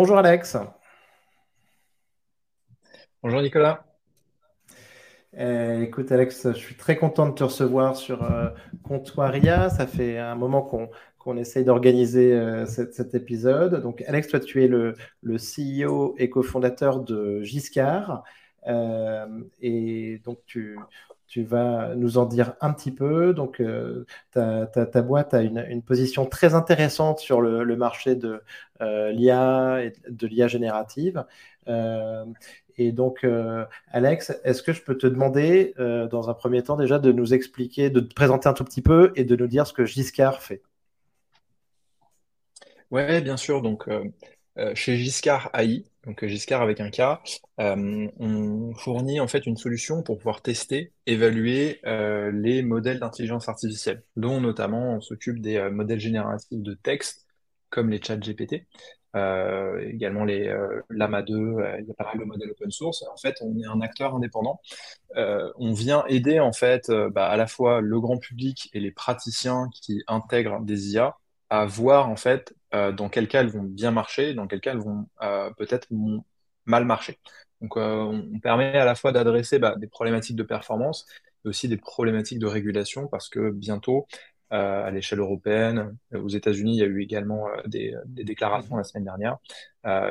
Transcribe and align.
Bonjour 0.00 0.16
Alex. 0.16 0.56
Bonjour 3.20 3.42
Nicolas. 3.42 3.84
Euh, 5.36 5.82
écoute 5.82 6.12
Alex, 6.12 6.52
je 6.52 6.56
suis 6.56 6.76
très 6.76 6.94
content 6.94 7.28
de 7.28 7.34
te 7.34 7.42
recevoir 7.42 7.96
sur 7.96 8.22
euh, 8.22 8.50
Comptoiria. 8.84 9.68
Ça 9.70 9.88
fait 9.88 10.16
un 10.16 10.36
moment 10.36 10.62
qu'on 11.18 11.36
essaye 11.36 11.64
d'organiser 11.64 12.32
euh, 12.32 12.64
cet, 12.64 13.16
épisode. 13.16 13.82
Donc 13.82 14.04
Alex, 14.06 14.28
toi 14.28 14.38
tu 14.38 14.62
es 14.62 14.68
le, 14.68 14.94
le 15.20 15.36
CEO 15.36 16.14
et 16.16 16.30
cofondateur 16.30 17.00
de 17.00 17.42
Giscard. 17.42 18.22
et 19.60 20.22
donc 20.24 20.38
tu, 20.46 20.78
tu 21.28 21.44
vas 21.44 21.94
nous 21.94 22.18
en 22.18 22.24
dire 22.24 22.54
un 22.60 22.72
petit 22.72 22.90
peu. 22.90 23.34
Donc, 23.34 23.60
euh, 23.60 24.04
ta, 24.32 25.02
boîte 25.02 25.34
a 25.34 25.42
une, 25.42 25.82
position 25.82 26.26
très 26.26 26.54
intéressante 26.54 27.20
sur 27.20 27.40
le, 27.40 27.76
marché 27.76 28.16
de 28.16 28.42
euh, 28.80 29.12
l'IA 29.12 29.84
et 29.84 29.92
de 30.08 30.26
l'IA 30.26 30.48
générative. 30.48 31.24
Euh, 31.68 32.24
et 32.78 32.92
donc, 32.92 33.26
Alex, 33.90 34.40
est-ce 34.44 34.62
que 34.62 34.72
je 34.72 34.82
peux 34.82 34.96
te 34.96 35.06
demander, 35.06 35.74
dans 35.78 36.30
un 36.30 36.34
premier 36.34 36.62
temps 36.62 36.76
déjà, 36.76 36.98
de 36.98 37.12
nous 37.12 37.34
expliquer, 37.34 37.90
de 37.90 38.00
te 38.00 38.14
présenter 38.14 38.48
un 38.48 38.54
tout 38.54 38.64
petit 38.64 38.82
peu 38.82 39.12
et 39.16 39.24
de 39.24 39.36
nous 39.36 39.48
dire 39.48 39.66
ce 39.66 39.72
que 39.72 39.84
Giscard 39.84 40.42
fait? 40.42 40.62
Ouais, 42.90 43.20
bien 43.20 43.36
sûr. 43.36 43.60
Donc, 43.60 43.86
chez 44.74 44.96
Giscard 44.96 45.50
AI, 45.54 45.84
donc 46.08 46.24
Giscard 46.24 46.62
avec 46.62 46.80
un 46.80 46.90
K, 46.90 47.00
euh, 47.60 48.08
on 48.18 48.72
fournit 48.74 49.20
en 49.20 49.28
fait 49.28 49.44
une 49.44 49.58
solution 49.58 50.02
pour 50.02 50.16
pouvoir 50.16 50.40
tester, 50.40 50.90
évaluer 51.04 51.80
euh, 51.84 52.30
les 52.32 52.62
modèles 52.62 52.98
d'intelligence 52.98 53.46
artificielle, 53.50 54.02
dont 54.16 54.40
notamment 54.40 54.94
on 54.94 55.00
s'occupe 55.02 55.38
des 55.40 55.56
euh, 55.58 55.70
modèles 55.70 56.00
génératifs 56.00 56.62
de 56.62 56.72
texte, 56.72 57.26
comme 57.68 57.90
les 57.90 58.00
chats 58.02 58.16
GPT, 58.16 58.66
également 59.14 60.24
les 60.24 60.54
Lama 60.88 61.22
2, 61.22 61.34
il 61.80 61.86
y 61.86 61.90
a 61.90 61.94
pas 61.94 62.04
mal 62.04 62.18
de 62.20 62.24
modèles 62.24 62.50
open 62.52 62.70
source. 62.70 63.02
En 63.12 63.16
fait, 63.16 63.34
on 63.42 63.58
est 63.58 63.66
un 63.66 63.80
acteur 63.82 64.14
indépendant. 64.14 64.60
on 65.16 65.72
vient 65.72 66.04
aider 66.06 66.40
en 66.40 66.52
fait 66.52 66.90
bah, 67.10 67.28
à 67.28 67.36
la 67.36 67.46
fois 67.46 67.80
le 67.82 68.00
grand 68.00 68.16
public 68.18 68.70
et 68.72 68.80
les 68.80 68.92
praticiens 68.92 69.68
qui 69.72 70.02
intègrent 70.06 70.60
des 70.60 70.92
IA 70.92 71.16
à 71.50 71.66
voir 71.66 72.08
en 72.08 72.16
fait 72.16 72.54
euh, 72.74 72.92
dans 72.92 73.08
quel 73.08 73.28
cas 73.28 73.40
elles 73.40 73.50
vont 73.50 73.62
bien 73.62 73.90
marcher, 73.90 74.34
dans 74.34 74.46
quel 74.46 74.60
cas 74.60 74.72
elles 74.72 74.78
vont 74.78 75.06
euh, 75.22 75.50
peut-être 75.56 75.88
mal 76.66 76.84
marcher. 76.84 77.18
Donc 77.60 77.76
euh, 77.76 78.02
on 78.34 78.38
permet 78.40 78.76
à 78.76 78.84
la 78.84 78.94
fois 78.94 79.12
d'adresser 79.12 79.58
bah, 79.58 79.74
des 79.76 79.86
problématiques 79.86 80.36
de 80.36 80.42
performance, 80.42 81.06
mais 81.44 81.50
aussi 81.50 81.68
des 81.68 81.76
problématiques 81.76 82.38
de 82.38 82.46
régulation, 82.46 83.08
parce 83.08 83.28
que 83.28 83.50
bientôt, 83.50 84.06
à 84.50 84.90
l'échelle 84.90 85.18
européenne, 85.18 85.98
aux 86.14 86.28
États-Unis, 86.28 86.76
il 86.76 86.78
y 86.78 86.82
a 86.82 86.86
eu 86.86 87.02
également 87.02 87.48
des, 87.66 87.94
déclarations 88.06 88.76
la 88.76 88.84
semaine 88.84 89.04
dernière, 89.04 89.36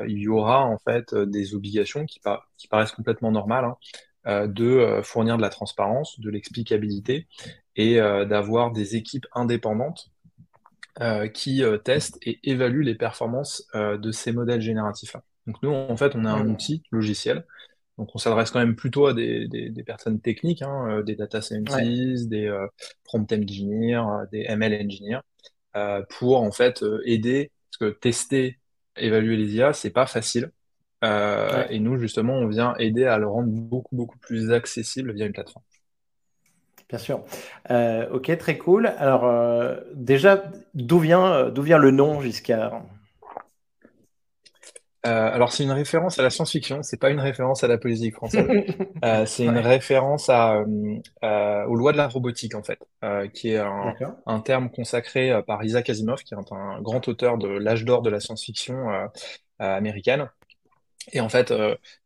il 0.08 0.20
y 0.20 0.28
aura 0.28 0.64
en 0.64 0.78
fait 0.78 1.16
des 1.16 1.56
obligations 1.56 2.06
qui, 2.06 2.22
qui 2.58 2.68
paraissent 2.68 2.92
complètement 2.92 3.32
normales. 3.32 3.66
Hein, 3.66 4.48
de 4.48 5.00
fournir 5.04 5.38
de 5.38 5.42
la 5.42 5.50
transparence, 5.50 6.20
de 6.20 6.30
l'explicabilité 6.30 7.28
et 7.76 7.96
d'avoir 7.96 8.72
des 8.72 8.96
équipes 8.96 9.26
indépendantes 9.34 10.12
euh, 11.02 11.28
qui 11.28 11.64
euh, 11.64 11.78
teste 11.78 12.18
et 12.24 12.40
évalue 12.44 12.82
les 12.82 12.96
performances 12.96 13.68
euh, 13.76 14.00
de 14.00 14.12
ces 14.12 14.32
modèles 14.32 14.62
génératifs-là. 14.62 15.22
Donc 15.46 15.62
nous, 15.62 15.70
en 15.72 15.96
fait, 15.96 16.16
on 16.16 16.26
a 16.26 16.32
un 16.32 16.44
mmh. 16.44 16.52
outil 16.52 16.84
logiciel. 16.92 17.46
Donc 18.00 18.10
on 18.16 18.18
s'adresse 18.18 18.50
quand 18.50 18.60
même 18.60 18.76
plutôt 18.76 19.06
à 19.06 19.14
des, 19.14 19.48
des, 19.48 19.84
personnes 19.84 20.20
techniques, 20.20 20.64
hein, 20.64 21.02
des 21.04 21.16
data 21.16 21.42
scientists, 21.42 22.30
des 22.30 22.52
prompt 23.04 23.32
engineers, 23.32 24.04
des 24.32 24.46
ML 24.48 24.86
engineers, 24.86 25.22
pour 26.10 26.42
en 26.42 26.52
fait 26.52 26.86
aider, 27.06 27.52
parce 27.72 27.92
que 27.92 27.98
tester, 27.98 28.60
évaluer 28.98 29.36
les 29.36 29.56
IA, 29.56 29.74
c'est 29.74 29.90
pas 29.90 30.06
facile. 30.06 30.52
Et 31.02 31.80
nous, 31.80 31.98
justement, 31.98 32.34
on 32.34 32.48
vient 32.48 32.76
aider 32.78 33.06
à 33.06 33.18
le 33.18 33.28
rendre 33.28 33.50
beaucoup, 33.50 33.96
beaucoup 33.96 34.20
plus 34.20 34.52
accessible 34.52 35.12
via 35.14 35.26
une 35.26 35.34
plateforme. 35.34 35.64
Bien 36.90 37.00
sûr. 37.00 37.26
Euh, 37.70 38.10
ok, 38.12 38.38
très 38.38 38.58
cool. 38.58 38.88
Alors, 38.98 39.26
euh, 39.26 39.76
déjà, 39.94 40.44
d'où 40.74 41.00
vient, 41.00 41.34
euh, 41.34 41.52
d'où 41.52 41.62
vient 41.62 41.78
le 41.78 41.92
nom 41.92 42.22
Giscard? 42.22 42.82
Alors 45.04 45.54
c'est 45.54 45.64
une 45.64 45.72
référence 45.72 46.20
à 46.20 46.22
la 46.22 46.30
science-fiction, 46.30 46.84
c'est 46.84 47.00
pas 47.00 47.10
une 47.10 47.22
référence 47.22 47.64
à 47.64 47.70
la 47.70 47.78
politique 47.78 48.16
française. 48.16 48.46
c'est 49.26 49.46
une 49.46 49.58
référence 49.58 50.28
à, 50.28 50.60
aux 50.60 51.76
lois 51.76 51.94
de 51.94 51.98
la 51.98 52.10
robotique 52.10 52.56
en 52.56 52.62
fait, 52.62 52.78
qui 53.32 53.52
est 53.52 53.58
un, 53.58 54.40
terme 54.42 54.70
consacré 54.70 55.32
par 55.48 55.64
Isaac 55.64 55.90
Asimov, 55.90 56.24
qui 56.24 56.34
est 56.34 56.38
un, 56.52 56.82
grand 56.82 57.08
auteur 57.08 57.38
de 57.38 57.48
l'âge 57.48 57.86
d'or 57.86 58.02
de 58.02 58.10
la 58.10 58.20
science-fiction 58.20 58.90
américaine. 59.60 60.30
Et 61.14 61.22
en 61.22 61.30
fait, 61.30 61.54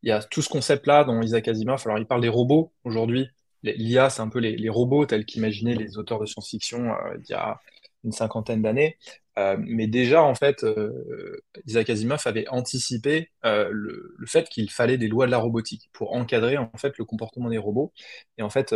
il 0.04 0.10
y 0.10 0.12
a 0.12 0.22
tout 0.22 0.44
ce 0.44 0.50
concept-là 0.50 1.04
dans 1.04 1.20
Isaac 1.24 1.48
Asimov. 1.48 1.82
Alors 1.86 1.98
il 1.98 2.06
parle 2.06 2.22
des 2.22 2.30
robots 2.30 2.72
aujourd'hui, 2.84 3.32
L'IA, 3.64 4.10
c'est 4.10 4.22
un 4.22 4.30
peu 4.30 4.40
les, 4.40 4.70
robots 4.70 5.06
tels 5.06 5.26
qu'imaginaient 5.26 5.76
les 5.76 5.98
auteurs 5.98 6.20
de 6.20 6.26
science-fiction 6.26 6.94
euh, 6.94 7.18
il 7.20 7.30
y 7.30 7.34
a 7.34 7.60
une 8.04 8.12
cinquantaine 8.12 8.62
d'années. 8.62 8.98
Euh, 9.38 9.56
mais 9.60 9.88
déjà, 9.88 10.24
en 10.24 10.36
fait, 10.36 10.64
euh, 10.64 11.42
Isaac 11.66 11.90
Asimov 11.90 12.22
avait 12.26 12.48
anticipé 12.50 13.32
le, 13.44 14.16
fait 14.26 14.50
qu'il 14.50 14.70
fallait 14.72 14.98
des 14.98 15.08
lois 15.08 15.26
de 15.28 15.32
la 15.32 15.38
robotique 15.38 15.90
pour 15.94 16.14
encadrer 16.14 16.58
en 16.58 16.72
fait 16.78 16.98
le 16.98 17.06
comportement 17.06 17.50
des 17.50 17.58
robots. 17.60 17.94
Et 18.38 18.42
en 18.44 18.50
fait, 18.50 18.76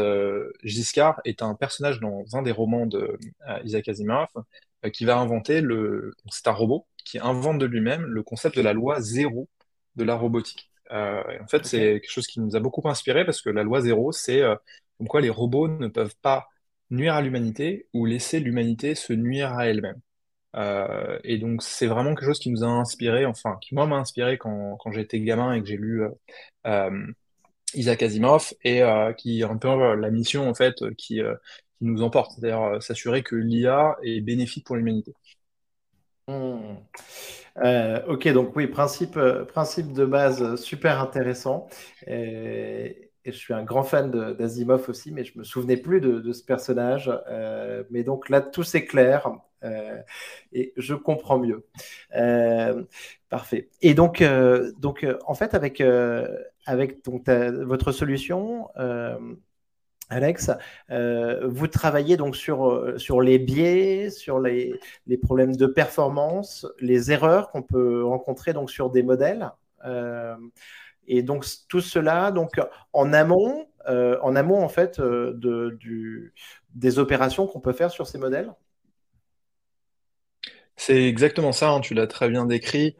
Giscard 0.63 1.21
est 1.25 1.41
un 1.41 1.55
personnage 1.55 1.99
dans 1.99 2.23
un 2.33 2.41
des 2.43 2.51
romans 2.51 2.85
de 2.85 3.17
Isaac 3.63 3.87
Asimov 3.89 4.27
qui 4.93 5.05
va 5.05 5.17
inventer 5.17 5.61
le. 5.61 6.13
C'est 6.31 6.47
un 6.47 6.51
robot 6.51 6.87
qui 7.03 7.19
invente 7.19 7.59
de 7.59 7.65
lui-même 7.65 8.03
le 8.03 8.23
concept 8.23 8.55
de 8.57 8.61
la 8.61 8.73
loi 8.73 9.01
zéro 9.01 9.49
de 9.95 10.03
la 10.03 10.15
robotique. 10.15 10.69
Euh, 10.91 11.23
en 11.41 11.47
fait, 11.47 11.65
c'est 11.65 11.79
quelque 12.01 12.11
chose 12.11 12.27
qui 12.27 12.39
nous 12.39 12.55
a 12.55 12.59
beaucoup 12.59 12.87
inspiré 12.87 13.25
parce 13.25 13.41
que 13.41 13.49
la 13.49 13.63
loi 13.63 13.81
zéro, 13.81 14.11
c'est 14.11 14.41
euh, 14.41 14.55
comme 14.97 15.07
quoi 15.07 15.21
les 15.21 15.29
robots 15.29 15.67
ne 15.67 15.87
peuvent 15.87 16.15
pas 16.21 16.47
nuire 16.91 17.15
à 17.15 17.21
l'humanité 17.21 17.87
ou 17.93 18.05
laisser 18.05 18.39
l'humanité 18.39 18.95
se 18.95 19.13
nuire 19.13 19.53
à 19.53 19.67
elle-même. 19.67 19.99
Euh, 20.55 21.19
et 21.23 21.37
donc, 21.37 21.63
c'est 21.63 21.87
vraiment 21.87 22.15
quelque 22.15 22.27
chose 22.27 22.39
qui 22.39 22.49
nous 22.51 22.63
a 22.63 22.67
inspiré, 22.67 23.25
enfin, 23.25 23.57
qui 23.61 23.75
moi 23.75 23.87
m'a 23.87 23.97
inspiré 23.97 24.37
quand, 24.37 24.77
quand 24.77 24.91
j'étais 24.91 25.19
gamin 25.19 25.53
et 25.53 25.61
que 25.61 25.67
j'ai 25.67 25.77
lu 25.77 26.03
Isaac 27.73 28.03
Asimov 28.03 28.53
et 28.63 28.81
qui 29.17 29.41
est 29.41 29.43
un 29.43 29.57
peu 29.57 29.95
la 29.95 30.09
mission 30.11 30.47
en 30.49 30.53
fait 30.53 30.75
qui, 30.97 31.15
qui 31.17 31.85
nous 31.85 32.03
emporte, 32.03 32.31
c'est-à-dire 32.33 32.81
s'assurer 32.81 33.23
que 33.23 33.35
l'IA 33.35 33.97
est 34.03 34.21
bénéfique 34.21 34.65
pour 34.65 34.75
l'humanité. 34.77 35.13
Hmm. 36.27 36.77
Euh, 37.57 38.01
ok, 38.07 38.27
donc 38.29 38.55
oui, 38.55 38.67
principe, 38.67 39.15
euh, 39.17 39.45
principe 39.45 39.93
de 39.93 40.05
base 40.05 40.55
super 40.55 40.99
intéressant. 41.01 41.67
Et, 42.07 43.11
je 43.25 43.31
suis 43.31 43.55
un 43.55 43.63
grand 43.63 43.83
fan 43.83 44.11
d'Asimov 44.11 44.87
aussi, 44.87 45.11
mais 45.11 45.23
je 45.23 45.37
me 45.39 45.43
souvenais 45.43 45.77
plus 45.77 45.99
de, 45.99 46.31
ce 46.31 46.43
personnage. 46.43 47.11
Euh, 47.27 47.83
mais 47.89 48.03
donc 48.03 48.29
là, 48.29 48.41
tout 48.41 48.63
s'éclaire 48.63 49.31
et 50.53 50.73
je 50.77 50.93
comprends 50.93 51.39
mieux. 51.39 51.65
parfait. 53.29 53.69
Et 53.81 53.95
donc, 53.95 54.23
donc 54.79 55.07
en 55.25 55.33
fait, 55.33 55.55
avec, 55.55 55.81
avec 56.67 57.03
donc, 57.03 57.27
votre 57.27 57.91
solution, 57.91 58.67
Alex, 60.09 60.51
euh, 60.91 61.47
vous 61.47 61.67
travaillez 61.67 62.15
donc 62.15 62.35
sur, 62.35 62.67
euh, 62.67 62.97
sur 62.97 63.21
les 63.21 63.39
biais, 63.39 64.09
sur 64.09 64.39
les, 64.39 64.79
problèmes 65.23 65.55
de 65.55 65.65
performance, 65.65 66.67
les 66.79 67.11
erreurs 67.11 67.49
qu'on 67.49 67.63
peut 67.63 68.05
rencontrer 68.05 68.53
donc 68.53 68.69
sur 68.69 68.91
des 68.91 69.01
modèles. 69.01 69.51
Euh, 69.85 70.35
et 71.07 71.23
donc 71.23 71.45
tout 71.67 71.81
cela 71.81 72.31
donc 72.31 72.59
en 72.93 73.13
amont, 73.13 73.67
en 73.87 74.35
amont 74.35 74.63
en 74.63 74.69
fait 74.69 74.99
de, 74.99 75.79
des 76.73 76.99
opérations 76.99 77.45
qu'on 77.45 77.59
peut 77.59 77.73
faire 77.73 77.91
sur 77.91 78.07
ces 78.07 78.17
modèles? 78.17 78.51
C'est 80.75 81.03
exactement 81.05 81.51
ça, 81.51 81.69
hein, 81.69 81.79
tu 81.79 81.93
l'as 81.93 82.07
très 82.07 82.29
bien 82.29 82.45
décrit 82.45 82.95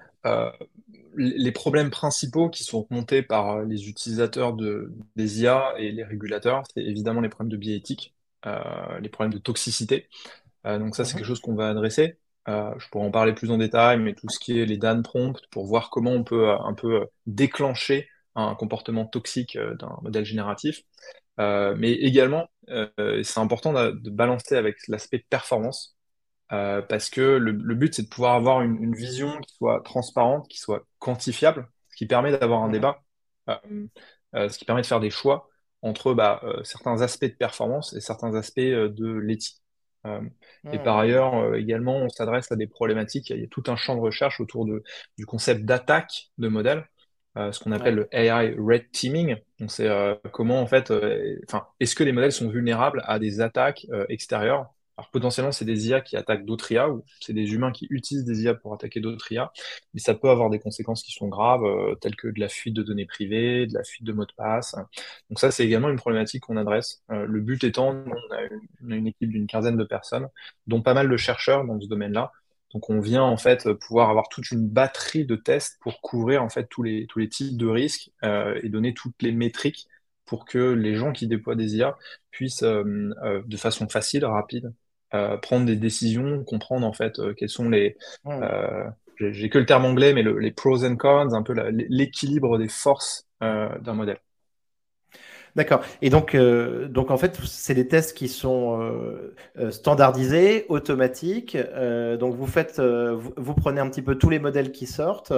les 1.18 1.52
problèmes 1.52 1.90
principaux 1.90 2.50
qui 2.50 2.64
sont 2.64 2.86
remontés 2.90 3.22
par 3.22 3.62
les 3.64 3.90
utilisateurs 3.90 4.54
de, 4.54 4.94
des 5.16 5.42
IA 5.42 5.74
et 5.78 5.92
les 5.92 6.04
régulateurs, 6.04 6.64
c'est 6.74 6.84
évidemment 6.84 7.22
les 7.22 7.30
problèmes 7.30 7.52
de 7.52 7.58
biais 7.58 7.76
éthiques, 7.76 8.16
euh, 8.46 9.00
les 9.00 9.10
problèmes 9.10 9.34
de 9.34 9.40
toxicité. 9.40 10.08
Euh, 10.66 10.80
donc 10.80 10.96
ça, 10.96 11.06
c'est 11.06 11.14
mhm. 11.14 11.20
quelque 11.20 11.28
chose 11.28 11.40
qu'on 11.40 11.56
va 11.56 11.70
adresser. 11.70 12.18
Euh, 12.48 12.72
je 12.78 12.88
pourrais 12.90 13.06
en 13.06 13.12
parler 13.12 13.34
plus 13.34 13.50
en 13.50 13.58
détail, 13.58 14.00
mais 14.00 14.14
tout 14.14 14.30
ce 14.30 14.40
qui 14.40 14.60
est 14.60 14.66
les 14.66 14.78
Dan 14.78 15.02
prompt 15.02 15.42
pour 15.52 15.66
voir 15.66 15.90
comment 15.90 16.12
on 16.12 16.24
peut 16.24 16.52
un 16.52 16.74
peu 16.74 17.08
déclencher 17.26 18.08
un 18.36 18.54
comportement 18.54 19.06
toxique 19.06 19.58
d'un 19.58 19.98
modèle 20.02 20.26
génératif. 20.26 20.84
mais 21.38 21.94
également, 21.94 22.48
c'est 22.68 23.40
important 23.40 23.72
de 23.74 24.10
balancer 24.10 24.56
avec 24.56 24.88
l'aspect 24.90 25.26
performance 25.30 25.96
euh, 26.52 26.82
parce 26.82 27.10
que 27.10 27.22
le, 27.22 27.52
but, 27.54 27.94
c'est 27.94 28.04
de 28.04 28.08
pouvoir 28.08 28.36
avoir 28.36 28.62
une, 28.62 28.94
vision 28.94 29.40
qui 29.42 29.56
soit 29.56 29.82
transparente, 29.84 30.48
qui 30.48 30.60
soit 30.60 30.86
quantifiable, 31.00 31.68
ce 31.90 31.96
qui 31.96 32.06
permet 32.06 32.38
d'avoir 32.38 32.64
un 32.64 32.70
débat, 32.70 33.02
euh, 33.50 33.88
euh, 34.36 34.50
ce 34.50 34.58
qui 34.58 34.66
permet 34.66 34.82
de 34.82 34.88
faire 34.88 35.00
des 35.00 35.10
choix 35.10 35.50
entre 35.82 36.14
bah, 36.14 36.42
certains 36.64 37.02
aspects 37.02 37.26
de 37.26 37.36
performance 37.36 37.94
et 37.94 38.02
certains 38.02 38.36
aspects 38.36 38.60
de 38.60 39.18
l'éthique. 39.18 39.62
Et 40.72 40.78
par 40.78 41.00
ailleurs, 41.00 41.56
également, 41.56 41.98
on 41.98 42.10
s'adresse 42.10 42.52
à 42.52 42.56
des 42.56 42.68
problématiques. 42.68 43.32
Il 43.32 43.40
y 43.40 43.44
a 43.44 43.48
tout 43.48 43.64
un 43.68 43.76
champ 43.76 43.96
de 43.96 44.02
recherche 44.02 44.40
autour 44.40 44.66
de, 44.66 44.84
du 45.18 45.26
concept 45.26 45.66
d'attaque 45.66 46.32
de 46.38 46.48
modèles. 46.48 46.88
ce 47.36 47.60
qu'on 47.60 47.72
appelle 47.72 47.96
le 47.96 48.08
AI 48.12 48.56
red 48.58 48.90
teaming. 48.92 49.38
Donc 49.60 49.72
c'est 49.72 49.90
comment 50.32 50.60
en 50.60 50.68
fait, 50.68 50.92
enfin, 51.48 51.68
est-ce 51.80 51.96
que 51.96 52.04
les 52.04 52.12
modèles 52.12 52.32
sont 52.32 52.50
vulnérables 52.50 53.04
à 53.06 53.20
des 53.20 53.42
attaques 53.42 53.86
extérieures? 54.10 54.75
Alors 54.98 55.10
potentiellement, 55.12 55.52
c'est 55.52 55.66
des 55.66 55.90
IA 55.90 56.00
qui 56.02 56.16
attaquent 56.16 56.46
d'autres 56.46 56.72
IA 56.72 56.90
ou 56.90 57.04
c'est 57.20 57.34
des 57.34 57.54
humains 57.54 57.72
qui 57.74 57.86
utilisent 57.90 58.24
des 58.24 58.44
IA 58.44 58.54
pour 58.54 58.74
attaquer 58.74 59.02
d'autres 59.02 59.30
IA, 59.32 59.52
mais 59.94 60.00
ça 60.00 60.14
peut 60.16 60.30
avoir 60.30 60.50
des 60.50 60.60
conséquences 60.60 61.04
qui 61.04 61.12
sont 61.12 61.28
graves, 61.28 61.66
euh, 61.66 61.96
telles 61.96 62.16
que 62.16 62.30
de 62.30 62.40
la 62.40 62.48
fuite 62.48 62.74
de 62.74 62.82
données 62.84 63.06
privées, 63.06 63.68
de 63.68 63.74
la 63.74 63.84
fuite 63.84 64.06
de 64.06 64.14
mots 64.14 64.26
de 64.26 64.32
passe. 64.38 64.74
Donc 65.30 65.40
ça, 65.40 65.52
c'est 65.52 65.66
également 65.66 65.90
une 65.90 65.98
problématique 65.98 66.44
qu'on 66.44 66.56
adresse. 66.58 67.04
Euh, 67.12 67.26
le 67.26 67.42
but 67.42 67.64
étant, 67.66 67.90
on 67.90 68.34
a, 68.34 68.42
une, 68.82 68.92
une 68.94 69.08
équipe 69.08 69.30
d'une 69.32 69.48
quinzaine 69.48 69.76
de 69.78 69.84
personnes, 69.84 70.30
dont 70.68 70.82
pas 70.82 70.94
mal 70.94 71.10
de 71.10 71.18
chercheurs 71.18 71.66
dans 71.66 71.80
ce 71.80 71.88
domaine-là. 71.88 72.32
Donc 72.74 72.90
on 72.90 73.00
vient 73.02 73.24
en 73.24 73.38
fait 73.38 73.72
pouvoir 73.74 74.10
avoir 74.10 74.30
toute 74.30 74.52
une 74.52 74.68
batterie 74.68 75.26
de 75.26 75.36
tests 75.36 75.78
pour 75.82 76.02
couvrir 76.02 76.42
en 76.44 76.50
fait 76.50 76.68
tous 76.70 76.84
les, 76.84 77.06
tous 77.08 77.20
les 77.20 77.30
types 77.30 77.58
de 77.58 77.68
risques 77.68 78.12
euh, 78.24 78.60
et 78.64 78.70
donner 78.70 78.94
toutes 78.94 79.22
les 79.22 79.32
métriques 79.32 79.88
pour 80.26 80.46
que 80.46 80.58
les 80.74 80.96
gens 80.96 81.12
qui 81.14 81.28
déploient 81.28 81.56
des 81.56 81.76
IA 81.78 81.98
puissent 82.32 82.64
de 82.64 83.58
façon 83.58 83.88
facile, 83.88 84.26
rapide, 84.26 84.74
prendre 85.42 85.66
des 85.66 85.76
décisions, 85.76 86.44
comprendre 86.44 86.86
en 86.86 86.94
fait 86.94 87.20
euh, 87.20 87.34
quels 87.34 87.50
sont 87.50 87.70
les. 87.70 87.98
Euh, 88.28 88.86
j'ai 89.20 89.50
que 89.50 89.58
le 89.58 89.66
terme 89.66 89.86
anglais, 89.86 90.14
mais 90.14 90.24
les 90.24 90.52
pros 90.52 90.84
and 90.84 90.98
cons, 90.98 91.34
un 91.34 91.44
peu 91.44 91.54
l'équilibre 91.90 92.58
des 92.58 92.68
forces 92.68 93.26
d'un 93.42 93.94
modèle. 93.94 94.20
D'accord. 95.56 95.86
Et 96.02 96.10
donc, 96.10 96.36
euh, 96.36 96.90
donc 96.90 97.12
en 97.12 97.18
fait, 97.18 97.40
c'est 97.46 97.74
des 97.74 97.88
tests 97.88 98.16
qui 98.18 98.28
sont 98.28 98.82
euh, 98.82 99.34
euh, 99.58 99.72
standardisés, 99.72 100.66
automatiques. 100.68 101.58
donc 102.20 102.36
vous 102.36 102.48
faites, 102.48 102.82
vous, 102.82 103.54
prenez 103.54 103.80
un 103.80 103.90
petit 103.90 104.02
peu 104.02 104.18
tous 104.18 104.30
les 104.30 104.40
modèles 104.40 104.72
qui 104.74 104.86
sortent 104.86 105.32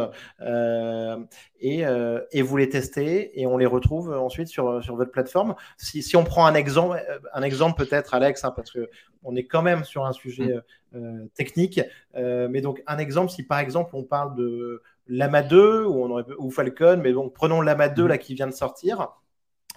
et, 1.59 1.83
et, 2.31 2.41
vous 2.41 2.57
les 2.57 2.69
testez 2.69 3.39
et 3.39 3.45
on 3.45 3.57
les 3.57 3.65
retrouve 3.67 4.11
ensuite 4.11 4.47
sur, 4.47 4.83
sur 4.83 4.95
votre 4.95 5.11
plateforme. 5.11 5.55
Si, 5.77 6.01
si 6.01 6.15
on 6.15 6.23
prend 6.23 6.47
un 6.47 6.55
exemple, 6.55 6.99
un 7.33 7.43
exemple 7.43 7.83
peut-être, 7.83 8.15
Alex, 8.15 8.43
hein, 8.43 8.53
parce 8.55 8.71
que 8.71 8.89
on 9.23 9.35
est 9.35 9.45
quand 9.45 9.61
même 9.61 9.83
sur 9.83 10.05
un 10.05 10.13
sujet 10.13 10.55
mm. 10.93 11.27
technique. 11.35 11.79
mais 12.15 12.61
donc 12.61 12.81
un 12.87 12.97
exemple, 12.97 13.31
si 13.31 13.43
par 13.43 13.59
exemple 13.59 13.91
on 13.93 14.03
parle 14.03 14.35
de 14.35 14.81
Lama 15.07 15.43
2 15.43 15.85
ou, 15.85 16.03
on 16.03 16.09
aurait, 16.09 16.25
ou 16.39 16.49
Falcon, 16.49 16.99
mais 17.03 17.13
donc 17.13 17.33
prenons 17.33 17.61
Lama 17.61 17.89
2 17.89 18.03
mm. 18.03 18.07
là 18.07 18.17
qui 18.17 18.33
vient 18.33 18.47
de 18.47 18.51
sortir. 18.51 19.09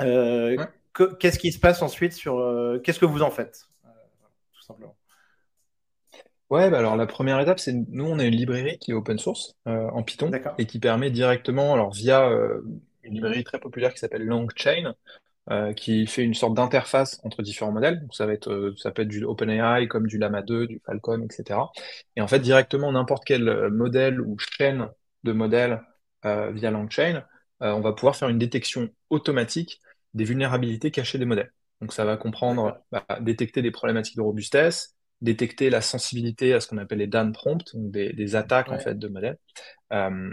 Euh, 0.00 0.56
qu'est-ce 1.18 1.38
qui 1.38 1.52
se 1.52 1.58
passe 1.58 1.82
ensuite 1.82 2.12
sur 2.12 2.38
euh, 2.38 2.78
qu'est-ce 2.82 2.98
que 2.98 3.06
vous 3.06 3.22
en 3.22 3.30
faites 3.30 3.68
euh, 3.84 3.88
tout 4.52 4.62
simplement? 4.62 4.96
Ouais, 6.48 6.68
bah 6.68 6.78
alors 6.78 6.96
la 6.96 7.06
première 7.06 7.38
étape, 7.38 7.60
c'est 7.60 7.72
nous, 7.72 8.06
on 8.06 8.18
a 8.18 8.24
une 8.24 8.34
librairie 8.34 8.78
qui 8.78 8.90
est 8.90 8.94
open 8.94 9.18
source 9.18 9.54
en 9.66 10.02
Python 10.02 10.32
et 10.58 10.66
qui 10.66 10.80
permet 10.80 11.10
directement, 11.10 11.74
alors 11.74 11.92
via 11.92 12.28
une 13.04 13.14
librairie 13.14 13.44
très 13.44 13.60
populaire 13.60 13.94
qui 13.94 14.00
s'appelle 14.00 14.24
LangChain, 14.24 14.94
qui 15.76 16.08
fait 16.08 16.24
une 16.24 16.34
sorte 16.34 16.54
d'interface 16.54 17.20
entre 17.22 17.42
différents 17.42 17.70
modèles. 17.70 18.00
Donc 18.00 18.16
ça 18.16 18.26
va 18.26 18.32
être, 18.32 18.74
ça 18.78 18.90
peut 18.90 19.02
être 19.02 19.08
du 19.08 19.22
OpenAI 19.22 19.86
comme 19.86 20.08
du 20.08 20.18
Llama 20.18 20.42
2, 20.42 20.66
du 20.66 20.80
Falcon, 20.84 21.22
etc. 21.22 21.60
Et 22.16 22.20
en 22.20 22.26
fait, 22.26 22.40
directement 22.40 22.90
n'importe 22.90 23.22
quel 23.24 23.70
modèle 23.70 24.20
ou 24.20 24.36
chaîne 24.36 24.88
de 25.22 25.30
modèles 25.30 25.80
via 26.24 26.72
LangChain, 26.72 27.22
on 27.60 27.80
va 27.80 27.92
pouvoir 27.92 28.16
faire 28.16 28.28
une 28.28 28.38
détection 28.40 28.88
automatique 29.08 29.80
des 30.14 30.24
vulnérabilités 30.24 30.90
cachées 30.90 31.18
des 31.18 31.24
modèles. 31.24 31.52
Donc 31.80 31.92
ça 31.92 32.04
va 32.04 32.16
comprendre 32.16 32.78
bah, 32.92 33.06
détecter 33.20 33.62
des 33.62 33.70
problématiques 33.70 34.16
de 34.16 34.22
robustesse, 34.22 34.96
détecter 35.20 35.70
la 35.70 35.80
sensibilité 35.80 36.52
à 36.52 36.60
ce 36.60 36.68
qu'on 36.68 36.78
appelle 36.78 36.98
les 36.98 37.06
Dan 37.06 37.32
prompts, 37.32 37.74
donc 37.74 37.90
des, 37.90 38.36
attaques 38.36 38.70
en 38.70 38.78
fait 38.78 38.98
de 38.98 39.08
modèles. 39.08 39.38
Euh, 39.92 40.30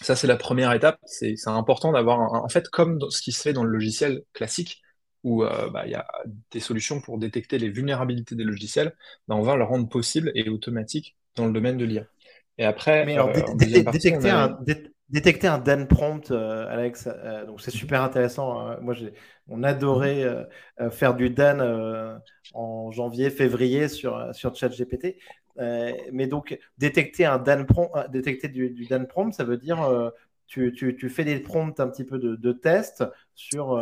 ça 0.00 0.16
c'est 0.16 0.26
la 0.26 0.36
première 0.36 0.72
étape. 0.72 0.98
C'est 1.04 1.36
important 1.46 1.92
d'avoir 1.92 2.20
en 2.20 2.48
fait 2.48 2.68
comme 2.68 2.98
ce 3.10 3.22
qui 3.22 3.32
se 3.32 3.42
fait 3.42 3.52
dans 3.52 3.64
le 3.64 3.70
logiciel 3.70 4.22
classique 4.32 4.82
où 5.24 5.44
euh, 5.44 5.70
bah, 5.70 5.82
il 5.86 5.92
y 5.92 5.94
a 5.94 6.06
des 6.50 6.60
solutions 6.60 7.00
pour 7.00 7.18
détecter 7.18 7.58
les 7.58 7.68
vulnérabilités 7.68 8.34
des 8.34 8.44
logiciels, 8.44 8.94
bah, 9.28 9.36
on 9.36 9.42
va 9.42 9.56
le 9.56 9.64
rendre 9.64 9.88
possible 9.88 10.32
et 10.34 10.48
automatique 10.48 11.16
dans 11.36 11.46
le 11.46 11.52
domaine 11.52 11.76
de 11.76 11.84
l'IA. 11.84 12.06
Et 12.58 12.64
après, 12.64 13.06
Mais 13.06 13.14
alors, 13.14 13.30
euh, 13.30 13.54
détecter, 13.54 14.30
un, 14.30 14.58
détecter 15.12 15.46
un 15.46 15.58
Dan 15.58 15.86
prompt, 15.86 16.30
euh, 16.30 16.66
Alex. 16.68 17.08
Euh, 17.08 17.44
donc 17.46 17.60
c'est 17.60 17.70
super 17.70 18.02
intéressant. 18.02 18.58
Hein. 18.58 18.78
Moi, 18.80 18.94
on 19.48 19.62
adorait 19.62 20.24
euh, 20.24 20.90
faire 20.90 21.14
du 21.14 21.30
Dan 21.30 21.60
en 22.54 22.90
janvier, 22.90 23.30
février 23.30 23.88
sur 23.88 24.34
sur 24.34 24.56
ChatGPT. 24.56 25.16
mais 25.58 26.26
donc 26.26 26.58
détecter 26.78 27.26
un 27.26 27.38
Dan 27.38 27.66
prompt, 27.66 27.90
détecter 28.10 28.48
du, 28.48 28.86
Dan 28.88 29.06
prompt, 29.06 29.32
ça 29.32 29.44
veut 29.44 29.58
dire 29.58 29.78
tu, 30.48 30.70
tu, 30.72 30.96
tu, 30.96 31.08
fais 31.08 31.24
des 31.24 31.38
prompts 31.38 31.80
un 31.80 31.88
petit 31.88 32.04
peu 32.04 32.18
de, 32.18 32.36
de 32.36 32.52
tests 32.52 33.04
sur, 33.34 33.76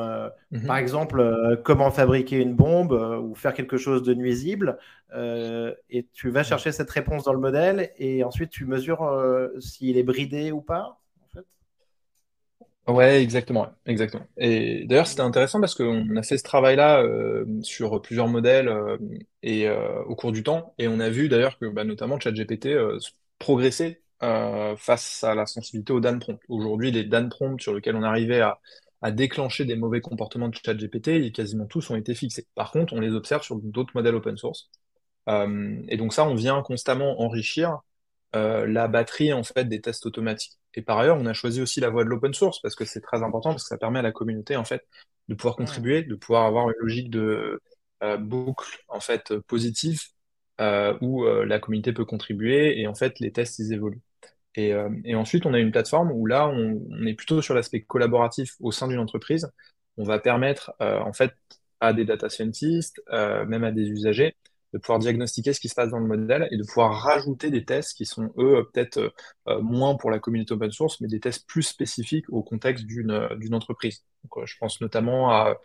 mhm. 0.52 0.66
par 0.66 0.76
exemple, 0.76 1.60
comment 1.64 1.90
fabriquer 1.90 2.40
une 2.40 2.54
bombe 2.54 2.92
ou 2.92 3.34
faire 3.34 3.54
quelque 3.54 3.76
chose 3.76 4.02
de 4.02 4.14
nuisible. 4.14 4.78
et 5.16 6.06
tu 6.12 6.30
vas 6.30 6.42
chercher 6.42 6.72
cette 6.72 6.90
réponse 6.90 7.24
dans 7.24 7.32
le 7.32 7.40
modèle 7.40 7.90
et 7.98 8.24
ensuite 8.24 8.50
tu 8.50 8.66
mesures 8.66 9.04
s'il 9.60 9.96
est 9.96 10.04
bridé 10.04 10.52
ou 10.52 10.60
pas. 10.60 10.99
Ouais, 12.88 13.22
exactement, 13.22 13.68
exactement. 13.86 14.26
Et 14.36 14.84
d'ailleurs, 14.86 15.06
c'était 15.06 15.20
intéressant 15.20 15.60
parce 15.60 15.74
qu'on 15.76 16.16
a 16.16 16.22
fait 16.24 16.38
ce 16.38 16.42
travail-là 16.42 17.02
euh, 17.02 17.44
sur 17.62 18.02
plusieurs 18.02 18.26
modèles 18.26 18.68
euh, 18.68 18.96
et 19.42 19.68
euh, 19.68 20.02
au 20.04 20.16
cours 20.16 20.32
du 20.32 20.42
temps, 20.42 20.74
et 20.78 20.88
on 20.88 20.98
a 20.98 21.08
vu 21.08 21.28
d'ailleurs 21.28 21.56
que 21.58 21.66
bah, 21.66 21.84
notamment 21.84 22.18
ChatGPT 22.18 22.70
progressait 23.38 24.02
face 24.76 25.24
à 25.24 25.34
la 25.34 25.46
sensibilité 25.46 25.92
aux 25.92 26.00
Dan 26.00 26.18
prompt. 26.18 26.38
Aujourd'hui, 26.48 26.90
les 26.90 27.04
Dan 27.04 27.28
prompt 27.30 27.60
sur 27.62 27.74
lesquels 27.74 27.96
on 27.96 28.02
arrivait 28.02 28.40
à, 28.40 28.58
à 29.02 29.10
déclencher 29.12 29.64
des 29.64 29.76
mauvais 29.76 30.00
comportements 30.00 30.48
de 30.48 30.54
ChatGPT, 30.56 31.32
quasiment 31.32 31.66
tous 31.66 31.88
ont 31.90 31.96
été 31.96 32.14
fixés. 32.14 32.46
Par 32.54 32.70
contre, 32.72 32.92
on 32.92 33.00
les 33.00 33.12
observe 33.12 33.42
sur 33.42 33.56
d'autres 33.56 33.92
modèles 33.94 34.14
open 34.16 34.36
source. 34.36 34.68
et 35.28 35.96
donc 35.96 36.12
ça, 36.12 36.24
on 36.26 36.34
vient 36.34 36.60
constamment 36.62 37.20
enrichir 37.20 37.78
la 38.32 38.88
batterie 38.88 39.32
en 39.32 39.42
fait 39.42 39.64
des 39.64 39.80
tests 39.80 40.06
automatiques. 40.06 40.58
Et 40.74 40.82
par 40.82 40.98
ailleurs, 40.98 41.18
on 41.18 41.26
a 41.26 41.32
choisi 41.32 41.60
aussi 41.60 41.80
la 41.80 41.90
voie 41.90 42.04
de 42.04 42.08
l'open 42.08 42.32
source 42.34 42.60
parce 42.60 42.74
que 42.76 42.84
c'est 42.84 43.00
très 43.00 43.22
important, 43.22 43.50
parce 43.50 43.64
que 43.64 43.68
ça 43.68 43.78
permet 43.78 43.98
à 43.98 44.02
la 44.02 44.12
communauté 44.12 44.56
en 44.56 44.64
fait 44.64 44.86
de 45.28 45.34
pouvoir 45.34 45.56
contribuer, 45.56 46.02
de 46.02 46.14
pouvoir 46.14 46.44
avoir 46.44 46.68
une 46.68 46.74
logique 46.80 47.10
de 47.10 47.60
euh, 48.02 48.16
boucle 48.16 48.82
en 48.88 49.00
fait 49.00 49.36
positive 49.40 50.00
euh, 50.60 50.96
où 51.00 51.24
euh, 51.24 51.44
la 51.44 51.58
communauté 51.58 51.92
peut 51.92 52.04
contribuer 52.04 52.80
et 52.80 52.86
en 52.86 52.94
fait 52.94 53.20
les 53.20 53.32
tests 53.32 53.58
ils 53.58 53.72
évoluent. 53.72 54.00
Et, 54.56 54.72
et 55.04 55.14
ensuite, 55.14 55.46
on 55.46 55.54
a 55.54 55.60
une 55.60 55.70
plateforme 55.70 56.10
où 56.10 56.26
là, 56.26 56.48
on, 56.48 56.82
on 56.90 57.06
est 57.06 57.14
plutôt 57.14 57.40
sur 57.40 57.54
l'aspect 57.54 57.82
collaboratif 57.82 58.56
au 58.58 58.72
sein 58.72 58.88
d'une 58.88 58.98
entreprise. 58.98 59.48
On 59.96 60.02
va 60.02 60.18
permettre 60.18 60.74
en 60.80 61.12
fait 61.12 61.32
à 61.78 61.92
des 61.92 62.04
data 62.04 62.28
scientists, 62.28 63.00
même 63.12 63.62
à 63.62 63.70
des 63.70 63.88
usagers, 63.88 64.34
de 64.72 64.78
pouvoir 64.78 64.98
diagnostiquer 64.98 65.52
ce 65.52 65.60
qui 65.60 65.68
se 65.68 65.74
passe 65.74 65.90
dans 65.90 65.98
le 65.98 66.06
modèle 66.06 66.48
et 66.50 66.56
de 66.56 66.62
pouvoir 66.64 66.94
rajouter 67.02 67.50
des 67.50 67.64
tests 67.64 67.94
qui 67.96 68.06
sont, 68.06 68.32
eux, 68.38 68.68
peut-être 68.72 69.12
euh, 69.48 69.60
moins 69.60 69.96
pour 69.96 70.10
la 70.10 70.18
communauté 70.18 70.54
open 70.54 70.70
source, 70.70 71.00
mais 71.00 71.08
des 71.08 71.20
tests 71.20 71.46
plus 71.46 71.62
spécifiques 71.62 72.26
au 72.30 72.42
contexte 72.42 72.84
d'une 72.84 73.10
euh, 73.10 73.36
d'une 73.36 73.54
entreprise. 73.54 74.04
Donc, 74.24 74.42
euh, 74.42 74.46
je 74.46 74.56
pense 74.58 74.80
notamment 74.80 75.30
à, 75.30 75.58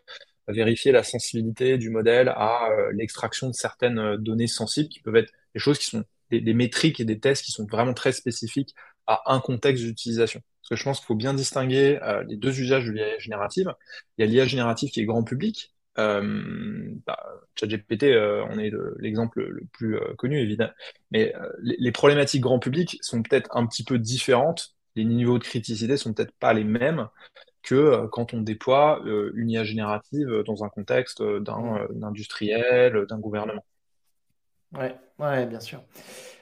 vérifier 0.48 0.92
la 0.92 1.04
sensibilité 1.04 1.80
du 1.80 1.90
modèle 1.90 2.30
à 2.30 2.70
l'extraction 2.94 3.48
de 3.48 3.54
certaines 3.54 4.18
données 4.18 4.46
sensibles 4.46 4.90
qui 4.90 5.00
peuvent 5.00 5.16
être 5.16 5.34
des 5.56 5.60
choses 5.60 5.80
qui 5.80 5.88
sont 5.88 6.04
des, 6.30 6.40
des, 6.40 6.54
métriques 6.54 7.00
et 7.00 7.06
des 7.06 7.20
tests 7.20 7.44
qui 7.44 7.52
sont 7.52 7.66
vraiment 7.66 7.96
très 7.96 8.12
spécifiques 8.12 8.76
à 9.08 9.24
un 9.34 9.40
contexte 9.40 9.84
d'utilisation. 9.84 10.42
Parce 10.62 10.70
que 10.70 10.76
je 10.76 10.84
pense 10.84 11.00
qu'il 11.00 11.08
faut 11.08 11.16
bien 11.16 11.34
distinguer 11.34 12.00
les 12.28 12.38
deux 12.38 12.60
usages 12.60 12.86
de 12.86 12.92
l'IA 12.92 13.18
générative. 13.18 13.74
Il 14.20 14.26
y 14.26 14.28
a 14.28 14.32
l'IA 14.32 14.46
générative 14.46 14.92
qui 14.92 15.00
est 15.00 15.06
grand 15.06 15.24
public, 15.24 15.74
euh, 15.98 16.90
bah, 17.06 17.18
ChatGPT, 17.56 18.04
euh, 18.04 18.46
on 18.50 18.60
est 18.60 18.72
l'exemple 19.00 19.42
le, 19.42 19.66
plus 19.72 19.98
euh, 19.98 20.14
connu, 20.16 20.40
évidemment. 20.40 20.74
Mais 21.12 21.34
euh, 21.36 21.50
les, 21.62 21.92
problématiques 21.92 22.42
grand 22.42 22.60
public 22.60 22.98
sont 23.02 23.22
peut-être 23.22 23.50
un 23.56 23.66
petit 23.66 23.84
peu 23.84 23.98
différentes. 23.98 24.76
Les 24.96 25.06
niveaux 25.06 25.38
de 25.40 25.44
criticité 25.44 25.98
sont 25.98 26.14
peut-être 26.14 26.34
pas 26.40 26.54
les 26.54 26.64
mêmes 26.64 27.08
que 27.64 28.06
quand 28.12 28.34
on 28.34 28.42
déploie 28.42 29.02
une 29.34 29.50
IA 29.50 29.64
générative 29.64 30.44
dans 30.46 30.64
un 30.64 30.70
contexte 30.70 31.24
d'un 31.24 31.88
industriel, 32.04 33.06
d'un 33.10 33.20
gouvernement. 33.20 33.66
Ouais, 34.74 34.96
ouais, 35.18 35.48
bien 35.48 35.60
sûr. 35.60 35.82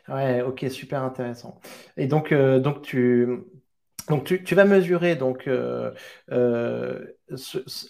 Ouais, 0.09 0.41
ok, 0.41 0.65
super 0.69 1.01
intéressant. 1.01 1.61
Et 1.95 2.07
donc, 2.07 2.33
donc 2.33 2.81
tu, 2.81 3.45
donc 4.09 4.25
tu, 4.25 4.55
vas 4.55 4.65
mesurer 4.65 5.15
donc 5.15 5.47
euh, 5.47 5.91
euh, 6.31 7.05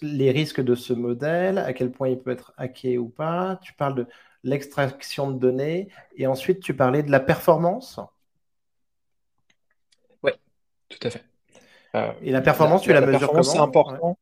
les 0.02 0.32
risques 0.32 0.62
de 0.62 0.76
ce 0.76 0.94
modèle, 0.94 1.58
à 1.58 1.74
quel 1.74 1.92
point 1.92 2.10
il 2.10 2.20
peut 2.20 2.32
être 2.32 2.54
hacké 2.58 2.98
ou 2.98 3.10
pas. 3.10 3.60
Tu 3.62 3.74
parles 3.74 3.96
de 3.96 4.08
l'extraction 4.44 5.32
de 5.32 5.40
données 5.40 5.90
et 6.16 6.28
ensuite 6.28 6.60
tu 6.60 6.76
parlais 6.76 7.04
de 7.04 7.12
la 7.12 7.20
performance. 7.20 8.00
Oui, 10.22 10.32
tout 10.90 11.00
à 11.08 11.10
fait. 11.10 11.24
et 12.22 12.32
la 12.32 12.42
performance, 12.42 12.82
tu 12.82 12.94
la, 12.94 13.02
mesures 13.02 13.30
comment? 13.30 13.44
C'est 13.44 13.60
important. 13.60 14.18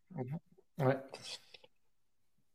Ouais. 0.80 0.98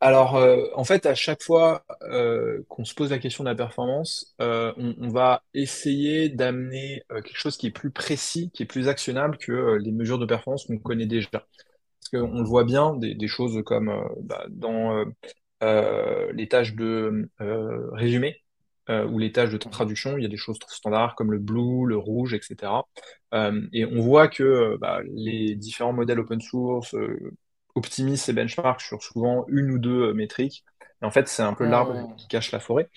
Alors, 0.00 0.36
euh, 0.36 0.66
en 0.74 0.84
fait, 0.84 1.06
à 1.06 1.14
chaque 1.14 1.42
fois 1.42 1.84
euh, 2.02 2.62
qu'on 2.68 2.84
se 2.84 2.94
pose 2.94 3.10
la 3.10 3.18
question 3.18 3.44
de 3.44 3.48
la 3.48 3.54
performance, 3.54 4.34
euh, 4.42 4.72
on, 4.76 5.08
va 5.08 5.42
essayer 5.54 6.28
d'amener 6.28 7.02
quelque 7.08 7.36
chose 7.36 7.56
qui 7.56 7.68
est 7.68 7.70
plus 7.70 7.90
précis, 7.90 8.50
qui 8.52 8.62
est 8.62 8.66
plus 8.66 8.88
actionnable 8.88 9.38
que 9.38 9.78
les 9.82 9.92
mesures 9.92 10.18
de 10.18 10.26
performance 10.26 10.66
qu'on 10.66 10.78
connaît 10.78 11.06
déjà. 11.06 11.28
Parce 11.30 12.10
qu'on 12.12 12.38
le 12.40 12.44
voit 12.44 12.64
bien, 12.64 12.94
des, 12.96 13.28
choses 13.28 13.62
comme 13.64 13.90
bah, 14.22 14.44
dans 14.50 15.04
les 15.60 16.48
tâches 16.48 16.74
de 16.74 17.30
résumé 17.92 18.42
ou 18.88 19.18
les 19.18 19.32
tâches 19.32 19.50
de 19.50 19.56
traduction, 19.58 20.18
il 20.18 20.22
y 20.22 20.26
a 20.26 20.28
des 20.28 20.36
choses 20.36 20.58
standards 20.68 21.14
comme 21.16 21.32
le 21.32 21.38
blue, 21.38 21.86
le 21.86 21.96
rouge, 21.96 22.34
etc. 22.34 22.72
Et 23.72 23.84
on 23.86 24.00
voit 24.02 24.28
que 24.28 24.76
bah, 24.78 25.00
les 25.14 25.54
différents 25.54 25.92
modèles 25.94 26.20
open 26.20 26.40
source 26.40 26.94
optimisent 27.76 28.22
ces 28.22 28.34
benchmarks 28.34 28.82
sur 28.82 29.02
souvent 29.02 29.46
une 29.48 29.70
ou 29.72 29.78
deux 29.78 30.10
euh, 30.10 30.14
métriques. 30.14 30.64
Et 31.02 31.06
en 31.06 31.12
fait, 31.12 31.28
c'est 31.28 31.42
un 31.44 31.54
peu 31.54 31.66
l'arbre 31.66 31.94
Hmm. 31.94 32.16
qui 32.16 32.28
cache 32.28 32.52
la 32.52 32.60
forêt. 32.60 32.90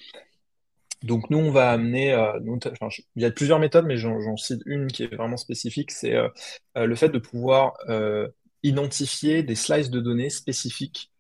Donc 1.04 1.30
nous, 1.30 1.38
on 1.38 1.52
va 1.52 1.72
amener, 1.72 2.14
euh, 2.14 2.40
nous, 2.42 2.58
t- 2.60 2.70
enfin, 2.72 2.90
je- 2.90 3.02
il 3.16 3.22
y 3.24 3.26
a 3.26 3.32
plusieurs 3.32 3.60
méthodes, 3.60 3.86
mais 3.86 3.98
j'en 3.98 4.36
cite 4.38 4.62
une 4.66 4.88
qui 4.88 5.04
est 5.04 5.16
vraiment 5.16 5.38
spécifique, 5.38 5.92
c'est 5.92 6.16
euh, 6.16 6.28
le 6.76 6.96
fait 6.96 7.10
de 7.10 7.20
pouvoir 7.20 7.74
euh, 7.88 8.28
identifier 8.64 9.44
des 9.44 9.56
slices 9.56 9.90
de 9.90 10.00
données 10.02 10.30
spécifiques 10.30 11.12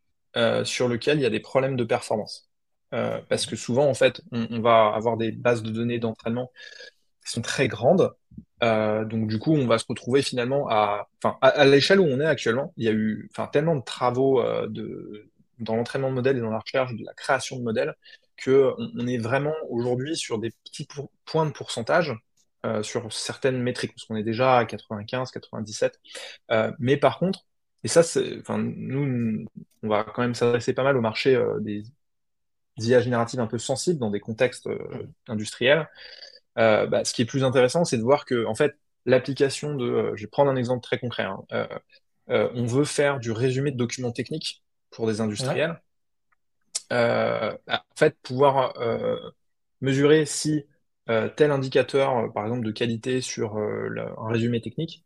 sur 0.63 0.87
lesquels 0.87 1.17
il 1.19 1.23
y 1.23 1.25
a 1.25 1.29
des 1.29 1.39
problèmes 1.41 1.75
de 1.75 1.83
performance. 1.83 2.49
Parce 2.91 3.45
que 3.45 3.55
souvent, 3.57 3.87
en 3.89 3.93
fait, 3.93 4.21
on, 4.31 4.47
on 4.51 4.61
va 4.61 4.93
avoir 4.95 5.17
des 5.17 5.31
bases 5.33 5.63
de 5.63 5.69
données 5.69 5.99
d'entraînement 5.99 6.51
qui 7.29 7.33
sont 7.36 7.41
très 7.41 7.67
grandes. 7.67 8.13
Euh, 8.63 9.05
donc 9.05 9.27
du 9.27 9.39
coup, 9.39 9.53
on 9.53 9.67
va 9.67 9.79
se 9.79 9.86
retrouver 9.88 10.21
finalement 10.21 10.67
à, 10.69 11.07
enfin, 11.24 11.38
à, 11.41 11.48
à 11.50 11.65
l'échelle 11.65 12.00
où 12.00 12.05
on 12.05 12.19
est 12.19 12.25
actuellement, 12.25 12.74
il 12.77 12.86
y 12.86 12.89
a 12.89 12.91
eu, 12.91 13.29
enfin, 13.31 13.48
tellement 13.48 13.75
de 13.75 13.83
travaux 13.83 14.41
euh, 14.41 14.67
de, 14.67 15.29
dans 15.59 15.75
l'entraînement 15.75 16.09
de 16.09 16.15
modèles 16.15 16.38
et 16.38 16.41
dans 16.41 16.51
la 16.51 16.59
recherche 16.59 16.93
de 16.95 17.05
la 17.05 17.13
création 17.13 17.57
de 17.57 17.63
modèles 17.63 17.95
que 18.38 18.74
on, 18.77 18.91
on 19.00 19.07
est 19.07 19.17
vraiment 19.17 19.53
aujourd'hui 19.69 20.15
sur 20.17 20.39
des 20.39 20.51
petits 20.65 20.86
pour- 20.86 21.12
points 21.25 21.45
de 21.45 21.51
pourcentage 21.51 22.13
euh, 22.65 22.83
sur 22.83 23.12
certaines 23.13 23.62
métriques, 23.62 23.93
parce 23.93 24.05
qu'on 24.05 24.15
est 24.17 24.24
déjà 24.24 24.57
à 24.57 24.65
95, 24.65 25.31
97. 25.31 26.00
Euh, 26.51 26.71
mais 26.79 26.98
par 26.98 27.19
contre, 27.19 27.45
et 27.83 27.88
ça, 27.88 28.03
c'est, 28.03 28.39
enfin, 28.39 28.57
nous, 28.59 29.45
on 29.83 29.88
va 29.88 30.03
quand 30.03 30.21
même 30.21 30.36
s'adresser 30.36 30.74
pas 30.74 30.83
mal 30.83 30.98
au 30.98 31.01
marché 31.01 31.41
des 31.62 31.83
IA 32.79 33.01
génératives 33.01 33.39
un 33.39 33.48
peu 33.48 33.57
sensibles 33.57 34.00
dans 34.00 34.12
des 34.12 34.19
contextes 34.19 34.67
euh, 34.67 35.07
industriels. 35.27 35.89
Euh, 36.58 36.88
bah, 36.88 37.06
ce 37.06 37.13
qui 37.13 37.22
est 37.22 37.25
plus 37.25 37.44
intéressant, 37.44 37.86
c'est 37.86 37.98
de 37.98 38.03
voir 38.03 38.25
que, 38.25 38.46
en 38.46 38.56
fait, 38.56 38.75
l'application 39.06 39.75
de, 39.75 39.86
euh, 39.86 40.15
je 40.15 40.24
vais 40.24 40.27
prendre 40.29 40.51
un 40.51 40.56
exemple 40.56 40.82
très 40.84 41.00
concret, 41.00 41.24
hein. 41.24 41.39
Euh, 42.32 42.50
on 42.56 42.65
veut 42.65 42.86
faire 42.86 43.20
du 43.20 43.32
résumé 43.32 43.72
de 43.72 43.77
documents 43.77 44.12
techniques 44.12 44.63
pour 44.91 45.08
des 45.08 45.22
industriels. 45.22 45.82
Bah, 46.89 47.58
en 47.91 47.96
fait, 47.98 48.18
pouvoir 48.24 48.74
mesurer 49.82 50.25
si 50.25 50.65
tel 51.36 51.51
indicateur, 51.51 52.32
par 52.34 52.46
exemple, 52.46 52.65
de 52.65 52.72
qualité 52.72 53.22
sur 53.22 53.56
le- 53.58 54.03
un 54.20 54.27
résumé 54.29 54.62
technique, 54.62 55.03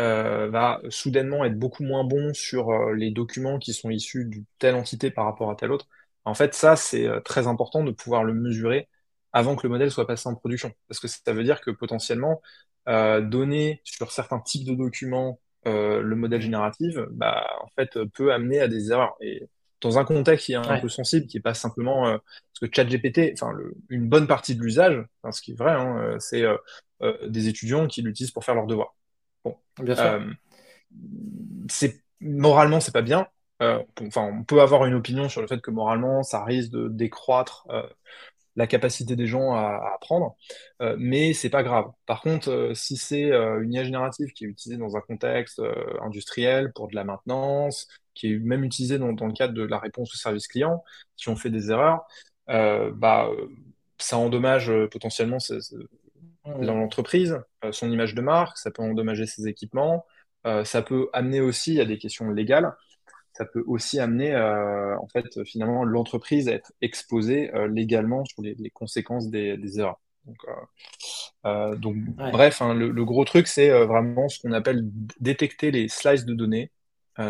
euh, 0.00 0.48
va 0.50 0.80
soudainement 0.90 1.44
être 1.46 1.58
beaucoup 1.58 1.82
moins 1.82 2.04
bon 2.04 2.34
sur 2.34 2.70
euh, 2.70 2.92
les 2.94 3.10
documents 3.10 3.58
qui 3.58 3.72
sont 3.72 3.88
issus 3.90 4.26
d'une 4.26 4.44
telle 4.58 4.74
entité 4.74 5.10
par 5.10 5.24
rapport 5.24 5.50
à 5.50 5.56
telle 5.56 5.72
autre. 5.72 5.88
En 6.26 6.34
fait, 6.34 6.54
ça, 6.54 6.76
c'est 6.76 7.06
euh, 7.06 7.20
très 7.20 7.46
important 7.46 7.82
de 7.82 7.90
pouvoir 7.92 8.22
le 8.24 8.34
mesurer 8.34 8.88
avant 9.36 9.54
que 9.56 9.64
le 9.66 9.70
modèle 9.70 9.90
soit 9.90 10.06
passé 10.06 10.28
en 10.28 10.34
production. 10.34 10.72
Parce 10.88 11.00
que 11.00 11.08
ça 11.08 11.32
veut 11.32 11.44
dire 11.44 11.60
que 11.60 11.70
potentiellement, 11.70 12.40
euh, 12.88 13.20
donner 13.20 13.80
sur 13.84 14.10
certains 14.12 14.40
types 14.40 14.66
de 14.66 14.74
documents 14.74 15.40
euh, 15.66 16.00
le 16.00 16.16
modèle 16.16 16.40
génératif, 16.40 16.96
bah, 17.10 17.44
en 17.60 17.68
fait, 17.76 17.90
peut 18.14 18.32
amener 18.32 18.60
à 18.60 18.68
des 18.68 18.90
erreurs. 18.92 19.16
Et 19.20 19.48
dans 19.80 19.98
un 19.98 20.04
contexte 20.04 20.46
qui 20.46 20.52
est 20.52 20.56
un 20.56 20.62
Ouais. 20.68 20.80
peu 20.80 20.88
sensible, 20.88 21.26
qui 21.26 21.36
est 21.36 21.40
pas 21.40 21.54
simplement 21.54 22.08
euh, 22.08 22.18
parce 22.18 22.60
que 22.62 22.74
ChatGPT, 22.74 23.32
enfin, 23.34 23.52
une 23.90 24.08
bonne 24.08 24.26
partie 24.26 24.54
de 24.56 24.62
l'usage, 24.62 25.04
enfin, 25.22 25.32
ce 25.32 25.42
qui 25.42 25.52
est 25.52 25.58
vrai, 25.58 25.72
hein, 25.72 25.98
euh, 25.98 26.16
c'est 26.18 26.42
euh, 26.42 26.56
euh, 27.02 27.28
des 27.28 27.48
étudiants 27.48 27.86
qui 27.88 28.00
l'utilisent 28.02 28.32
pour 28.32 28.44
faire 28.44 28.54
leurs 28.54 28.66
devoirs. 28.66 28.94
Bon. 29.44 29.56
Bien 29.80 29.94
sûr. 29.96 30.04
Euh, 30.04 30.20
c'est 31.68 32.00
moralement 32.20 32.80
c'est 32.80 32.92
pas 32.92 33.02
bien. 33.02 33.26
Euh, 33.62 33.82
on 34.16 34.44
peut 34.44 34.60
avoir 34.60 34.84
une 34.86 34.94
opinion 34.94 35.28
sur 35.28 35.40
le 35.40 35.46
fait 35.46 35.60
que 35.60 35.70
moralement 35.70 36.22
ça 36.22 36.44
risque 36.44 36.70
de 36.70 36.88
décroître 36.88 37.66
euh, 37.70 37.82
la 38.56 38.66
capacité 38.66 39.16
des 39.16 39.26
gens 39.26 39.54
à, 39.54 39.60
à 39.60 39.94
apprendre, 39.96 40.36
euh, 40.82 40.96
mais 40.98 41.32
c'est 41.34 41.50
pas 41.50 41.62
grave. 41.62 41.86
Par 42.06 42.20
contre, 42.22 42.50
euh, 42.50 42.74
si 42.74 42.96
c'est 42.96 43.30
euh, 43.32 43.62
une 43.62 43.72
IA 43.74 43.84
générative 43.84 44.32
qui 44.32 44.44
est 44.44 44.48
utilisée 44.48 44.78
dans 44.78 44.96
un 44.96 45.00
contexte 45.00 45.60
industriel 46.02 46.72
pour 46.74 46.88
de 46.88 46.94
la 46.94 47.04
maintenance, 47.04 47.88
qui 48.14 48.32
est 48.32 48.38
même 48.38 48.64
utilisée 48.64 48.98
dans, 48.98 49.12
dans 49.12 49.26
le 49.26 49.32
cadre 49.34 49.54
de 49.54 49.62
la 49.62 49.78
réponse 49.78 50.12
au 50.14 50.16
service 50.18 50.46
client, 50.48 50.82
si 51.16 51.28
on 51.28 51.36
fait 51.36 51.50
des 51.50 51.70
erreurs, 51.70 52.06
bah 52.48 53.28
ça 53.98 54.18
endommage 54.18 54.70
potentiellement 54.90 55.38
ce- 55.38 55.54
dans 56.44 56.74
l'entreprise, 56.74 57.40
son 57.72 57.90
image 57.90 58.14
de 58.14 58.20
marque, 58.20 58.56
ça 58.58 58.70
peut 58.70 58.82
endommager 58.82 59.26
ses 59.26 59.48
équipements, 59.48 60.06
ça 60.64 60.82
peut 60.82 61.08
amener 61.12 61.40
aussi 61.40 61.80
à 61.80 61.84
des 61.84 61.98
questions 61.98 62.30
légales, 62.30 62.72
ça 63.36 63.44
peut 63.44 63.62
aussi 63.66 64.00
amener 64.00 64.34
euh, 64.34 64.96
en 64.98 65.08
fait 65.08 65.44
finalement 65.44 65.84
l'entreprise 65.84 66.48
à 66.48 66.52
être 66.52 66.72
exposée 66.80 67.54
euh, 67.54 67.68
légalement 67.68 68.24
sur 68.24 68.42
les, 68.42 68.54
les 68.54 68.70
conséquences 68.70 69.28
des, 69.30 69.56
des 69.56 69.78
erreurs. 69.80 70.00
Donc, 70.26 70.36
euh, 71.44 71.76
donc 71.76 71.96
Ouais. 72.18 72.32
bref, 72.32 72.60
hein, 72.62 72.74
le, 72.74 72.90
le 72.90 73.04
gros 73.04 73.24
truc 73.24 73.46
c'est 73.46 73.70
vraiment 73.86 74.28
ce 74.28 74.40
qu'on 74.40 74.52
appelle 74.52 74.82
détecter 75.20 75.70
les 75.70 75.88
slices 75.88 76.24
de 76.24 76.34
données 76.34 76.72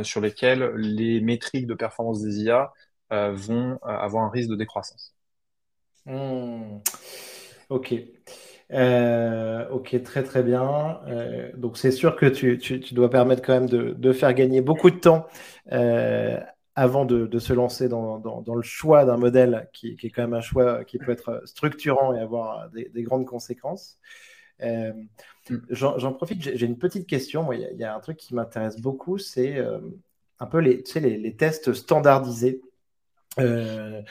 sur 0.03 0.21
lesquels 0.21 0.65
les 0.77 1.21
métriques 1.21 1.67
de 1.69 1.75
performance 1.75 2.21
des 2.23 2.43
IA 2.43 2.73
vont 3.11 3.79
avoir 3.83 4.25
un 4.25 4.31
risque 4.31 4.51
de 4.51 4.57
décroissance. 4.57 5.15
Hmm. 6.05 6.81
Ok. 7.69 7.93
Euh, 8.73 9.69
ok, 9.71 10.03
très 10.03 10.25
très 10.25 10.43
bien. 10.43 11.01
Euh, 11.07 11.51
donc 11.57 11.79
c'est 11.79 11.93
sûr 11.93 12.17
que 12.17 12.27
tu, 12.27 12.59
tu- 12.59 12.81
dois 12.95 13.11
permettre 13.11 13.43
quand 13.43 13.55
même 13.55 13.69
de, 13.69 13.93
de 13.93 14.13
faire 14.13 14.35
gagner 14.35 14.61
beaucoup 14.61 14.91
de 14.91 14.97
temps 14.99 15.27
euh, 15.73 16.41
avant 16.75 17.05
de, 17.05 17.27
de 17.27 17.39
se 17.39 17.53
lancer 17.53 17.89
dans, 17.89 18.19
dans- 18.19 18.43
le 18.57 18.63
choix 18.63 19.05
d'un 19.05 19.17
modèle 19.19 19.69
qui, 19.73 19.97
qui 19.97 20.09
est 20.09 20.11
quand 20.11 20.23
même 20.23 20.35
un 20.35 20.41
choix 20.41 20.85
qui 20.85 20.99
peut 20.99 21.13
être 21.13 21.43
structurant 21.45 22.13
et 22.15 22.21
avoir 22.21 22.69
des, 22.71 22.89
des 22.89 23.03
grandes 23.05 23.25
conséquences. 23.27 23.99
J'en, 25.71 26.13
profite, 26.13 26.43
j'ai 26.43 26.67
une 26.67 26.79
petite 26.79 27.07
question. 27.07 27.53
Il 27.53 27.61
y, 27.79 27.85
a 27.85 27.95
un 27.95 28.01
truc 28.01 28.17
qui 28.17 28.35
m'intéresse 28.35 28.81
beaucoup, 28.81 29.19
c'est 29.19 29.59
un 30.41 30.47
peu 30.47 30.59
les, 30.59 30.83
tu 30.83 30.93
sais, 30.93 31.01
les 31.01 31.37
tests 31.37 31.73
standardisés. 31.73 32.61
Euh, 33.39 34.03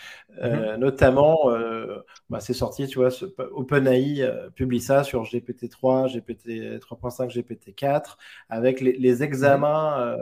Mhm. 0.49 0.69
euh, 0.69 0.77
notamment, 0.77 1.49
euh, 1.49 1.99
bah, 2.29 2.39
c'est 2.39 2.53
sorti, 2.53 2.87
tu 2.87 2.99
vois, 2.99 3.09
ce- 3.09 3.25
OpenAI 3.53 4.21
euh, 4.21 4.49
publie 4.51 4.79
ça 4.81 5.03
sur 5.03 5.23
GPT-3, 5.25 6.07
GPT 6.07 6.79
3.5, 6.79 7.31
GPT-4, 7.31 8.17
avec 8.49 8.81
les, 8.81 8.93
les 8.97 9.23
examens 9.23 9.99
euh, 9.99 10.17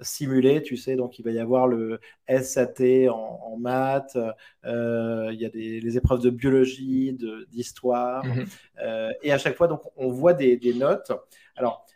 simulés, 0.00 0.62
tu 0.62 0.76
sais, 0.76 0.96
donc 0.96 1.18
il 1.20 1.24
va 1.24 1.30
y 1.30 1.38
avoir 1.38 1.68
le 1.68 2.00
SAT 2.26 3.08
en, 3.08 3.14
en 3.16 3.56
maths, 3.58 4.16
euh, 4.64 5.30
il 5.32 5.40
y 5.40 5.44
a 5.44 5.50
des, 5.50 5.80
les 5.80 5.96
épreuves 5.96 6.20
de 6.22 6.30
biologie, 6.30 7.12
de- 7.12 7.46
d'histoire, 7.50 8.34
Mhm. 8.34 8.58
euh, 8.80 9.12
et 9.22 9.32
à 9.32 9.38
chaque 9.38 9.56
fois, 9.56 9.68
donc, 9.68 9.82
on 9.96 10.08
voit 10.08 10.34
des, 10.34 10.56
des 10.56 10.74
notes. 10.74 11.12
Alors, 11.56 11.86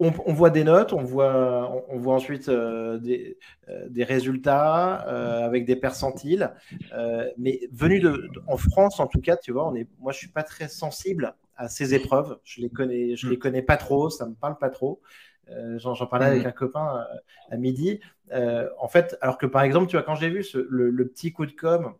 on, 0.00 0.12
on 0.26 0.32
voit 0.32 0.50
des 0.50 0.64
notes, 0.64 0.92
on 0.92 1.02
voit, 1.04 1.70
on, 1.90 1.96
on 1.96 1.98
voit 1.98 2.14
ensuite 2.14 2.48
euh, 2.48 2.98
des, 2.98 3.38
euh, 3.68 3.88
des 3.90 4.04
résultats 4.04 5.06
euh, 5.08 5.44
avec 5.46 5.66
des 5.66 5.76
percentiles. 5.76 6.52
Euh, 6.92 7.30
mais 7.38 7.60
venu 7.72 8.00
de, 8.00 8.10
de- 8.32 8.42
en 8.46 8.56
France, 8.56 9.00
en 9.00 9.06
tout 9.06 9.20
cas, 9.20 9.36
tu 9.36 9.52
vois, 9.52 9.68
on 9.68 9.74
est, 9.76 9.88
moi, 10.00 10.12
je 10.12 10.18
suis 10.18 10.30
pas 10.30 10.42
très 10.42 10.68
sensible 10.68 11.34
à 11.56 11.68
ces 11.68 11.94
épreuves. 11.94 12.38
Je 12.44 12.60
les 12.62 12.70
connais, 12.70 13.16
je 13.16 13.28
les 13.28 13.36
Mhm. 13.36 13.38
connais 13.38 13.62
pas 13.62 13.76
trop, 13.76 14.10
ça 14.10 14.26
me 14.26 14.34
parle 14.34 14.58
pas 14.58 14.70
trop. 14.70 15.00
Euh, 15.50 15.78
J'en 15.78 15.94
parlais 16.06 16.26
avec 16.26 16.44
Mhm. 16.44 16.46
un 16.46 16.52
copain 16.52 16.98
euh, 17.12 17.16
à 17.50 17.56
midi. 17.56 18.00
Euh, 18.32 18.68
en 18.78 18.88
fait, 18.88 19.16
alors 19.20 19.38
que 19.38 19.46
par 19.46 19.62
exemple, 19.62 19.88
tu 19.88 19.96
vois, 19.96 20.04
quand 20.04 20.14
j'ai 20.14 20.30
vu 20.30 20.44
ce- 20.44 20.58
le, 20.70 20.90
le 20.90 21.08
petit 21.08 21.32
coup 21.32 21.46
de 21.46 21.52
com' 21.52 21.94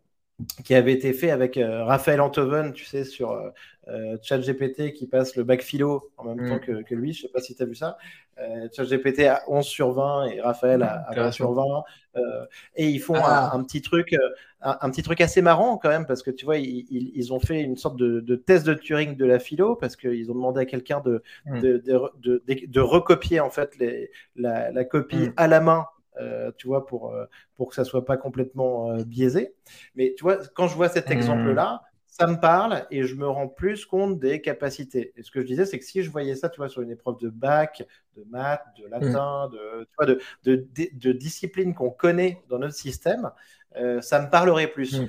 qui 0.63 0.75
avait 0.75 0.93
été 0.93 1.13
fait 1.13 1.31
avec 1.31 1.57
euh, 1.57 1.83
Raphaël 1.83 2.21
Antoven, 2.21 2.73
tu 2.73 2.85
sais, 2.85 3.03
sur 3.03 3.31
euh, 3.31 3.49
euh, 3.87 4.17
ChatGPT 4.21 4.93
qui 4.93 5.07
passe 5.07 5.35
le 5.35 5.43
bac 5.43 5.61
philo 5.61 6.11
en 6.17 6.23
même 6.25 6.47
temps 6.47 6.55
Mhm. 6.55 6.59
que, 6.59 6.81
que 6.83 6.95
lui. 6.95 7.13
Je 7.13 7.23
sais 7.23 7.27
pas 7.29 7.41
si 7.41 7.55
tu 7.55 7.63
as 7.63 7.65
vu 7.65 7.75
ça. 7.75 7.97
Euh, 8.39 8.67
ChatGPT 8.75 9.21
à 9.27 9.43
11 9.47 9.65
sur 9.65 9.91
20 9.91 10.25
et 10.27 10.41
Raphaël 10.41 10.83
à, 10.83 11.03
à 11.07 11.13
20 11.15 11.31
sur 11.31 11.49
Intéressant. 11.51 11.83
20. 12.15 12.21
Euh, 12.21 12.45
et 12.75 12.87
ils 12.89 12.99
font 12.99 13.15
un, 13.15 13.19
un 13.19 13.49
Ah. 13.53 13.63
petit 13.65 13.81
truc, 13.81 14.15
un, 14.61 14.77
un 14.81 14.89
petit 14.89 15.01
truc 15.03 15.21
assez 15.21 15.41
marrant 15.41 15.77
quand 15.77 15.89
même 15.89 16.05
parce 16.05 16.23
que 16.23 16.31
tu 16.31 16.45
vois, 16.45 16.57
ils, 16.57 16.85
ils- 16.89 17.11
ils 17.15 17.33
ont 17.33 17.39
fait 17.39 17.61
une 17.61 17.77
sorte 17.77 17.97
de, 17.97 18.19
de 18.19 18.35
test 18.35 18.65
de 18.65 18.73
Turing 18.73 19.15
de 19.15 19.25
la 19.25 19.39
philo 19.39 19.75
parce 19.75 19.95
qu'ils 19.95 20.29
ont 20.31 20.35
demandé 20.35 20.61
à 20.61 20.65
quelqu'un 20.65 21.01
de, 21.01 21.21
de 21.45 22.79
recopier 22.79 23.39
en 23.39 23.49
fait 23.49 23.77
les, 23.79 24.11
la, 24.35 24.71
la 24.71 24.83
copie 24.85 25.15
Mhm. 25.27 25.33
à 25.37 25.47
la 25.47 25.59
main. 25.61 25.85
Euh, 26.21 26.51
tu 26.57 26.67
vois, 26.67 26.85
pour, 26.85 27.13
euh, 27.13 27.25
pour 27.55 27.69
que 27.69 27.75
ça 27.75 27.83
soit 27.83 28.05
pas 28.05 28.17
complètement 28.17 28.91
euh, 28.91 29.03
biaisé. 29.03 29.55
Mais 29.95 30.13
tu 30.17 30.23
vois, 30.23 30.37
quand 30.55 30.67
je 30.67 30.75
vois 30.75 30.89
cet 30.89 31.07
Mhm. 31.07 31.13
exemple-là, 31.13 31.81
ça 32.11 32.27
me 32.27 32.35
parle 32.35 32.85
et 32.91 33.03
je 33.03 33.15
me 33.15 33.27
rends 33.27 33.47
plus 33.47 33.85
compte 33.85 34.19
des 34.19 34.41
capacités. 34.41 35.13
Et 35.15 35.23
ce 35.23 35.31
que 35.31 35.41
je 35.41 35.47
disais, 35.47 35.65
c'est 35.65 35.79
que 35.79 35.85
si 35.85 36.03
je 36.03 36.11
voyais 36.11 36.35
ça, 36.35 36.49
tu 36.49 36.57
vois, 36.57 36.67
sur 36.67 36.81
une 36.81 36.91
épreuve 36.91 37.17
de 37.19 37.29
bac, 37.29 37.87
de 38.17 38.25
maths, 38.29 38.65
de 38.77 38.85
latin, 38.87 39.47
mm. 39.47 39.51
de, 39.53 39.83
tu 39.85 39.95
vois, 39.97 40.05
de, 40.05 40.19
de, 40.43 40.67
de, 40.93 41.11
disciplines 41.13 41.73
qu'on 41.73 41.89
connaît 41.89 42.43
dans 42.49 42.59
notre 42.59 42.75
système, 42.75 43.31
euh, 43.77 44.01
ça 44.01 44.21
me 44.21 44.29
parlerait 44.29 44.67
plus. 44.67 44.99
Mm. 44.99 45.07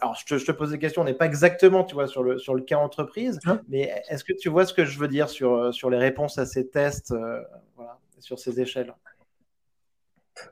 Alors, 0.00 0.14
je, 0.14 0.24
te, 0.24 0.38
je, 0.38 0.46
te, 0.46 0.52
pose 0.52 0.70
des 0.70 0.78
questions, 0.78 1.02
on 1.02 1.04
n'est 1.04 1.14
pas 1.14 1.26
exactement, 1.26 1.82
tu 1.82 1.94
vois, 1.94 2.06
sur 2.06 2.22
le, 2.22 2.38
sur 2.38 2.54
le 2.54 2.62
cas 2.62 2.78
entreprise, 2.78 3.40
mais 3.68 3.92
est-ce 4.08 4.22
que 4.22 4.32
tu 4.32 4.48
vois 4.48 4.66
ce 4.66 4.72
que 4.72 4.84
je 4.84 4.96
veux 5.00 5.08
dire 5.08 5.28
sur, 5.28 5.74
sur 5.74 5.90
les 5.90 5.98
réponses 5.98 6.38
à 6.38 6.46
ces 6.46 6.68
tests, 6.68 7.10
euh, 7.10 7.42
voilà, 7.74 7.98
sur 8.20 8.38
ces 8.38 8.60
échelles? 8.60 8.94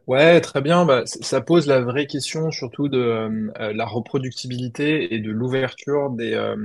Ouais, 0.06 0.40
très 0.40 0.60
bien. 0.60 0.84
Bah, 0.84 1.02
ça 1.06 1.40
pose 1.40 1.66
la 1.66 1.80
vraie 1.80 2.06
question 2.06 2.50
surtout 2.50 2.88
de 2.88 2.98
euh, 2.98 3.72
la 3.72 3.84
reproductibilité 3.86 5.14
et 5.14 5.18
de 5.20 5.30
l'ouverture 5.30 6.10
des, 6.10 6.34
euh, 6.34 6.56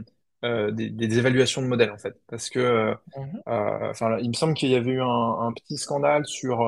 euh, 0.44 0.72
des, 0.72 0.90
des 0.90 1.18
évaluations 1.18 1.62
de 1.62 1.68
modèles 1.68 1.92
en 1.92 1.98
fait. 1.98 2.16
Parce 2.28 2.50
que, 2.50 2.96
mhm. 3.18 3.42
enfin, 3.46 4.18
il 4.20 4.30
me 4.30 4.34
semble 4.34 4.54
qu'il 4.54 4.70
y 4.70 4.76
avait 4.76 4.92
eu 4.92 5.02
un, 5.02 5.06
un 5.08 5.52
petit 5.54 5.78
scandale 5.78 6.26
sur 6.26 6.60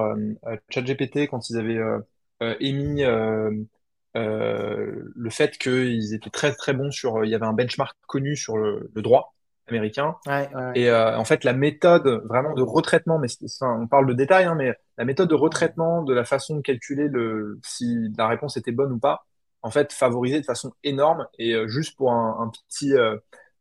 ChatGPT 0.69 1.27
quand 1.27 1.49
ils 1.49 1.57
avaient 1.57 1.79
émis 2.59 3.03
le 4.15 5.29
fait 5.29 5.57
qu'ils 5.57 6.13
étaient 6.13 6.29
très 6.29 6.53
très 6.55 6.73
bons 6.73 6.91
sur. 6.91 7.23
Il 7.25 7.31
y 7.31 7.35
avait 7.35 7.45
un 7.45 7.53
benchmark 7.53 7.97
connu 8.07 8.35
sur 8.35 8.57
le, 8.57 8.89
le 8.93 9.01
droit 9.01 9.35
américain. 9.69 10.15
Et 10.75 10.89
euh, 10.89 11.17
en 11.17 11.23
fait, 11.25 11.43
la 11.43 11.53
méthode 11.53 12.07
vraiment 12.25 12.53
de 12.53 12.61
retraitement, 12.61 13.19
mais 13.19 13.27
on 13.61 13.88
parle 13.88 14.07
de 14.07 14.13
détails, 14.13 14.45
hein, 14.45 14.55
mais 14.55 14.73
la 14.97 15.05
méthode 15.05 15.29
de 15.29 15.35
retraitement 15.35 16.03
de 16.03 16.13
la 16.13 16.25
façon 16.25 16.57
de 16.57 16.61
calculer 16.61 17.07
le, 17.07 17.59
si 17.63 17.97
la 18.17 18.27
réponse 18.27 18.57
était 18.57 18.71
bonne 18.71 18.91
ou 18.91 18.99
pas, 18.99 19.25
en 19.61 19.71
fait, 19.71 19.93
favorisait 19.93 20.39
de 20.39 20.45
façon 20.45 20.73
énorme. 20.83 21.27
Et 21.38 21.53
euh, 21.53 21.67
juste 21.67 21.97
pour 21.97 22.11
un, 22.11 22.51
petit, 22.67 22.93
euh, 22.93 23.17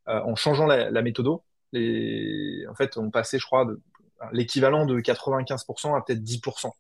en 0.07 0.35
changeant 0.35 0.67
la, 0.67 0.91
la 0.91 1.03
méthode, 1.03 1.29
les, 1.73 2.67
en 2.69 2.75
fait, 2.75 2.97
on 2.97 3.11
passait, 3.11 3.39
je 3.39 3.47
crois, 3.47 3.65
de, 3.65 3.81
l'équivalent 4.33 4.87
de 4.87 5.01
95% 5.01 5.97
à 5.97 6.03
peut-être 6.03 6.23
10%. 6.23 6.71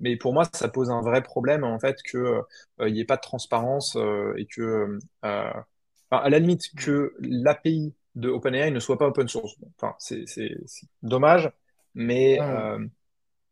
mais 0.00 0.16
pour 0.16 0.32
moi, 0.32 0.44
ça 0.52 0.68
pose 0.68 0.90
un 0.90 1.00
vrai 1.00 1.22
problème 1.22 1.62
en 1.62 1.78
fait 1.78 1.98
que 2.02 2.40
il 2.80 2.92
n'y 2.92 3.00
ait 3.00 3.04
pas 3.04 3.16
de 3.16 3.20
transparence 3.20 3.96
et 4.36 4.46
que, 4.46 4.98
à 6.10 6.28
la 6.30 6.38
limite, 6.38 6.74
que 6.76 7.14
l'API 7.20 7.94
de 8.14 8.28
OpenAI 8.28 8.70
ne 8.70 8.80
soit 8.80 8.98
pas 8.98 9.06
open 9.06 9.28
source. 9.28 9.56
Enfin, 9.76 9.94
c'est 9.98 10.24
dommage, 11.02 11.50
mais 11.94 12.38
ah 12.40 12.74
euh, 12.74 12.86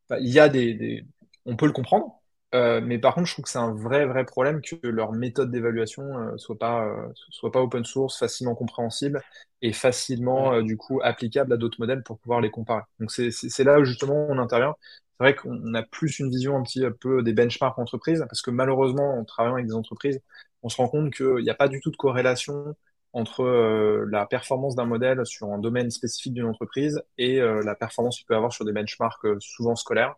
bah, 0.09 0.19
il 0.21 0.29
y 0.29 0.39
a 0.39 0.49
des, 0.49 1.05
on 1.45 1.57
peut 1.57 1.67
le 1.67 1.73
comprendre. 1.73 2.21
Euh, 2.55 2.81
mais 2.81 2.99
par 2.99 3.15
contre, 3.15 3.27
je 3.27 3.33
trouve 3.33 3.45
que 3.45 3.51
c'est 3.51 3.59
un 3.59 3.75
vrai, 3.75 4.07
vrai 4.07 4.25
problème 4.25 4.63
que 4.63 4.77
leur 4.87 5.13
méthode 5.13 5.51
d'évaluation 5.51 6.03
euh, 6.17 6.37
soit 6.37 6.57
pas, 6.59 6.89
soit 7.31 7.51
pas 7.53 7.61
open 7.61 7.85
source, 7.85 8.19
facilement 8.19 8.55
compréhensible 8.55 9.21
et 9.63 9.73
facilement, 9.73 10.63
du 10.63 10.77
coup, 10.77 11.01
applicable 11.03 11.53
à 11.53 11.57
d'autres 11.57 11.81
modèles 11.81 12.03
pour 12.03 12.19
pouvoir 12.19 12.41
les 12.41 12.51
comparer. 12.51 12.83
Donc, 13.01 13.11
c'est 13.11 13.65
là 13.65 13.81
où 13.81 13.85
justement 13.85 14.27
on 14.29 14.39
intervient. 14.39 14.75
C'est 15.19 15.25
vrai 15.25 15.35
qu'on 15.35 15.75
a 15.75 15.83
plus 15.83 16.19
une 16.19 16.29
vision 16.29 16.57
un 16.57 16.63
petit 16.63 16.83
peu 17.01 17.23
des 17.23 17.33
benchmarks 17.33 17.79
entreprises, 17.79 18.25
parce 18.29 18.43
que 18.43 18.51
malheureusement, 18.51 19.19
en 19.19 19.25
travaillant 19.25 19.55
avec 19.55 19.67
des 19.67 19.75
entreprises, 19.75 20.21
on 20.63 20.69
se 20.69 20.77
rend 20.77 20.89
compte 20.89 21.13
qu'il 21.13 21.43
n'y 21.43 21.51
a 21.51 21.55
pas 21.55 21.69
du 21.69 21.81
tout 21.81 21.91
de 21.91 21.97
corrélation 21.97 22.77
entre 23.17 23.45
euh, 23.45 24.07
la 24.11 24.27
performance 24.27 24.77
d'un 24.77 24.85
modèle 24.85 25.25
sur 25.25 25.51
un 25.51 25.59
domaine 25.59 25.91
spécifique 25.91 26.35
d'une 26.35 26.45
entreprise 26.45 27.03
et 27.17 27.41
euh, 27.41 27.63
la 27.63 27.75
performance 27.75 28.19
qu'il 28.19 28.27
peut 28.27 28.37
avoir 28.37 28.53
sur 28.53 28.67
des 28.67 28.73
benchmarks 28.73 29.25
euh, 29.25 29.39
souvent 29.41 29.75
scolaires. 29.75 30.17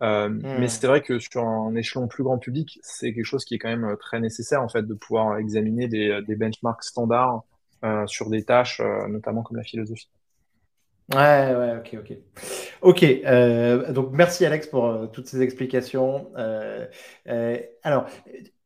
Hmm. 0.00 0.38
Mais 0.60 0.68
c'est 0.68 0.86
vrai 0.86 1.02
que 1.02 1.18
sur 1.18 1.42
un 1.42 1.74
échelon 1.74 2.06
plus 2.06 2.22
grand 2.22 2.38
public, 2.38 2.78
c'est 2.84 3.12
quelque 3.12 3.24
chose 3.24 3.44
qui 3.44 3.56
est 3.56 3.58
quand 3.58 3.68
même 3.68 3.96
très 3.98 4.20
nécessaire 4.20 4.62
en 4.62 4.68
fait 4.68 4.84
de 4.84 4.94
pouvoir 4.94 5.38
examiner 5.38 5.88
des, 5.88 6.20
des 6.24 6.36
benchmarks 6.36 6.84
standards 6.84 7.42
sur 8.06 8.30
des 8.30 8.44
tâches, 8.44 8.80
notamment 9.08 9.42
comme 9.42 9.56
la 9.56 9.64
philosophie. 9.64 10.08
Ouais, 11.14 11.54
ouais, 11.56 11.76
ok, 11.78 11.96
ok. 12.00 12.18
Ok, 12.82 13.04
donc 13.94 14.10
merci 14.12 14.44
Alex 14.44 14.66
pour 14.66 15.10
toutes 15.12 15.26
ces 15.26 15.40
explications. 15.42 16.30
alors, 17.82 18.06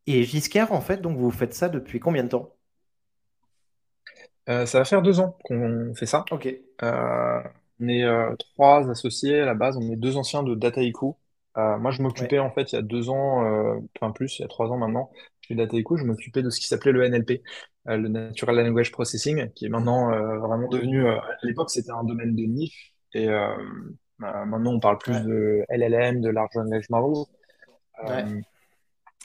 et 0.07 0.25
Giscard, 0.25 0.73
en 0.73 0.81
fait, 0.81 1.01
donc 1.01 1.19
vous 1.19 1.31
faites 1.31 1.55
ça 1.55 1.69
depuis 1.69 2.01
combien 2.01 2.25
de 2.25 2.29
temps? 2.31 2.55
Euh, 4.49 4.67
ça 4.67 4.79
va 4.79 4.85
faire 4.85 5.03
deux 5.03 5.21
ans 5.21 5.37
qu'on 5.45 5.95
fait 5.95 6.07
ça. 6.07 6.25
Ok. 6.31 6.49
Euh, 6.83 7.43
on 7.81 7.89
est 7.89 8.03
euh, 8.05 8.35
trois 8.55 8.89
associés 8.91 9.41
à 9.41 9.47
la 9.47 9.55
base. 9.55 9.77
On 9.77 9.93
est 9.93 9.97
deux 9.97 10.17
anciens 10.17 10.43
de 10.43 10.55
Dataiku. 10.55 11.17
moi, 11.57 11.91
je 11.91 12.03
m'occupais 12.03 12.39
en 12.39 12.51
fait 12.51 12.73
il 12.73 12.77
y 12.77 12.79
a 12.79 12.83
deux 12.83 13.09
ans, 13.11 13.45
enfin 13.97 14.13
plus, 14.13 14.39
il 14.39 14.43
y 14.43 14.45
a 14.45 14.49
trois 14.49 14.69
ans 14.71 14.77
maintenant, 14.79 15.11
chez 15.41 15.55
Dataiku, 15.55 15.97
je 15.97 16.05
m'occupais 16.05 16.43
de 16.43 16.51
ce 16.51 16.61
qui 16.61 16.67
s'appelait 16.67 16.93
le 16.93 17.05
NLP, 17.05 17.43
le 17.87 18.09
Natural 18.09 18.57
Language 18.57 18.93
Processing, 18.93 19.51
qui 19.53 19.67
est 19.67 19.69
maintenant 19.69 20.11
vraiment 20.39 20.69
devenu. 20.69 21.09
à 21.09 21.23
l'époque, 21.43 21.71
c'était 21.71 21.91
un 21.91 22.05
domaine 22.05 22.35
de 22.37 22.43
niche, 22.43 22.95
et 23.13 23.27
bah, 24.19 24.45
maintenant 24.45 24.75
on 24.75 24.81
parle 24.81 24.99
plus 24.99 25.21
de 25.23 25.65
LLM, 25.69 26.21
de 26.21 26.29
Large 26.31 26.55
Language 26.55 26.89
Models. 26.91 27.25
Ouais. 28.07 28.25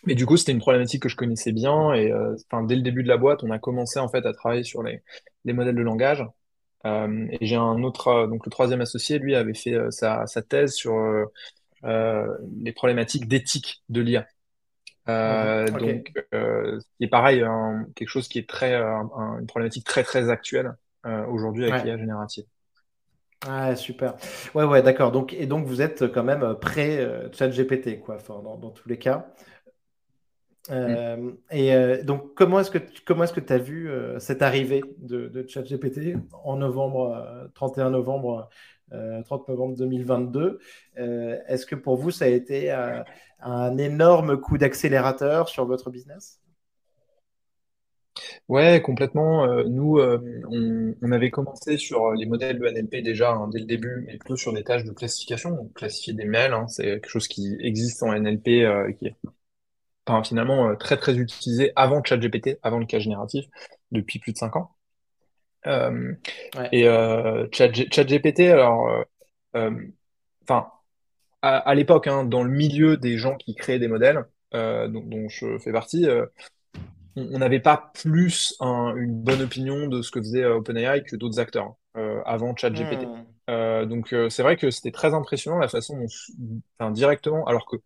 Mais 0.05 0.15
du 0.15 0.25
coup, 0.25 0.37
c'était 0.37 0.51
une 0.51 0.59
problématique 0.59 1.01
que 1.01 1.09
je 1.09 1.15
connaissais 1.15 1.51
bien 1.51 1.93
et 1.93 2.11
euh, 2.11 2.35
dès 2.63 2.75
le 2.75 2.81
début 2.81 3.03
de 3.03 3.07
la 3.07 3.17
boîte, 3.17 3.43
on 3.43 3.51
a 3.51 3.59
commencé 3.59 3.99
en 3.99 4.07
fait 4.07 4.25
à 4.25 4.33
travailler 4.33 4.63
sur 4.63 4.83
les, 4.83 5.01
les 5.45 5.53
modèles 5.53 5.75
de 5.75 5.81
langage. 5.81 6.23
Euh, 6.85 7.27
et 7.31 7.45
j'ai 7.45 7.55
un 7.55 7.83
autre, 7.83 8.07
euh, 8.09 8.27
donc 8.27 8.45
le 8.45 8.51
troisième 8.51 8.81
associé, 8.81 9.17
lui, 9.17 9.35
avait 9.35 9.55
fait 9.55 9.73
euh, 9.73 9.89
sa, 9.89 10.27
sa, 10.27 10.41
thèse 10.41 10.73
sur 10.73 10.95
euh, 11.83 12.27
les 12.63 12.71
problématiques 12.71 13.27
d'éthique 13.27 13.83
de 13.89 14.01
l'IA. 14.01 14.27
Euh, 15.09 15.67
Donc, 15.67 16.11
euh, 16.33 16.79
est 16.99 17.07
pareil, 17.07 17.43
quelque 17.95 18.09
chose 18.09 18.27
qui 18.27 18.39
est 18.39 18.49
très, 18.49 18.75
une 18.75 19.47
problématique 19.47 19.85
très 19.85 20.03
très 20.03 20.29
actuelle 20.29 20.73
aujourd'hui 21.29 21.69
avec 21.69 21.85
l'IA 21.85 21.97
générative. 21.97 22.45
Ah, 23.47 23.75
super. 23.75 24.15
Ouais, 24.55 24.63
ouais, 24.63 24.81
d'accord. 24.81 25.11
Donc, 25.11 25.33
et 25.33 25.45
donc, 25.45 25.65
vous 25.65 25.81
êtes 25.81 26.11
quand 26.11 26.23
même 26.23 26.55
prêt 26.59 27.07
chat 27.33 27.49
GPT, 27.49 27.99
quoi, 27.99 28.17
dans, 28.27 28.57
dans, 28.57 28.71
tous 28.71 28.89
les 28.89 28.97
cas. 28.97 29.27
Mm. 30.69 30.73
Euh, 30.73 31.31
et 31.51 31.73
euh, 31.73 32.03
donc, 32.03 32.33
comment 32.35 32.59
est-ce 32.59 32.71
que 32.71 32.77
tu, 32.77 33.01
comment 33.05 33.23
est-ce 33.23 33.33
que 33.33 33.39
tu 33.39 33.53
as 33.53 33.57
vu 33.57 33.89
euh, 33.89 34.19
cette 34.19 34.41
arrivée 34.41 34.83
de, 34.97 35.27
de 35.27 35.47
ChatGPT 35.47 36.17
en 36.43 36.57
novembre, 36.57 37.49
31 37.55 37.91
novembre, 37.91 38.49
30 38.91 39.47
novembre 39.49 39.75
2022 39.77 40.59
Est-ce 40.95 41.65
que 41.65 41.75
pour 41.75 41.97
vous, 41.97 42.11
ça 42.11 42.25
a 42.25 42.29
été 42.29 42.71
un 43.39 43.77
énorme 43.77 44.39
coup 44.39 44.57
d'accélérateur 44.57 45.49
sur 45.49 45.65
votre 45.65 45.89
business? 45.89 46.41
Ouais, 48.47 48.81
complètement. 48.81 49.45
nous, 49.65 49.99
on, 49.99 51.11
avait 51.11 51.29
commencé 51.29 51.77
sur 51.77 52.13
les 52.13 52.25
modèles 52.25 52.59
de 52.59 52.67
NLP 52.67 53.03
déjà 53.03 53.31
hein, 53.31 53.47
dès 53.51 53.59
le 53.59 53.65
début, 53.65 54.03
mais 54.05 54.17
plutôt 54.17 54.35
sur 54.35 54.53
des 54.53 54.63
tâches 54.63 54.83
de 54.83 54.91
classification. 54.91 55.69
Classifier 55.75 56.13
des 56.13 56.25
mails, 56.25 56.53
hein, 56.53 56.67
c'est 56.67 56.83
quelque 56.83 57.09
chose 57.09 57.27
qui 57.27 57.55
existe 57.59 58.01
en 58.03 58.13
NLP, 58.13 58.65
qui 58.97 59.07
est 59.07 59.15
finalement 60.23 60.69
euh, 60.69 60.75
très 60.75 60.97
très 60.97 61.17
utilisé 61.17 61.71
avant 61.75 62.03
ChatGPT, 62.03 62.59
avant 62.63 62.79
le 62.79 62.85
cas 62.85 62.99
génératif, 62.99 63.45
depuis 63.91 64.19
plus 64.19 64.33
de 64.33 64.37
5 64.37 64.55
ans. 64.55 64.71
Euh, 65.67 66.13
et 66.71 66.87
euh, 66.87 67.47
ChatGPT, 67.51 68.41
alors, 68.51 68.89
enfin, 69.53 70.67
à, 71.41 71.75
l'époque, 71.75 72.07
hein, 72.07 72.23
dans 72.23 72.43
le 72.43 72.51
milieu 72.51 72.97
des 72.97 73.17
gens 73.17 73.35
qui 73.35 73.55
créent 73.55 73.79
des 73.79 73.87
modèles, 73.87 74.25
dont, 74.53 75.27
je 75.29 75.57
fais 75.59 75.71
partie, 75.71 76.07
on 77.15 77.39
n'avait 77.39 77.59
pas 77.59 77.91
plus 77.93 78.55
une 78.59 79.21
bonne 79.21 79.41
opinion 79.41 79.87
de 79.87 80.01
ce 80.01 80.11
que 80.11 80.19
faisait 80.19 80.45
OpenAI 80.45 81.03
que 81.03 81.15
d'autres 81.15 81.39
acteurs 81.39 81.75
avant 82.25 82.55
ChatGPT. 82.55 83.07
Hmm. 83.47 83.85
donc 83.85 84.15
c'est 84.29 84.43
vrai 84.43 84.57
que 84.57 84.71
c'était 84.71 84.91
très 84.91 85.13
impressionnant 85.13 85.57
la 85.57 85.67
façon 85.67 85.97
dont, 85.97 86.07
enfin, 86.79 86.91
directement, 86.91 87.45
alors 87.45 87.65
que 87.65 87.77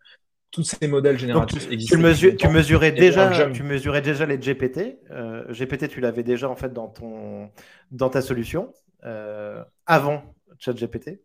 tous 0.51 0.63
ces 0.63 0.87
modèles 0.87 1.17
génératifs 1.17 1.71
existent. 1.71 1.95
Tu, 1.95 2.49
mesurais 2.49 2.91
déjà, 2.91 3.49
tu 3.51 3.63
mesurais 3.63 4.01
déjà 4.01 4.25
les 4.25 4.37
GPT. 4.37 4.99
Euh, 5.09 5.45
GPT, 5.51 5.87
tu 5.87 6.01
l'avais 6.01 6.23
déjà 6.23 6.49
en 6.49 6.55
fait 6.55 6.73
dans, 6.73 6.89
ton, 6.89 7.49
dans 7.91 8.09
ta 8.09 8.21
solution 8.21 8.73
euh, 9.05 9.63
avant 9.85 10.35
ChatGPT. 10.59 11.21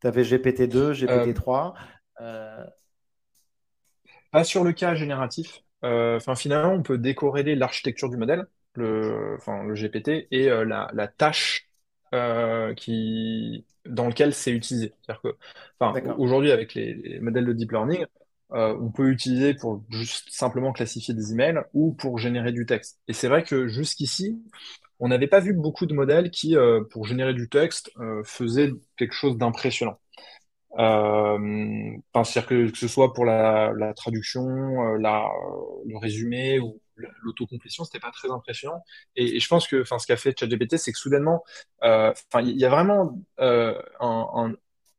Tu 0.00 0.06
avais 0.06 0.22
GPT-2, 0.22 0.92
GPT-3. 0.92 1.74
Pas 4.30 4.44
sur 4.44 4.64
le 4.64 4.72
cas 4.72 4.94
génératif. 4.94 5.62
Euh, 5.84 6.16
enfin, 6.16 6.34
finalement, 6.34 6.72
on 6.72 6.82
peut 6.82 6.98
décorréler 6.98 7.54
l'architecture 7.54 8.08
du 8.08 8.16
modèle, 8.16 8.46
le, 8.74 9.36
le 9.46 9.74
GPT, 9.74 10.28
et 10.30 10.48
la, 10.48 10.90
la, 10.92 11.08
tâche 11.08 11.68
qui, 12.76 13.66
dans 13.86 14.08
lequel 14.08 14.34
c'est 14.34 14.52
utilisé. 14.52 14.92
C'est-à-dire 15.02 15.22
que, 15.22 15.36
enfin, 15.78 16.14
aujourd'hui, 16.18 16.50
avec 16.50 16.74
les, 16.74 16.94
les, 16.94 17.20
modèles 17.20 17.46
de 17.46 17.52
deep 17.52 17.72
learning, 17.72 18.06
euh, 18.54 18.76
on 18.80 18.90
peut 18.90 19.10
utiliser 19.10 19.54
pour 19.54 19.82
juste 19.90 20.28
simplement 20.30 20.72
classifier 20.72 21.14
des 21.14 21.32
emails 21.32 21.62
ou 21.72 21.92
pour 21.92 22.18
générer 22.18 22.52
du 22.52 22.66
texte. 22.66 23.00
Et 23.08 23.12
c'est 23.12 23.28
vrai 23.28 23.42
que 23.44 23.68
jusqu'ici, 23.68 24.42
on 25.00 25.08
n'avait 25.08 25.26
pas 25.26 25.40
vu 25.40 25.52
beaucoup 25.54 25.86
de 25.86 25.94
modèles 25.94 26.30
qui, 26.30 26.56
euh, 26.56 26.82
pour 26.90 27.06
générer 27.06 27.34
du 27.34 27.48
texte, 27.48 27.90
euh, 27.98 28.22
faisaient 28.24 28.70
quelque 28.96 29.14
chose 29.14 29.38
d'impressionnant. 29.38 29.98
c'est-à-dire 30.78 32.46
que, 32.46 32.74
ce 32.74 32.88
soit 32.88 33.12
pour 33.12 33.24
la, 33.24 33.92
traduction, 33.96 34.42
le 34.94 35.98
résumé 35.98 36.60
ou 36.60 36.80
l'autocomplétion, 37.22 37.84
c'était 37.84 38.00
pas 38.00 38.10
très 38.10 38.30
impressionnant. 38.30 38.82
Et, 39.16 39.40
je 39.40 39.48
pense 39.48 39.66
que, 39.66 39.84
ce 39.84 40.06
qu'a 40.06 40.16
fait 40.16 40.38
ChatGPT, 40.38 40.76
c'est 40.76 40.92
que 40.92 40.98
soudainement, 40.98 41.42
il 41.82 42.58
y 42.58 42.64
a 42.64 42.70
vraiment 42.70 43.18
un, 43.38 44.54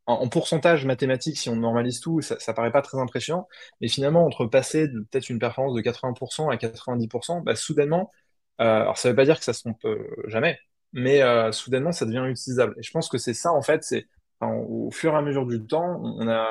en 0.05 0.27
pourcentage 0.27 0.85
mathématique, 0.85 1.37
si 1.37 1.49
on 1.49 1.55
normalise 1.55 1.99
tout, 1.99 2.21
ça, 2.21 2.39
ça 2.39 2.53
paraît 2.53 2.71
pas 2.71 2.81
très 2.81 2.97
impressionnant. 2.99 3.47
Mais 3.81 3.87
finalement, 3.87 4.25
entre 4.25 4.45
passer 4.45 4.87
peut-être 4.89 5.29
une 5.29 5.39
performance 5.39 5.73
de 5.75 5.81
80% 5.81 6.51
à 6.51 6.57
90%, 6.57 7.43
bah, 7.43 7.55
soudainement, 7.55 8.11
euh, 8.61 8.81
alors 8.81 8.97
ça 8.97 9.09
veut 9.09 9.15
pas 9.15 9.25
dire 9.25 9.39
que 9.39 9.45
ça 9.45 9.53
se 9.53 9.61
trompe 9.61 9.83
euh, 9.85 10.07
jamais, 10.27 10.59
mais 10.91 11.21
euh, 11.21 11.51
soudainement, 11.51 11.91
ça 11.91 12.05
devient 12.05 12.25
utilisable. 12.27 12.75
Et 12.77 12.83
je 12.83 12.91
pense 12.91 13.09
que 13.09 13.17
c'est 13.17 13.33
ça, 13.33 13.53
en 13.53 13.61
fait, 13.61 13.83
c'est 13.83 14.07
au 14.41 14.91
fur 14.91 15.13
et 15.13 15.15
à 15.15 15.21
mesure 15.21 15.45
du 15.45 15.65
temps, 15.65 16.01
on 16.03 16.27
a 16.27 16.49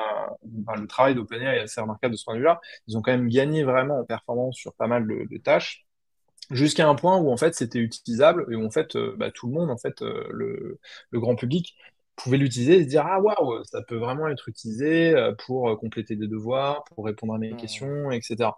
le 0.75 0.87
travail 0.87 1.13
d'OpenAI 1.13 1.57
est 1.57 1.61
assez 1.61 1.79
remarquable 1.79 2.13
de 2.13 2.17
ce 2.17 2.25
point 2.25 2.33
de 2.33 2.39
vue-là. 2.39 2.59
Ils 2.87 2.97
ont 2.97 3.01
quand 3.03 3.11
même 3.11 3.29
gagné 3.29 3.63
vraiment 3.63 3.99
en 3.99 4.03
performance 4.03 4.55
sur 4.57 4.73
pas 4.73 4.87
mal 4.87 5.07
de, 5.07 5.37
tâches, 5.37 5.85
jusqu'à 6.51 6.87
un 6.87 6.95
point 6.95 7.17
où 7.17 7.31
en 7.31 7.37
fait 7.37 7.53
c'était 7.55 7.79
utilisable 7.79 8.47
et 8.51 8.55
où 8.55 8.65
en 8.65 8.71
fait 8.71 8.95
euh, 8.95 9.15
bah, 9.17 9.31
tout 9.31 9.47
le 9.47 9.53
monde, 9.53 9.69
en 9.69 9.77
fait 9.77 10.01
le, 10.01 10.79
grand 11.13 11.35
public 11.35 11.75
pouvait 12.15 12.37
l'utiliser 12.37 12.77
et 12.77 12.83
se 12.83 12.89
dire 12.89 13.05
ah 13.05 13.19
waouh 13.19 13.63
ça 13.63 13.81
peut 13.81 13.97
vraiment 13.97 14.27
être 14.27 14.49
utilisé 14.49 15.15
euh, 15.15 15.33
pour 15.45 15.77
compléter 15.79 16.15
des 16.15 16.27
devoirs, 16.27 16.83
pour 16.85 17.05
répondre 17.05 17.33
à 17.33 17.37
mes 17.37 17.55
questions, 17.55 18.11
etc. 18.11 18.51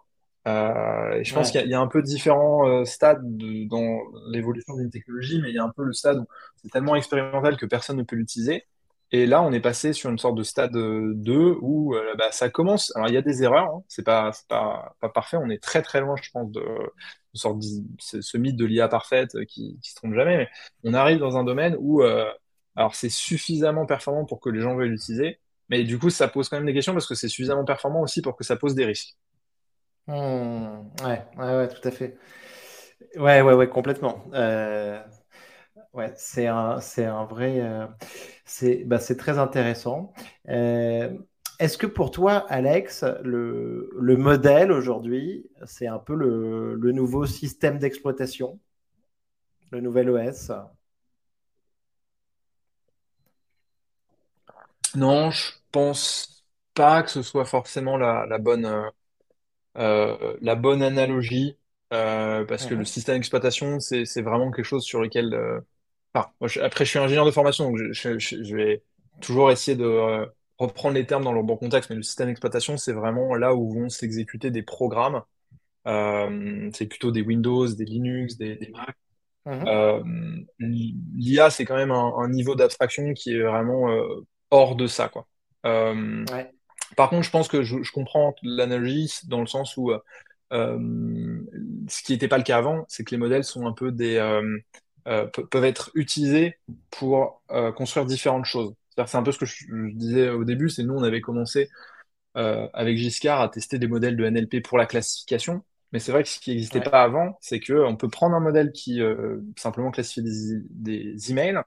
Euh, 0.47 1.23
je 1.23 1.33
pense 1.33 1.51
qu'il 1.51 1.67
y, 1.67 1.73
a 1.73 1.79
un 1.79 1.87
peu 1.87 2.03
différents 2.03 2.85
stades 2.85 3.23
dans 3.67 3.99
l'évolution 4.29 4.75
d'une 4.75 4.91
technologie, 4.91 5.41
mais 5.41 5.49
il 5.49 5.55
y 5.55 5.59
a 5.59 5.63
un 5.63 5.71
peu 5.75 5.83
le 5.83 5.93
stade 5.93 6.19
où 6.19 6.25
c'est 6.57 6.69
tellement 6.69 6.95
expérimental 6.95 7.57
que 7.57 7.65
personne 7.65 7.97
ne 7.97 8.03
peut 8.03 8.15
l'utiliser. 8.15 8.65
Et 9.11 9.25
là, 9.25 9.41
on 9.41 9.51
est 9.53 9.61
passé 9.61 9.93
sur 9.93 10.09
une 10.09 10.17
sorte 10.17 10.35
de 10.35 10.43
stade 10.43 10.73
2 10.73 11.57
où 11.61 11.95
euh, 11.95 12.15
bah, 12.17 12.31
ça 12.31 12.49
commence. 12.49 12.93
Alors, 12.95 13.07
il 13.07 13.13
y 13.13 13.17
a 13.17 13.21
des 13.21 13.43
erreurs, 13.43 13.69
hein. 13.69 13.83
c'est 13.87 14.03
pas, 14.03 14.31
pas, 14.49 14.95
pas, 14.99 15.09
parfait. 15.09 15.37
On 15.37 15.49
est 15.49 15.61
très 15.61 15.81
très 15.81 16.01
loin, 16.01 16.15
je 16.21 16.29
pense, 16.31 16.51
de, 16.51 16.61
de 16.61 17.37
sorte 17.37 17.59
de, 17.59 17.65
ce, 17.99 18.37
mythe 18.37 18.57
de 18.57 18.65
l'IA 18.65 18.87
parfaite 18.87 19.45
qui, 19.45 19.79
qui 19.81 19.91
se 19.91 19.95
trompe 19.95 20.15
jamais. 20.15 20.37
Mais 20.37 20.49
on 20.83 20.93
arrive 20.93 21.19
dans 21.19 21.37
un 21.37 21.43
domaine 21.43 21.75
où, 21.79 22.01
euh, 22.01 22.29
alors, 22.75 22.95
c'est 22.95 23.09
suffisamment 23.09 23.85
performant 23.85 24.25
pour 24.25 24.39
que 24.41 24.49
les 24.49 24.61
gens 24.61 24.75
veuillent 24.75 24.89
l'utiliser, 24.89 25.39
mais 25.69 25.83
du 25.83 25.99
coup, 25.99 26.09
ça 26.09 26.27
pose 26.27 26.49
quand 26.49 26.57
même 26.57 26.65
des 26.65 26.73
questions 26.73 26.93
parce 26.93 27.07
que 27.07 27.15
c'est 27.15 27.29
suffisamment 27.29 27.65
performant 27.65 28.01
aussi 28.01 28.21
pour 28.21 28.35
que 28.35 28.43
ça 28.43 28.55
pose 28.57 28.75
des 28.75 28.85
risques. 28.85 29.15
Mmh. 30.07 30.13
ouais, 31.03 31.25
ouais, 31.37 31.67
tout 31.67 31.87
à 31.87 31.91
fait. 31.91 32.17
Ouais, 33.17 33.41
ouais, 33.41 33.53
ouais, 33.53 33.69
complètement. 33.69 34.23
Euh, 34.33 35.01
Ouais, 35.93 36.13
c'est 36.17 36.47
un, 36.47 36.79
c'est 36.81 37.05
un 37.05 37.25
vrai, 37.25 37.61
euh, 37.61 37.87
c'est, 38.45 38.83
bah, 38.85 38.99
très 38.99 39.39
intéressant. 39.39 40.13
Euh, 40.49 41.11
est-ce 41.59 41.77
que 41.77 41.87
pour 41.87 42.11
toi, 42.11 42.45
Alex, 42.49 43.05
le, 43.23 43.91
le 43.99 44.17
modèle 44.17 44.71
aujourd'hui, 44.71 45.47
c'est 45.65 45.87
un 45.87 45.99
peu 45.99 46.15
le, 46.15 46.75
le 46.75 46.91
nouveau 46.93 47.25
système 47.27 47.79
d'exploitation, 47.79 48.59
le 49.71 49.79
nouvel 49.79 50.09
OS? 50.09 50.51
Non, 54.95 55.31
je 55.31 55.51
pense 55.71 56.45
pas 56.73 57.03
que 57.03 57.09
ce 57.11 57.21
soit 57.21 57.45
forcément 57.45 57.97
la, 57.97 58.25
la 58.27 58.37
bonne, 58.37 58.65
euh, 58.65 58.89
euh, 59.77 60.37
la 60.41 60.55
bonne 60.55 60.81
analogie, 60.83 61.57
euh, 61.93 62.45
parce 62.45 62.65
que 62.67 62.75
le 62.75 62.83
Mhm. 62.83 62.85
système 62.85 63.17
d'exploitation, 63.17 63.79
c'est, 63.79 64.05
c'est 64.05 64.21
vraiment 64.21 64.51
quelque 64.51 64.65
chose 64.65 64.83
sur 64.85 65.01
lequel 65.01 65.33
euh, 65.33 65.61
Enfin, 66.15 66.31
moi, 66.41 66.47
je- 66.49 66.61
après, 66.61 66.85
je 66.85 66.91
suis 66.91 66.99
ingénieur 66.99 67.25
de 67.25 67.31
formation, 67.31 67.65
donc 67.71 67.77
je, 67.77 67.93
je- 67.93 68.19
je- 68.19 68.43
je 68.43 68.55
vais 68.57 68.83
toujours 69.21 69.51
essayer 69.51 69.77
de 69.77 69.85
euh, 69.85 70.25
reprendre 70.59 70.95
les 70.95 71.05
termes 71.07 71.23
dans 71.25 71.33
leur 71.33 71.43
bon 71.43 71.57
contexte, 71.57 71.89
mais 71.91 71.97
le 71.97 72.03
système 72.03 72.27
d'exploitation, 72.29 72.77
c'est 72.77 72.93
vraiment 72.93 73.35
là 73.35 73.55
où 73.55 73.71
vont 73.73 73.89
s'exécuter 73.89 74.51
des 74.51 74.63
programmes. 74.63 75.23
Euh, 75.87 76.69
c'est 76.73 76.87
plutôt 76.87 77.11
des 77.11 77.21
Windows, 77.21 77.67
des 77.67 77.85
Linux, 77.85 78.37
des, 78.37 78.55
des 78.57 78.69
Mac. 78.69 78.95
Mhm. 79.45 79.65
Euh, 79.67 80.03
l'IA, 80.59 81.49
c'est 81.49 81.65
quand 81.65 81.75
même 81.75 81.91
un, 81.91 82.13
un 82.17 82.29
niveau 82.29 82.55
d'abstraction 82.55 83.13
qui 83.13 83.31
est 83.33 83.41
vraiment 83.41 83.89
euh, 83.91 84.21
hors 84.51 84.75
de 84.75 84.87
ça, 84.87 85.09
quoi. 85.09 85.27
Euh, 85.65 86.25
Ouais, 86.29 86.53
par 86.97 87.09
contre, 87.09 87.23
je 87.23 87.31
pense 87.31 87.47
que 87.47 87.63
je, 87.63 87.83
je 87.83 87.91
comprends 87.91 88.35
l'analogie 88.43 89.11
dans 89.27 89.41
le 89.41 89.47
sens 89.47 89.77
où 89.77 89.91
euh, 89.91 89.99
euh, 90.53 91.39
ce 91.89 92.03
qui 92.03 92.13
n'était 92.13 92.27
pas 92.27 92.37
le 92.37 92.43
cas 92.43 92.57
avant, 92.57 92.85
c'est 92.87 93.03
que 93.03 93.11
les 93.11 93.17
modèles 93.17 93.43
sont 93.43 93.65
un 93.67 93.73
peu 93.73 93.91
des 93.91 94.19
pe- 95.05 95.43
peuvent 95.49 95.65
être 95.65 95.91
utilisés 95.95 96.57
pour 96.91 97.41
construire 97.75 98.05
différentes 98.05 98.45
choses. 98.45 98.73
C'est 99.05 99.15
un 99.17 99.23
peu 99.23 99.31
ce 99.31 99.39
que 99.39 99.45
je, 99.45 99.65
je 99.67 99.93
disais 99.95 100.29
au 100.29 100.43
début, 100.45 100.69
c'est 100.69 100.83
nous 100.83 100.93
on 100.95 101.03
avait 101.03 101.21
commencé 101.21 101.69
euh, 102.37 102.67
avec 102.73 102.97
Giscard 102.97 103.41
à 103.41 103.49
tester 103.49 103.79
des 103.79 103.87
modèles 103.87 104.17
de 104.17 104.25
NLP 104.25 104.61
pour 104.61 104.77
la 104.77 104.85
classification, 104.85 105.63
mais 105.91 105.99
c'est 105.99 106.11
vrai 106.11 106.23
que 106.23 106.29
ce 106.29 106.39
qui 106.39 106.51
n'existait 106.51 106.81
ouais. 106.81 106.83
pas 106.83 107.03
avant, 107.03 107.37
c'est 107.41 107.59
que 107.59 107.73
on 107.73 107.95
peut 107.95 108.09
prendre 108.09 108.35
un 108.35 108.41
modèle 108.41 108.71
qui 108.71 109.01
euh, 109.01 109.39
simplement 109.57 109.91
classifie 109.91 110.23
des, 110.23 110.61
des 110.69 111.31
emails 111.31 111.59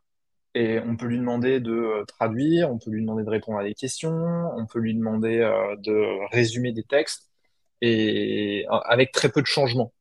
et 0.58 0.80
on 0.80 0.96
peut 0.96 1.06
lui 1.06 1.18
demander 1.18 1.60
de 1.60 1.72
euh, 1.72 2.04
traduire, 2.04 2.68
on 2.70 2.78
peut 2.78 2.90
lui 2.90 3.00
demander 3.00 3.22
de 3.22 3.30
répondre 3.30 3.58
à 3.58 3.64
des 3.64 3.74
questions, 3.74 4.10
on 4.56 4.66
peut 4.66 4.80
lui 4.80 4.92
demander 4.94 5.38
euh, 5.38 5.76
de 5.76 6.28
résumer 6.32 6.72
des 6.72 6.82
textes, 6.82 7.30
et 7.80 8.66
euh, 8.68 8.76
avec 8.86 9.12
très 9.12 9.28
peu 9.28 9.40
de 9.40 9.46
changements. 9.46 9.92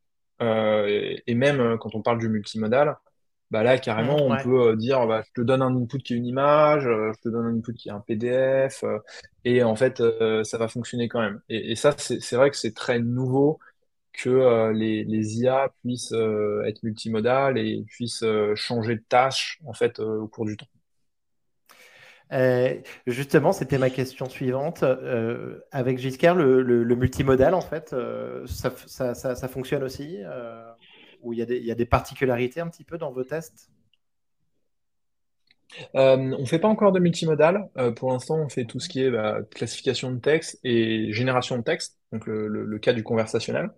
Et, 0.42 1.34
même 1.36 1.78
quand 1.80 1.96
on 1.96 2.02
parle 2.02 2.20
du 2.20 2.30
multimodal, 2.30 2.98
bah 3.52 3.64
là 3.64 3.78
carrément 3.78 4.18
Mhm. 4.18 4.22
on 4.22 4.32
Ouais. 4.32 4.44
peut 4.44 4.76
dire 4.76 5.06
bah, 5.08 5.24
je 5.28 5.42
te 5.42 5.46
donne 5.46 5.62
un 5.62 5.76
input 5.76 6.00
qui 6.00 6.14
est 6.14 6.18
une 6.18 6.26
image, 6.26 6.84
je 6.84 7.22
te 7.22 7.30
donne 7.30 7.46
un 7.46 7.58
input 7.58 7.74
qui 7.74 7.90
est 7.90 7.92
un 7.92 8.02
PDF, 8.02 8.84
et 9.46 9.64
en 9.64 9.76
fait 9.76 10.02
ça 10.44 10.58
va 10.58 10.68
fonctionner 10.68 11.08
quand 11.08 11.22
même. 11.22 11.40
Et, 11.50 11.72
et 11.72 11.76
ça 11.76 11.94
c'est 11.98 12.20
c'est 12.20 12.36
vrai 12.36 12.50
que 12.50 12.58
c'est 12.58 12.74
très 12.74 13.00
nouveau 13.00 13.60
que 14.18 14.30
euh, 14.30 14.74
les, 14.74 15.04
les 15.06 15.40
IA 15.42 15.70
puissent 15.84 16.14
euh, 16.14 16.64
être 16.66 16.84
multimodales 16.84 17.58
et 17.60 17.84
puissent 17.88 18.24
euh, 18.24 18.56
changer 18.56 18.96
de 18.98 19.04
tâche 19.10 19.60
en 19.66 19.74
fait 19.74 20.00
au 20.00 20.28
cours 20.28 20.46
du 20.46 20.58
temps. 20.58 20.68
Justement, 23.08 23.52
c'était 23.54 23.78
ma 23.78 23.90
question 23.90 24.30
suivante. 24.30 24.84
Avec 25.72 25.98
Giscard, 26.00 26.36
le, 26.36 26.62
le- 26.62 26.84
le 26.84 26.96
multimodal, 26.96 27.54
en 27.54 27.62
fait, 27.62 27.96
ça, 28.46 28.72
ça- 28.86 29.16
ça- 29.16 29.36
ça 29.36 29.48
fonctionne 29.48 29.84
aussi, 29.84 30.20
ou 31.22 31.34
il 31.34 31.40
y 31.40 31.42
a 31.42 31.46
des, 31.46 31.58
il 31.58 31.66
y 31.66 31.72
a 31.72 31.76
des 31.76 31.86
particularités 31.86 32.62
un 32.62 32.68
petit 32.70 32.84
peu 32.84 32.98
dans 32.98 33.12
vos 33.12 33.24
tests? 33.24 33.70
On 35.94 36.46
fait 36.46 36.60
pas 36.60 36.68
encore 36.68 36.92
de 36.92 37.00
multimodal. 37.00 37.70
Pour 37.96 38.12
l'instant, 38.12 38.38
on 38.40 38.50
fait 38.50 38.66
tout 38.66 38.80
ce 38.80 38.90
qui 38.90 39.02
est 39.04 39.12
bah, 39.12 39.40
classification 39.52 40.12
de 40.12 40.20
texte 40.20 40.60
et 40.64 41.12
génération 41.14 41.58
de 41.58 41.64
texte, 41.64 41.98
donc 42.12 42.26
le 42.28 42.78
cas 42.80 42.94
du 42.94 43.04
conversationnel. 43.04 43.70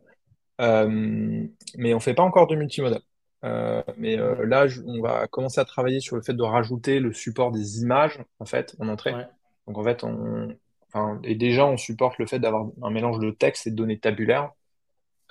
Euh, 0.60 1.46
mais 1.78 1.94
on 1.94 2.00
fait 2.00 2.14
pas 2.14 2.24
encore 2.24 2.48
de 2.48 2.56
multimodal. 2.56 3.02
Euh, 3.46 3.82
mais 3.98 4.20
euh, 4.20 4.46
là, 4.46 4.68
je- 4.68 4.82
on 4.86 5.02
va 5.02 5.28
commencer 5.28 5.62
à 5.62 5.66
travailler 5.66 6.02
sur 6.02 6.16
le 6.18 6.22
fait 6.22 6.34
de 6.34 6.44
rajouter 6.44 7.00
le 7.00 7.14
support 7.14 7.52
des 7.52 7.82
images 7.82 8.20
en 8.40 8.46
fait 8.46 8.76
en 8.80 8.90
entrée. 8.90 9.14
Ouais. 9.14 9.28
Donc 9.68 9.78
en 9.78 9.84
fait, 9.84 10.04
on, 10.04 10.54
enfin, 10.90 11.20
et 11.24 11.36
déjà 11.36 11.66
on 11.66 11.78
supporte 11.78 12.18
le 12.18 12.26
fait 12.28 12.40
d'avoir 12.40 12.68
un 12.82 12.90
mélange 12.90 13.20
de 13.20 13.32
texte 13.32 13.68
et 13.68 13.72
de 13.72 13.76
données 13.78 14.00
tabulaires. 14.00 14.52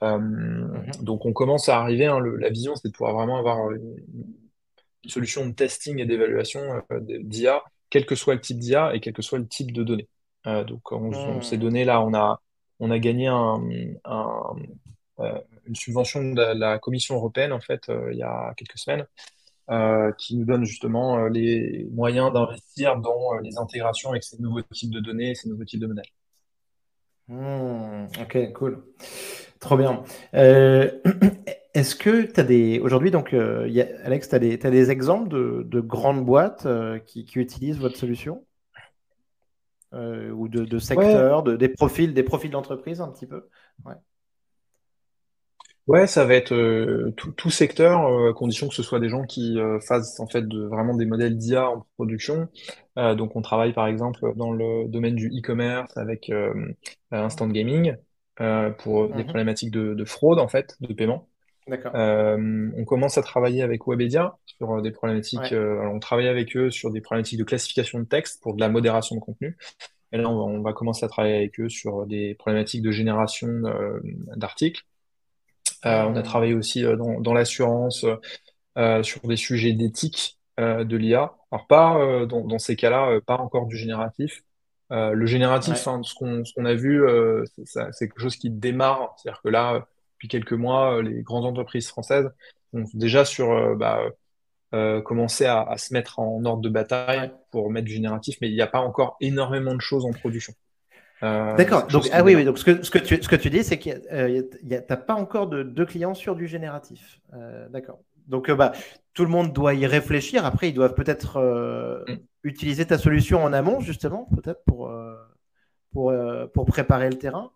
Euh, 0.03 0.17
Mhm. 0.19 0.93
donc 1.03 1.27
on 1.27 1.33
commence 1.35 1.69
à 1.69 1.79
arriver. 1.81 2.07
hein, 2.07 2.19
le- 2.21 2.37
la 2.37 2.49
vision, 2.49 2.75
c'est 2.77 2.89
de 2.89 2.93
pouvoir 2.93 3.13
vraiment 3.15 3.37
avoir 3.39 3.71
une, 3.73 3.97
une 5.05 5.11
solution 5.11 5.47
de 5.47 5.53
testing 5.53 5.99
et 6.01 6.07
d'évaluation 6.07 6.61
d'IA, 7.01 7.63
quel 7.91 8.07
que 8.07 8.15
soit 8.15 8.35
le 8.35 8.41
type 8.41 8.59
d'IA 8.59 8.95
et 8.95 9.01
quel 9.01 9.13
que 9.13 9.23
soit 9.23 9.39
le 9.39 9.47
type 9.49 9.73
de 9.73 9.83
données. 9.83 10.09
Donc 10.47 10.93
on, 10.93 11.11
on- 11.13 11.41
ces 11.43 11.57
Mhm. 11.57 11.63
données-là, 11.63 12.01
on 12.01 12.15
a 12.15 12.41
on 12.81 12.91
a 12.93 12.99
gagné 13.01 13.27
un, 13.27 13.61
un, 14.05 14.43
une 15.67 15.75
subvention 15.75 16.23
de 16.33 16.37
la, 16.41 16.55
la 16.55 16.79
Commission 16.79 17.17
européenne 17.17 17.53
en 17.53 17.61
fait 17.61 17.89
euh, 17.89 18.13
il 18.13 18.19
y 18.19 18.23
a 18.23 18.55
quelques 18.57 18.79
semaines 18.79 19.07
euh, 19.71 20.13
qui 20.19 20.37
nous 20.37 20.45
donne 20.47 20.65
justement 20.65 21.19
euh, 21.19 21.29
les 21.31 21.87
moyens 21.93 22.33
d'investir 22.33 22.99
dans 22.99 23.35
euh, 23.35 23.41
les 23.43 23.59
intégrations 23.59 24.11
avec 24.11 24.25
ces 24.25 24.39
nouveaux 24.43 24.63
types 24.63 24.93
de 24.93 25.01
données, 25.01 25.35
ces 25.35 25.49
nouveaux 25.49 25.65
types 25.65 25.81
de 25.81 25.89
modèles. 25.89 26.07
Hmm, 27.29 28.07
ok, 28.21 28.53
cool. 28.55 28.85
Trop 29.61 29.77
bien. 29.77 30.03
Euh, 30.35 30.91
est-ce 31.75 31.95
que 31.97 32.23
tu 32.23 32.41
as 32.41 32.45
des. 32.45 32.81
Aujourd'hui, 32.81 33.11
donc, 33.11 33.35
euh, 33.35 33.67
il 33.69 33.75
y 33.75 33.83
a- 33.83 33.89
Alex, 34.05 34.29
tu 34.31 34.35
as 34.35 34.39
des, 34.39 34.59
t'as 34.59 34.71
des 34.71 34.91
exemples 34.91 35.29
de, 35.29 35.63
de 35.67 35.81
grandes 35.81 36.25
boîtes 36.25 36.67
euh, 36.67 36.99
qui, 37.01 37.25
qui 37.27 37.39
utilisent 37.41 37.79
votre 37.81 37.99
solution? 37.99 38.45
Euh, 39.95 40.31
ou 40.33 40.49
de, 40.49 40.65
de 40.67 40.79
Ouais, 40.95 41.25
secteurs, 41.25 41.43
de, 41.43 41.57
des 41.57 41.69
profils, 41.71 42.13
des 42.13 42.23
profils 42.23 42.51
d'entreprise 42.51 43.01
un 43.01 43.09
petit 43.09 43.27
peu? 43.27 43.49
Ouais. 43.85 43.95
Ouais, 45.89 46.07
ça 46.07 46.25
va 46.25 46.35
être 46.35 46.53
euh, 46.55 47.13
tout, 47.17 47.33
tout 47.33 47.51
secteur, 47.51 48.07
euh, 48.07 48.31
à 48.31 48.35
condition 48.35 48.69
que 48.69 48.75
ce 48.75 48.83
soit 48.85 49.01
des 49.01 49.09
gens 49.09 49.25
qui 49.27 49.59
euh, 49.59 49.81
fassent 49.81 50.21
en 50.21 50.29
fait 50.29 50.47
de, 50.49 50.65
vraiment 50.67 50.95
des 50.97 51.07
modèles 51.07 51.37
d'IA 51.39 51.71
en 51.71 51.87
production. 51.97 52.49
Euh, 52.99 53.15
donc 53.17 53.37
on 53.37 53.43
travaille 53.43 53.73
par 53.75 53.87
exemple 53.89 54.33
dans 54.37 54.53
le 54.53 54.89
domaine 54.89 55.17
du 55.17 55.29
e-commerce 55.29 55.97
avec 55.97 56.31
euh, 56.31 56.55
Instant 57.11 57.49
Gaming 57.49 57.97
euh, 58.41 58.71
pour 58.71 59.09
des 59.15 59.25
Mhm. 59.25 59.25
problématiques 59.25 59.73
de, 59.73 59.95
de 59.95 60.05
fraude 60.05 60.39
en 60.39 60.49
fait, 60.49 60.77
de 60.81 60.93
paiement. 60.95 61.29
D'accord. 61.67 61.95
Euh, 61.95 62.71
on 62.77 62.85
commence 62.85 63.19
à 63.19 63.23
travailler 63.23 63.63
avec 63.63 63.87
Webedia 63.87 64.37
sur 64.47 64.73
euh, 64.77 64.83
des 64.83 64.93
problématiques. 64.93 65.41
Ouais. 65.43 65.53
euh, 65.53 65.81
alors 65.81 65.95
on 65.95 66.01
travaille 66.01 66.29
avec 66.29 66.57
eux 66.57 66.71
sur 66.71 66.91
des 66.91 67.01
problématiques 67.01 67.39
de 67.39 67.45
classification 67.45 68.01
de 68.01 68.05
texte 68.07 68.43
pour 68.43 68.55
de 68.57 68.61
la 68.61 68.69
modération 68.69 69.17
de 69.17 69.21
contenu. 69.21 69.57
Et 70.13 70.19
là, 70.19 70.29
on 70.31 70.37
va, 70.37 70.43
on 70.45 70.63
va 70.63 70.73
commencer 70.73 71.05
à 71.05 71.09
travailler 71.09 71.37
avec 71.37 71.61
eux 71.61 71.69
sur 71.69 72.07
des 72.07 72.35
problématiques 72.35 72.83
de 72.83 72.91
génération 72.93 73.49
euh, 73.49 74.01
d'articles. 74.37 74.83
On 75.85 76.17
a 76.17 76.23
travaillé 76.23 76.55
aussi 76.55 76.83
dans, 76.83 77.21
dans 77.21 77.35
l'assurance, 77.35 78.05
sur 79.03 79.21
des 79.25 79.37
sujets 79.37 79.73
d'éthique 79.73 80.39
de 80.59 80.97
l'IA. 80.97 81.35
Alors 81.51 81.67
pas 81.67 82.27
dans, 82.27 82.45
dans 82.45 82.59
ces 82.59 82.77
cas-là, 82.77 83.21
pas 83.27 83.37
encore 83.39 83.67
du 83.67 83.77
génératif. 83.77 84.43
Euh, 84.91 85.13
le 85.13 85.27
génératif, 85.27 85.87
Ouais, 85.87 85.93
hein, 85.93 86.01
ce 86.03 86.15
qu'on 86.15 86.45
ce 86.45 86.53
qu'on 86.55 86.65
a 86.65 86.75
vu, 86.75 87.05
euh, 87.07 87.45
c'est 87.65 88.09
quelque 88.09 88.21
chose 88.21 88.37
qui 88.37 88.51
démarre. 88.51 89.15
C'est-à-dire 89.17 89.43
que 89.43 89.49
là, 89.51 89.75
euh, 89.75 89.81
depuis 90.15 90.29
quelques 90.29 90.55
mois, 90.55 90.97
euh, 90.97 91.03
les 91.03 91.23
grandes 91.23 91.45
entreprises 91.45 91.89
françaises 91.89 92.31
ont 92.73 92.85
déjà 92.95 93.25
sur 93.25 93.53
euh, 93.53 93.75
bah, 93.75 94.01
euh, 94.75 95.03
commencé 95.03 95.45
à, 95.47 95.63
à 95.63 95.77
se 95.79 95.93
mettre 95.93 96.19
en 96.19 96.45
ordre 96.45 96.63
de 96.63 96.69
bataille 96.71 97.33
pour 97.51 97.71
mettre 97.71 97.87
du 97.87 97.93
génératif, 97.93 98.39
mais 98.41 98.49
il 98.49 98.55
n'y 98.55 98.63
a 98.63 98.67
pas 98.67 98.81
encore 98.81 99.17
énormément 99.21 99.75
de 99.75 99.81
choses 99.81 100.07
en 100.07 100.13
production. 100.13 100.55
Euh, 101.23 101.57
D'accord. 101.57 101.87
Donc, 101.89 102.09
ah 102.13 102.23
oui, 102.23 102.35
oui. 102.35 102.45
Donc, 102.45 102.59
ce 102.59 102.65
que, 102.65 102.83
ce 102.83 102.91
que 102.91 102.99
tu, 102.99 103.23
ce 103.23 103.29
que 103.29 103.37
tu 103.37 103.51
dis, 103.51 103.65
c'est 103.65 103.79
qu'il 103.79 104.01
n'y 104.65 104.75
a, 104.75 104.81
t'as 104.81 104.97
pas 104.97 105.15
encore 105.15 105.49
de, 105.49 105.63
de 105.63 105.85
clients 105.85 106.15
sur 106.15 106.37
du 106.37 106.47
génératif. 106.47 107.21
Euh, 107.35 107.69
d'accord. 107.69 108.01
Donc, 108.27 108.51
euh, 108.51 108.55
bah, 108.55 108.73
tout 109.15 109.25
le 109.25 109.31
monde 109.31 109.53
doit 109.53 109.75
y 109.75 109.87
réfléchir. 109.87 110.45
Après, 110.45 110.69
ils 110.69 110.75
doivent 110.75 110.95
peut-être 110.95 111.39
euh, 111.39 112.05
Mm. 112.07 112.17
utiliser 112.45 112.87
ta 112.87 112.99
solution 112.99 113.43
en 113.43 113.53
amont, 113.53 113.81
justement, 113.81 114.29
peut-être 114.37 114.63
pour, 114.65 114.89
euh, 114.91 115.15
pour, 115.93 116.11
euh, 116.11 116.47
pour 116.47 116.67
préparer 116.67 117.09
le 117.11 117.19
terrain. 117.19 117.51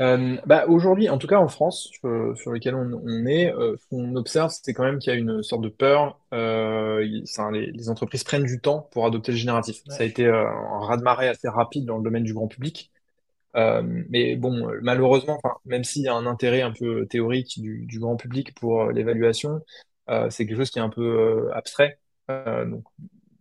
Euh, 0.00 0.36
bah, 0.46 0.66
aujourd'hui, 0.68 1.08
en 1.08 1.18
tout 1.18 1.26
cas 1.26 1.38
en 1.38 1.48
France, 1.48 1.88
sur, 1.92 2.36
sur 2.38 2.52
lequel 2.52 2.74
on, 2.76 3.00
on 3.04 3.26
est, 3.26 3.52
euh, 3.52 3.76
ce 3.76 3.86
qu'on 3.88 4.14
observe, 4.14 4.52
c'est 4.62 4.72
quand 4.72 4.84
même 4.84 4.98
qu'il 5.00 5.12
y 5.12 5.16
a 5.16 5.18
une 5.18 5.42
sorte 5.42 5.62
de 5.62 5.68
peur. 5.68 6.20
Euh, 6.32 7.04
il- 7.04 7.24
les, 7.52 7.72
les 7.72 7.88
entreprises 7.90 8.22
prennent 8.22 8.44
du 8.44 8.60
temps 8.60 8.88
pour 8.92 9.06
adopter 9.06 9.32
le 9.32 9.38
génératif. 9.38 9.82
Ça 9.88 10.04
a 10.04 10.06
été 10.06 10.24
euh, 10.26 10.46
un 10.46 10.80
raz-de-marée 10.86 11.28
assez 11.28 11.48
rapide 11.48 11.84
dans 11.84 11.96
le 11.98 12.04
domaine 12.04 12.22
du 12.22 12.32
grand 12.34 12.46
public. 12.48 12.92
Mais 13.54 14.36
bon, 14.36 14.70
malheureusement, 14.82 15.40
même 15.64 15.82
s'il 15.82 16.02
y 16.02 16.08
a 16.08 16.14
un 16.14 16.26
intérêt 16.26 16.62
un 16.62 16.70
peu 16.72 17.06
théorique 17.06 17.60
du, 17.60 17.86
du 17.86 17.98
grand 17.98 18.16
public 18.16 18.54
pour 18.54 18.84
l'évaluation, 18.92 19.60
c'est 20.30 20.46
quelque 20.46 20.56
chose 20.58 20.70
qui 20.70 20.78
est 20.78 20.82
un 20.82 20.90
peu 20.90 21.50
abstrait. 21.52 21.98
Donc, 22.28 22.84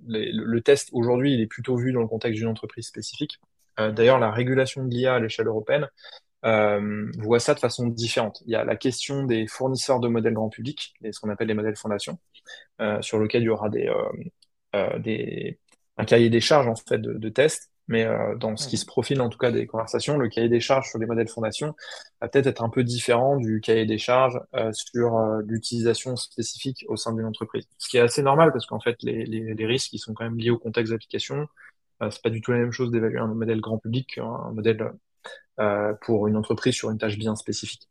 les- 0.07 0.31
le, 0.33 0.61
test 0.61 0.89
aujourd'hui, 0.91 1.33
il 1.35 1.41
est 1.41 1.47
plutôt 1.47 1.75
vu 1.77 1.91
dans 1.93 2.01
le 2.01 2.07
contexte 2.07 2.39
d'une 2.39 2.47
entreprise 2.47 2.87
spécifique. 2.87 3.39
D'ailleurs, 3.77 4.17
la 4.17 4.31
régulation 4.31 4.83
de 4.83 4.89
l'IA 4.89 5.15
à 5.15 5.19
l'échelle 5.19 5.47
européenne 5.47 5.87
euh, 6.45 7.11
voit 7.17 7.39
ça 7.39 7.53
de 7.53 7.59
façon 7.59 7.87
différente. 7.87 8.41
Il 8.45 8.51
y 8.51 8.55
a 8.55 8.63
la 8.63 8.75
question 8.75 9.23
des 9.25 9.47
fournisseurs 9.47 9.99
de 9.99 10.07
modèles 10.07 10.33
grand 10.33 10.49
public, 10.49 10.93
ce 11.11 11.19
qu'on 11.19 11.29
appelle 11.29 11.47
les 11.47 11.53
modèles 11.53 11.75
fondations, 11.75 12.19
euh, 12.81 13.01
sur 13.01 13.19
lequel 13.19 13.43
il 13.43 13.45
y 13.45 13.49
aura 13.49 13.69
des, 13.69 13.87
euh, 13.87 13.95
euh, 14.75 14.99
des, 14.99 15.59
un 15.97 16.05
cahier 16.05 16.29
des 16.29 16.41
charges 16.41 16.67
en 16.67 16.75
fait 16.75 16.99
de, 16.99 17.13
de 17.13 17.29
tests. 17.29 17.71
Mais 17.89 18.03
euh, 18.03 18.35
dans 18.35 18.57
ce 18.57 18.67
qui 18.67 18.77
se 18.77 18.85
profile, 18.85 19.21
en 19.21 19.29
tout 19.29 19.37
cas 19.37 19.49
des 19.49 19.65
conversations, 19.65 20.17
le 20.17 20.27
cahier 20.27 20.49
des 20.49 20.59
charges 20.59 20.89
sur 20.89 20.99
les 20.99 21.05
modèles 21.05 21.29
fondations 21.29 21.73
va 22.19 22.27
peut-être 22.27 22.47
être 22.47 22.61
un 22.61 22.69
peu 22.69 22.83
différent 22.83 23.37
du 23.37 23.61
cahier 23.61 23.85
des 23.85 23.97
charges 23.97 24.37
euh, 24.55 24.73
sur 24.73 25.17
l'utilisation 25.45 26.17
spécifique 26.17 26.83
au 26.89 26.97
sein 26.97 27.13
d'une 27.13 27.23
entreprise. 27.25 27.65
Ce 27.77 27.87
qui 27.87 27.95
est 27.95 28.01
assez 28.01 28.21
normal 28.21 28.51
parce 28.51 28.65
qu'en 28.65 28.81
fait, 28.81 28.97
les, 29.03 29.25
les, 29.25 29.53
les 29.53 29.65
risques 29.65 29.93
ils 29.93 29.99
sont 29.99 30.13
quand 30.13 30.25
même 30.25 30.37
liés 30.37 30.49
au 30.49 30.59
contexte 30.59 30.91
d'application. 30.91 31.47
C'est 32.11 32.21
pas 32.21 32.29
du 32.29 32.41
tout 32.41 32.51
la 32.51 32.59
même 32.59 32.73
chose 32.73 32.91
d'évaluer 32.91 33.19
un 33.19 33.27
modèle 33.27 33.61
grand 33.61 33.79
public 33.79 34.15
qu'un 34.15 34.51
modèle 34.51 34.91
pour 36.01 36.27
une 36.27 36.35
entreprise 36.37 36.75
sur 36.75 36.89
une 36.91 36.97
tâche 36.97 37.17
bien 37.17 37.35
spécifique. 37.35 37.89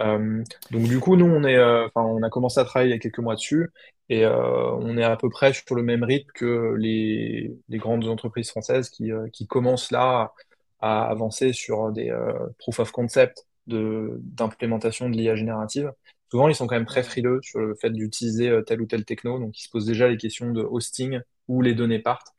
Euh, 0.00 0.42
donc 0.70 0.84
du 0.84 0.98
coup, 1.00 1.16
nous, 1.16 1.26
on 1.26 1.44
est, 1.44 1.56
euh, 1.56 1.88
on 1.94 2.22
a 2.22 2.30
commencé 2.30 2.60
à 2.60 2.64
travailler 2.64 2.90
il 2.92 2.94
y 2.94 2.96
a 2.96 3.00
quelques 3.00 3.18
mois 3.18 3.34
dessus 3.34 3.70
et 4.08 4.24
euh, 4.24 4.70
on 4.76 4.96
est 4.96 5.04
à 5.04 5.16
peu 5.16 5.28
près 5.28 5.52
sur 5.52 5.74
le 5.74 5.82
même 5.82 6.04
rythme 6.04 6.30
que 6.34 6.74
les, 6.78 7.54
les 7.68 7.78
grandes 7.78 8.06
entreprises 8.08 8.50
françaises 8.50 8.88
qui, 8.90 9.12
euh, 9.12 9.28
qui 9.32 9.46
commencent 9.46 9.90
là 9.90 10.32
à 10.80 11.04
avancer 11.04 11.52
sur 11.52 11.92
des 11.92 12.10
euh, 12.10 12.32
proof 12.58 12.80
of 12.80 12.90
concept 12.92 13.46
d'implémentation 13.66 15.08
de 15.10 15.16
l'IA 15.16 15.36
générative. 15.36 15.92
Souvent, 16.30 16.48
ils 16.48 16.54
sont 16.54 16.66
quand 16.66 16.76
même 16.76 16.86
très 16.86 17.02
frileux 17.02 17.40
sur 17.42 17.60
le 17.60 17.74
fait 17.74 17.90
d'utiliser 17.90 18.48
euh, 18.48 18.62
telle 18.62 18.80
ou 18.80 18.86
telle 18.86 19.04
techno, 19.04 19.38
donc 19.38 19.58
ils 19.58 19.62
se 19.64 19.68
posent 19.70 19.86
déjà 19.86 20.08
les 20.08 20.16
questions 20.16 20.52
de 20.52 20.62
hosting 20.62 21.20
où 21.48 21.60
les 21.60 21.74
données 21.74 21.98
partent. 21.98 22.34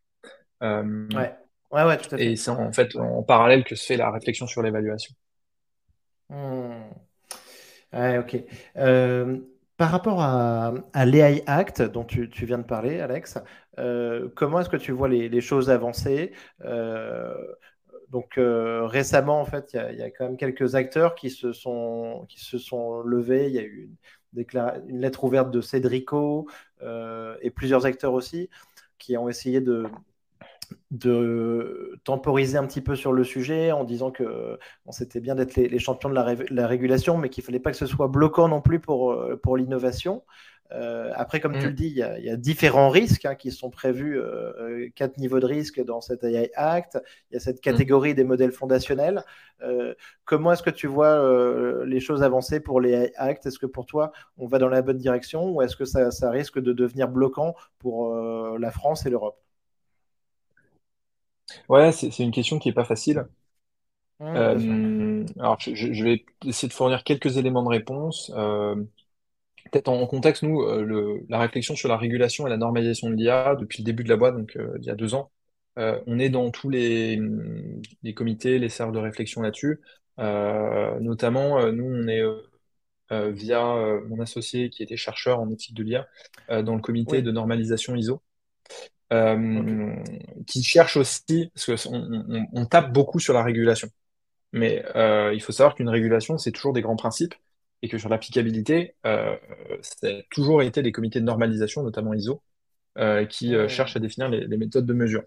Euh, 0.63 1.07
Ouais. 1.13 1.33
Ouais, 1.71 1.83
ouais, 1.83 1.97
tout 1.97 2.13
à 2.15 2.19
et 2.19 2.35
fait. 2.35 2.35
c'est 2.35 2.51
en 2.51 2.71
fait 2.73 2.95
en 2.95 3.23
parallèle 3.23 3.63
que 3.63 3.75
se 3.75 3.85
fait 3.85 3.97
la 3.97 4.11
réflexion 4.11 4.47
sur 4.47 4.61
l'évaluation. 4.61 5.13
Hmm. 6.29 6.89
Ouais, 7.93 8.17
ok. 8.19 8.37
Euh, 8.77 9.39
par 9.77 9.91
rapport 9.91 10.21
à, 10.21 10.73
à 10.93 11.05
l'AI 11.05 11.43
Act 11.47 11.81
dont 11.81 12.03
tu, 12.05 12.29
tu 12.29 12.45
viens 12.45 12.57
de 12.59 12.63
parler, 12.63 12.99
Alex, 13.01 13.37
euh, 13.79 14.29
comment 14.35 14.59
est-ce 14.61 14.69
que 14.69 14.77
tu 14.77 14.91
vois 14.91 15.09
les, 15.09 15.27
les 15.29 15.41
choses 15.41 15.69
avancer? 15.69 16.33
Euh, 16.63 17.33
donc 18.09 18.37
euh, 18.37 18.85
récemment, 18.85 19.39
en 19.41 19.45
fait, 19.45 19.73
il 19.73 19.77
y, 19.77 19.79
a 19.79 19.91
il 19.91 19.97
y 19.99 20.03
a 20.03 20.11
quand 20.11 20.25
même 20.25 20.37
quelques 20.37 20.75
acteurs 20.75 21.15
qui 21.15 21.29
se 21.29 21.53
sont, 21.53 22.25
qui 22.29 22.39
se 22.43 22.57
sont 22.57 23.01
levés. 23.01 23.47
Il 23.47 23.53
y 23.53 23.59
a 23.59 23.63
eu 23.63 23.89
une, 24.35 24.99
lettre 24.99 25.23
ouverte 25.23 25.51
de 25.51 25.61
Cédrico 25.61 26.47
euh, 26.81 27.35
et 27.41 27.49
plusieurs 27.51 27.85
acteurs 27.85 28.13
aussi 28.13 28.49
qui 28.99 29.17
ont 29.17 29.29
essayé 29.29 29.61
de, 29.61 29.85
de 30.91 31.99
temporiser 32.03 32.57
un 32.57 32.65
petit 32.67 32.81
peu 32.81 32.95
sur 32.95 33.13
le 33.13 33.23
sujet 33.23 33.71
en 33.71 33.83
disant 33.83 34.11
que 34.11 34.57
bon, 34.85 34.91
c'était 34.91 35.19
bien 35.21 35.35
d'être 35.35 35.55
les, 35.55 35.67
les 35.69 35.79
champions 35.79 36.09
de 36.09 36.15
la, 36.15 36.23
ré- 36.23 36.45
la 36.49 36.67
régulation, 36.67 37.17
mais 37.17 37.29
qu'il 37.29 37.43
ne 37.43 37.45
fallait 37.45 37.59
pas 37.59 37.71
que 37.71 37.77
ce 37.77 37.85
soit 37.85 38.07
bloquant 38.07 38.47
non 38.47 38.61
plus 38.61 38.79
pour, 38.79 39.11
euh, 39.13 39.37
pour 39.41 39.57
l'innovation. 39.57 40.23
Euh, 40.73 41.11
après, 41.15 41.41
comme 41.41 41.57
tu 41.57 41.67
le 41.67 41.73
Mm, 41.73 41.75
dis, 41.75 41.87
il 41.87 41.97
y 41.97 42.01
a, 42.03 42.17
il 42.17 42.23
y 42.25 42.29
a 42.29 42.37
différents 42.37 42.89
risques 42.89 43.25
hein, 43.25 43.35
qui 43.35 43.51
sont 43.51 43.69
prévus, 43.69 44.17
euh, 44.17 44.87
quatre 44.95 45.17
niveaux 45.17 45.39
de 45.41 45.45
risque 45.45 45.83
dans 45.83 45.99
cet 45.99 46.23
AI 46.23 46.51
Act. 46.55 46.97
Il 47.29 47.33
y 47.33 47.37
a 47.37 47.39
cette 47.41 47.59
mm. 47.65 47.81
catégorie 47.81 48.15
des 48.15 48.23
modèles 48.23 48.53
fondationnels. 48.53 49.23
Euh, 49.63 49.93
comment 50.23 50.53
est-ce 50.53 50.63
que 50.63 50.69
tu 50.69 50.87
vois 50.87 51.85
les 51.85 51.99
choses 51.99 52.23
avancer 52.23 52.59
pour 52.61 52.79
les 52.81 52.91
AI 52.93 53.13
Act? 53.17 53.45
Est-ce 53.45 53.59
que 53.59 53.65
pour 53.65 53.85
toi, 53.85 54.11
on 54.37 54.47
va 54.47 54.59
dans 54.59 54.69
la 54.69 54.81
bonne 54.81 54.97
direction 54.97 55.49
ou 55.51 55.61
est-ce 55.61 55.75
que 55.75 55.85
ça, 55.85 56.09
ça 56.11 56.29
risque 56.31 56.59
de 56.59 56.71
devenir 56.73 57.09
bloquant 57.09 57.53
pour 57.79 58.15
la 58.57 58.71
France 58.71 59.05
et 59.05 59.09
l'Europe? 59.09 59.37
Ouais, 61.69 61.91
c'est 61.91 62.11
c'est 62.11 62.23
une 62.23 62.31
question 62.31 62.59
qui 62.59 62.69
est 62.69 62.73
pas 62.73 62.85
facile. 62.85 63.25
Mmh. 64.19 64.35
Euh, 64.35 65.25
alors, 65.39 65.59
je, 65.59 65.75
je- 65.75 65.91
je 65.93 66.03
vais 66.03 66.25
essayer 66.45 66.67
de 66.69 66.73
fournir 66.73 67.03
quelques 67.03 67.37
éléments 67.37 67.63
de 67.63 67.67
réponse. 67.69 68.31
Euh, 68.35 68.75
peut-être 69.71 69.89
en, 69.89 70.01
en 70.01 70.07
contexte, 70.07 70.43
nous, 70.43 70.61
euh, 70.63 70.83
le- 70.83 71.25
la 71.29 71.39
réflexion 71.39 71.75
sur 71.75 71.89
la 71.89 71.97
régulation 71.97 72.47
et 72.47 72.51
la 72.51 72.57
normalisation 72.57 73.09
de 73.09 73.15
l'IA 73.15 73.55
depuis 73.55 73.79
le 73.83 73.85
début 73.85 74.03
de 74.03 74.09
la 74.09 74.17
boîte, 74.17 74.37
donc 74.37 74.55
euh, 74.57 74.77
il 74.81 74.85
y 74.85 74.89
a 74.91 74.95
deux 74.95 75.15
ans, 75.15 75.31
euh, 75.79 76.01
on 76.07 76.19
est 76.19 76.29
dans 76.29 76.51
tous 76.51 76.69
les, 76.69 77.19
les 78.03 78.13
comités, 78.13 78.59
les 78.59 78.69
cercles 78.69 78.93
de 78.93 78.99
réflexion 78.99 79.41
là-dessus. 79.41 79.81
Euh, 80.19 80.99
notamment, 80.99 81.59
euh, 81.59 81.71
nous, 81.71 81.85
on 81.85 82.07
est 82.07 82.21
euh, 82.21 82.35
euh, 83.11 83.31
via 83.31 83.65
euh, 83.75 84.01
mon 84.09 84.19
associé 84.21 84.69
qui 84.71 84.83
était 84.83 84.97
chercheur 84.97 85.39
en 85.41 85.49
éthique 85.51 85.75
de 85.75 85.83
l'IA 85.83 86.07
euh, 86.51 86.63
dans 86.63 86.75
le 86.75 86.81
comité 86.81 87.21
Oui, 87.21 87.23
de 87.23 87.31
normalisation 87.31 87.95
ISO. 87.95 88.21
Euh, 89.11 89.93
qui 90.47 90.63
cherche 90.63 90.97
aussi, 90.97 91.51
parce 91.53 91.65
qu'on 91.85 91.97
on, 91.97 92.25
on- 92.29 92.47
on 92.53 92.65
tape 92.65 92.93
beaucoup 92.93 93.19
sur 93.19 93.33
la 93.33 93.43
régulation. 93.43 93.89
Mais 94.53 94.83
euh, 94.95 95.33
il 95.33 95.41
faut 95.41 95.51
savoir 95.53 95.75
qu'une 95.75 95.89
régulation, 95.89 96.37
c'est 96.37 96.51
toujours 96.51 96.73
des 96.73 96.81
grands 96.81 96.95
principes 96.97 97.35
et 97.81 97.89
que 97.89 97.97
sur 97.97 98.09
l'applicabilité, 98.09 98.95
euh, 99.05 99.37
c'est 99.81 100.25
toujours 100.31 100.61
été 100.63 100.81
les 100.81 100.91
comités 100.91 101.19
de 101.19 101.25
normalisation, 101.25 101.83
notamment 101.83 102.13
ISO, 102.13 102.41
euh, 102.97 103.25
qui 103.25 103.53
cherchent 103.69 103.95
à 103.97 103.99
définir 103.99 104.29
les, 104.29 104.47
les 104.47 104.57
méthodes 104.57 104.85
de 104.85 104.93
mesure. 104.93 105.23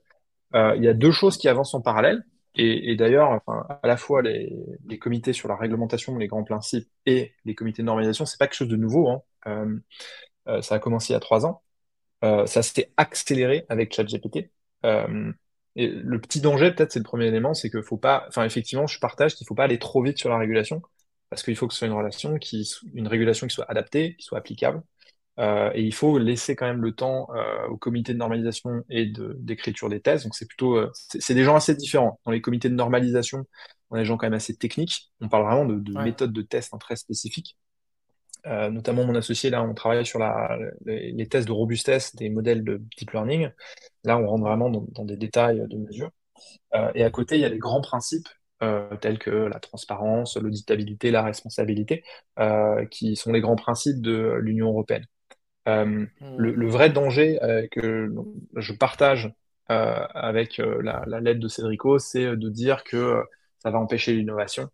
Il 0.54 0.82
y 0.84 0.88
a 0.88 0.94
deux 0.94 1.12
choses 1.12 1.36
qui 1.36 1.48
avancent 1.48 1.74
en 1.74 1.80
parallèle. 1.80 2.24
Et, 2.56 2.92
et 2.92 2.96
d'ailleurs, 2.96 3.30
enfin, 3.30 3.66
à 3.82 3.86
la 3.88 3.96
fois 3.96 4.22
les, 4.22 4.52
les 4.86 4.98
comités 4.98 5.32
sur 5.32 5.48
la 5.48 5.56
réglementation, 5.56 6.16
les 6.18 6.28
grands 6.28 6.44
principes, 6.44 6.88
et 7.06 7.32
les 7.44 7.54
comités 7.56 7.82
de 7.82 7.86
normalisation, 7.86 8.26
c'est 8.26 8.38
pas 8.38 8.46
quelque 8.46 8.56
chose 8.56 8.68
de 8.68 8.76
nouveau. 8.76 9.08
Hein. 9.10 9.22
Ça 10.62 10.74
a 10.76 10.78
commencé 10.78 11.12
il 11.12 11.14
y 11.14 11.16
a 11.16 11.20
trois 11.20 11.46
ans. 11.46 11.62
Euh, 12.24 12.46
ça 12.46 12.62
s'est 12.62 12.92
accéléré 12.96 13.66
avec 13.68 13.94
ChatGPT. 13.94 14.50
Euh, 14.84 15.32
et 15.76 15.88
le 15.88 16.20
petit 16.20 16.40
danger, 16.40 16.72
peut-être, 16.72 16.92
c'est 16.92 16.98
le 17.00 17.04
premier 17.04 17.26
élément, 17.26 17.54
c'est 17.54 17.70
qu'il 17.70 17.82
faut 17.82 17.96
pas, 17.96 18.24
enfin, 18.28 18.44
effectivement, 18.44 18.86
je 18.86 18.98
partage 18.98 19.34
qu'il 19.34 19.46
faut 19.46 19.54
pas 19.54 19.64
aller 19.64 19.78
trop 19.78 20.02
vite 20.02 20.18
sur 20.18 20.30
la 20.30 20.38
régulation, 20.38 20.82
parce 21.30 21.42
qu'il 21.42 21.56
faut 21.56 21.66
que 21.68 21.74
ce 21.74 21.78
soit 21.80 21.88
une 21.88 21.94
relation 21.94 22.38
qui, 22.38 22.68
une 22.94 23.08
régulation 23.08 23.46
qui 23.46 23.54
soit 23.54 23.70
adaptée, 23.70 24.16
qui 24.16 24.24
soit 24.24 24.38
applicable, 24.38 24.82
euh, 25.40 25.70
et 25.74 25.82
il 25.82 25.92
faut 25.92 26.18
laisser 26.18 26.54
quand 26.54 26.66
même 26.66 26.82
le 26.82 26.94
temps 26.94 27.28
euh, 27.34 27.66
au 27.68 27.76
comité 27.76 28.12
de 28.12 28.18
normalisation 28.18 28.84
et 28.88 29.06
de, 29.06 29.36
d'écriture 29.40 29.88
des 29.88 30.00
thèses. 30.00 30.22
Donc 30.24 30.34
c'est 30.34 30.46
plutôt, 30.46 30.76
euh, 30.76 30.90
c'est, 30.94 31.20
c'est 31.20 31.34
des 31.34 31.44
gens 31.44 31.56
assez 31.56 31.74
différents. 31.74 32.20
Dans 32.24 32.30
les 32.30 32.40
comités 32.40 32.68
de 32.68 32.74
normalisation, 32.74 33.44
on 33.90 33.96
a 33.96 34.00
des 34.00 34.04
gens 34.04 34.16
quand 34.16 34.26
même 34.26 34.34
assez 34.34 34.56
techniques. 34.56 35.12
On 35.20 35.28
parle 35.28 35.44
vraiment 35.44 35.64
de, 35.64 35.80
de 35.80 35.92
ouais. 35.92 36.04
méthodes 36.04 36.32
de 36.32 36.42
test 36.42 36.72
hein, 36.72 36.78
très 36.78 36.96
spécifiques. 36.96 37.56
Euh, 38.46 38.68
notamment 38.70 39.04
mon 39.04 39.14
associé, 39.14 39.50
là, 39.50 39.62
on 39.62 39.72
travaille 39.74 40.04
sur 40.04 40.18
la, 40.18 40.58
les, 40.84 41.12
les 41.12 41.28
tests 41.28 41.46
de 41.48 41.52
robustesse 41.52 42.14
des 42.14 42.28
modèles 42.28 42.62
de 42.62 42.82
deep 42.98 43.12
learning. 43.12 43.50
Là, 44.04 44.18
on 44.18 44.26
rentre 44.26 44.44
vraiment 44.44 44.68
dans, 44.70 44.84
dans 44.90 45.04
des 45.04 45.16
détails 45.16 45.62
de 45.66 45.76
mesure. 45.78 46.10
Euh, 46.74 46.90
et 46.94 47.04
à 47.04 47.10
côté, 47.10 47.36
il 47.36 47.40
y 47.40 47.44
a 47.44 47.48
les 47.48 47.58
grands 47.58 47.80
principes 47.80 48.28
euh, 48.62 48.94
tels 48.96 49.18
que 49.18 49.30
la 49.30 49.58
transparence, 49.60 50.36
l'auditabilité, 50.36 51.10
la 51.10 51.22
responsabilité, 51.22 52.04
qui 52.90 53.16
sont 53.16 53.32
les 53.32 53.40
grands 53.40 53.56
principes 53.56 54.00
de 54.00 54.34
l'Union 54.40 54.68
européenne. 54.68 55.06
Le, 55.66 55.84
hmm, 55.84 56.08
le 56.38 56.68
vrai 56.68 56.90
danger 56.90 57.38
que 57.70 58.12
je 58.56 58.72
partage 58.74 59.32
avec 59.68 60.58
la, 60.58 61.04
la 61.06 61.20
lettre 61.20 61.40
de 61.40 61.48
Cédrico, 61.48 61.98
c'est 61.98 62.36
de 62.36 62.48
dire 62.50 62.84
que 62.84 63.22
ça 63.60 63.70
va 63.70 63.78
empêcher 63.78 64.12
l'innovation. 64.12 64.68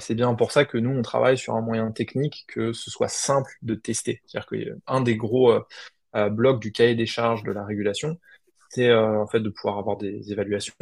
C'est 0.00 0.14
bien 0.14 0.34
pour 0.34 0.52
ça 0.52 0.64
que 0.64 0.78
nous, 0.78 0.90
on 0.90 1.02
travaille 1.02 1.36
sur 1.36 1.54
un 1.54 1.60
moyen 1.60 1.90
technique 1.90 2.44
que 2.48 2.72
ce 2.72 2.90
soit 2.90 3.08
simple 3.08 3.50
de 3.62 3.74
tester. 3.74 4.22
C'est-à-dire 4.26 4.48
qu'un 4.86 5.00
des 5.00 5.16
gros 5.16 5.52
blocs 6.14 6.60
du 6.60 6.72
cahier 6.72 6.94
des 6.94 7.06
charges 7.06 7.42
de 7.42 7.52
la 7.52 7.64
régulation, 7.64 8.18
c'est 8.70 8.92
en 8.94 9.26
fait 9.26 9.40
de 9.40 9.50
pouvoir 9.50 9.78
avoir 9.78 9.96
des 9.96 10.32
évaluations, 10.32 10.74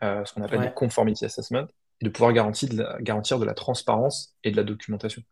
ce 0.00 0.32
qu'on 0.34 0.42
appelle 0.42 0.60
des 0.60 0.72
conformity 0.74 1.24
assessment, 1.24 1.66
et 2.00 2.04
de 2.04 2.10
pouvoir 2.10 2.32
garantir 2.32 2.68
de, 2.68 2.82
la, 2.82 2.98
garantir 3.00 3.38
de 3.38 3.44
la 3.44 3.54
transparence 3.54 4.34
et 4.42 4.50
de 4.50 4.56
la 4.56 4.64
documentation. 4.64 5.22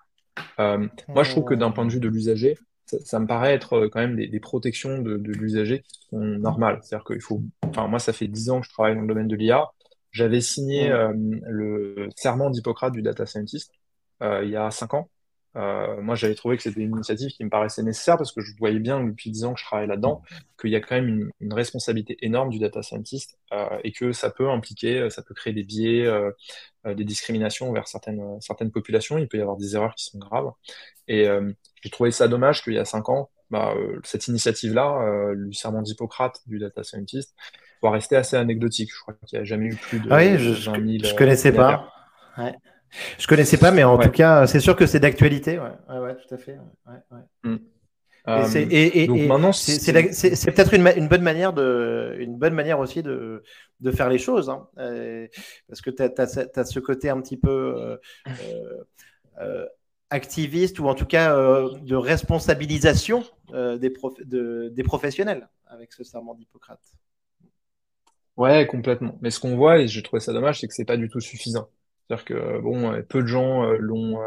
Moi, 0.59 1.25
je 1.25 1.31
trouve 1.31 1.45
que 1.45 1.55
d'un 1.55 1.71
point 1.71 1.87
de 1.87 1.93
vue 1.93 2.01
de 2.01 2.09
l'usager, 2.09 2.57
ça, 3.05 3.21
me 3.21 3.27
paraît 3.27 3.55
être 3.55 3.75
euh, 3.75 3.89
quand 3.89 4.01
même 4.01 4.17
des, 4.17 4.41
protections 4.41 4.99
de, 4.99 5.15
l'usager 5.15 5.83
qui 5.83 6.01
sont 6.11 6.19
normales. 6.19 6.81
C'est-à-dire 6.83 7.05
qu'il 7.05 7.21
faut. 7.21 7.43
Enfin, 7.63 7.87
moi, 7.87 7.99
ça 7.99 8.13
fait 8.13 8.27
dix 8.29 8.51
ans 8.51 8.61
que 8.61 8.67
je 8.67 8.73
travaille 8.73 8.95
dans 8.95 9.03
le 9.03 9.07
domaine 9.07 9.29
de 9.29 9.37
l'IA. 9.37 9.71
J'avais 10.11 10.41
signé 10.41 10.91
euh, 10.91 11.13
le 11.15 12.09
serment 12.17 12.51
d'Hippocrate 12.51 12.93
du 12.93 13.03
data 13.03 13.27
scientist 13.27 13.73
euh, 14.23 14.45
il 14.45 14.51
y 14.51 14.57
a 14.57 14.71
cinq 14.71 14.95
ans. 14.95 15.09
moi, 15.55 16.15
j'avais 16.15 16.35
trouvé 16.35 16.57
que 16.57 16.63
c'était 16.63 16.81
une 16.81 16.93
initiative 16.93 17.31
qui 17.31 17.45
me 17.45 17.51
paraissait 17.51 17.83
nécessaire 17.83 18.17
parce 18.17 18.33
que 18.33 18.41
je 18.41 18.53
voyais 18.59 18.79
bien 18.79 19.03
depuis 19.03 19.31
dix 19.31 19.45
ans 19.45 19.55
que 19.55 19.61
je 19.61 19.65
travaille 19.65 19.89
là-dedans 19.89 20.23
qu'il 20.61 20.71
y 20.71 20.77
a 20.77 20.81
quand 20.81 20.95
même 20.95 21.31
une, 21.41 21.53
responsabilité 21.55 22.17
énorme 22.21 22.51
du 22.51 22.59
data 22.59 22.83
scientist 22.83 23.39
et 23.83 23.93
que 23.93 24.13
ça 24.13 24.31
peut 24.31 24.51
impliquer, 24.51 25.09
ça 25.11 25.23
peut 25.23 25.35
créer 25.35 25.55
des 25.55 25.65
biais, 25.65 26.07
des 26.85 27.05
discriminations 27.05 27.73
vers 27.73 27.89
certaines, 27.89 28.41
certaines 28.41 28.71
populations. 28.71 29.17
Il 29.19 29.27
peut 29.27 29.39
y 29.39 29.43
avoir 29.43 29.57
des 29.57 29.75
erreurs 29.75 29.95
qui 29.95 30.05
sont 30.05 30.19
graves. 30.19 30.53
Et 31.09 31.27
j'ai 31.83 31.91
trouvé 31.91 32.11
ça 32.11 32.29
dommage 32.29 32.63
qu'il 32.63 32.75
y 32.75 32.79
a 32.79 32.85
cinq 32.85 33.09
ans, 33.09 33.31
bah, 33.51 33.75
euh, 33.77 34.01
cette 34.05 34.29
initiative-là, 34.29 35.03
euh, 35.03 35.35
le 35.35 35.53
serment 35.53 35.83
d'Hippocrate 35.83 36.41
du 36.47 36.59
data 36.59 36.85
scientist, 36.85 37.35
soit 37.81 37.91
rester 37.91 38.17
assez 38.17 38.37
anecdotique. 38.37 38.91
Je 38.95 39.01
crois 39.01 39.15
qu'il 39.27 39.39
n'y 39.39 39.43
a 39.43 39.45
jamais 39.45 39.67
eu 39.67 39.77
plus 39.77 40.01
de 40.01 40.09
ah 40.11 40.19
oui, 40.19 40.39
je, 40.39 40.53
je, 40.53 41.15
connaissais 41.15 41.53
pas. 41.53 41.93
Ouais. 42.39 42.55
Je 43.19 43.27
connaissais 43.27 43.57
pas, 43.57 43.71
mais 43.71 43.85
en 43.85 43.99
tout 43.99 44.11
cas, 44.11 44.47
c'est 44.47 44.61
sûr 44.61 44.77
que 44.77 44.87
c'est 44.87 45.01
d'actualité. 45.01 45.59
Ouais. 45.59 45.99
ouais, 45.99 46.17
tout 46.17 46.35
à 46.35 46.39
fait. 46.39 46.59
Mm. 47.43 47.57
Et, 48.71 49.09
c'est 49.53 50.53
peut-être 50.53 50.75
une, 50.75 50.87
une, 50.97 51.09
bonne 51.09 51.23
manière 51.23 51.53
de, 51.53 52.17
une 52.19 52.37
bonne 52.37 52.55
manière 52.55 52.79
aussi 52.79 53.03
de, 53.03 53.43
de 53.81 53.91
faire 53.91 54.09
les 54.09 54.19
choses, 54.19 54.51
hein. 54.51 54.69
parce 55.69 55.81
que 55.81 55.91
tu 55.91 56.03
as, 56.03 56.11
as, 56.55 56.65
ce 56.65 56.79
côté 56.81 57.09
un 57.09 57.21
petit 57.21 57.39
peu 57.39 57.75
euh, 57.77 57.97
euh, 59.41 59.67
activiste 60.11 60.81
ou 60.81 60.89
en 60.89 60.95
tout 60.95 61.07
cas 61.07 61.37
euh, 61.37 61.71
de 61.79 61.95
responsabilisation 61.95 63.25
euh, 63.55 63.79
des, 63.79 63.93
des 64.71 64.83
professionnels 64.83 65.49
avec 65.67 65.93
ce 65.93 66.05
serment 66.05 66.35
d'Hippocrate. 66.35 66.81
Ouais, 68.37 68.67
complètement. 68.67 69.19
Mais 69.21 69.31
ce 69.31 69.39
qu'on 69.41 69.57
voit, 69.57 69.79
et 69.81 69.89
je 69.89 70.01
trouvais 70.01 70.21
ça 70.21 70.33
dommage, 70.33 70.61
c'est 70.61 70.69
que 70.69 70.75
c'est 70.75 70.85
pas 70.85 70.97
du 70.97 71.09
tout 71.09 71.21
suffisant. 71.21 71.69
C'est-à-dire 72.09 72.25
que 72.25 72.59
bon, 72.61 73.03
peu 73.09 73.23
de 73.23 73.27
gens 73.27 73.65
euh, 73.65 73.77
l'ont 73.79 74.19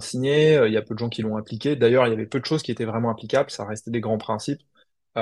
signé, 0.00 0.60
il 0.66 0.72
y 0.72 0.76
a 0.76 0.82
peu 0.82 0.94
de 0.94 0.98
gens 0.98 1.08
qui 1.08 1.22
l'ont 1.22 1.36
appliqué. 1.36 1.76
D'ailleurs, 1.76 2.06
il 2.06 2.10
y 2.10 2.12
avait 2.12 2.26
peu 2.26 2.40
de 2.40 2.44
choses 2.44 2.62
qui 2.62 2.70
étaient 2.72 2.84
vraiment 2.84 3.10
applicables, 3.10 3.50
ça 3.50 3.64
restait 3.64 3.90
des 3.90 4.00
grands 4.00 4.18
principes. 4.18 4.60
et 5.16 5.20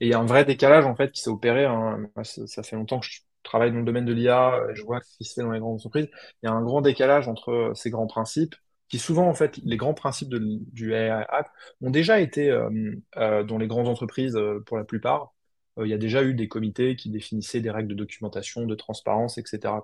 il 0.00 0.08
y 0.08 0.14
a 0.14 0.18
un 0.20 0.26
vrai 0.26 0.44
décalage 0.44 0.86
en 0.86 0.94
fait 0.96 1.12
qui 1.12 1.20
s'est 1.22 1.30
opéré. 1.30 1.64
Hein. 1.66 2.08
Ça, 2.22 2.62
fait 2.62 2.76
longtemps 2.76 3.00
que 3.00 3.06
je 3.06 3.20
travaille 3.42 3.72
dans 3.72 3.78
le 3.78 3.84
domaine 3.84 4.04
de 4.06 4.12
l'IA, 4.12 4.54
euh, 4.56 4.74
je 4.74 4.82
vois 4.82 5.00
ce 5.02 5.16
qui 5.18 5.24
se 5.24 5.34
fait 5.34 5.42
dans 5.42 5.50
les 5.52 5.60
grandes 5.60 5.74
entreprises, 5.76 6.08
il 6.42 6.46
y 6.46 6.48
a 6.48 6.52
un 6.52 6.62
grand 6.62 6.80
décalage 6.80 7.28
entre 7.28 7.50
euh, 7.52 7.74
ces 7.74 7.90
grands 7.90 8.06
principes, 8.06 8.54
qui 8.88 8.98
souvent, 8.98 9.28
en 9.28 9.34
fait, 9.34 9.58
les 9.64 9.76
grands 9.76 9.94
principes 9.94 10.30
du 10.30 10.94
AI 10.94 11.10
Act 11.28 11.50
ont 11.82 11.90
déjà 11.90 12.20
été 12.20 12.50
euh, 12.50 13.42
dans 13.44 13.58
les 13.58 13.66
grandes 13.66 13.88
entreprises 13.88 14.38
pour 14.66 14.76
la 14.76 14.84
plupart. 14.84 15.34
Il 15.82 15.88
y 15.88 15.94
a 15.94 15.98
déjà 15.98 16.22
eu 16.22 16.34
des 16.34 16.48
comités 16.48 16.96
qui 16.96 17.10
définissaient 17.10 17.60
des 17.60 17.70
règles 17.70 17.88
de 17.88 17.94
documentation, 17.94 18.66
de 18.66 18.74
transparence, 18.74 19.38
etc. 19.38 19.74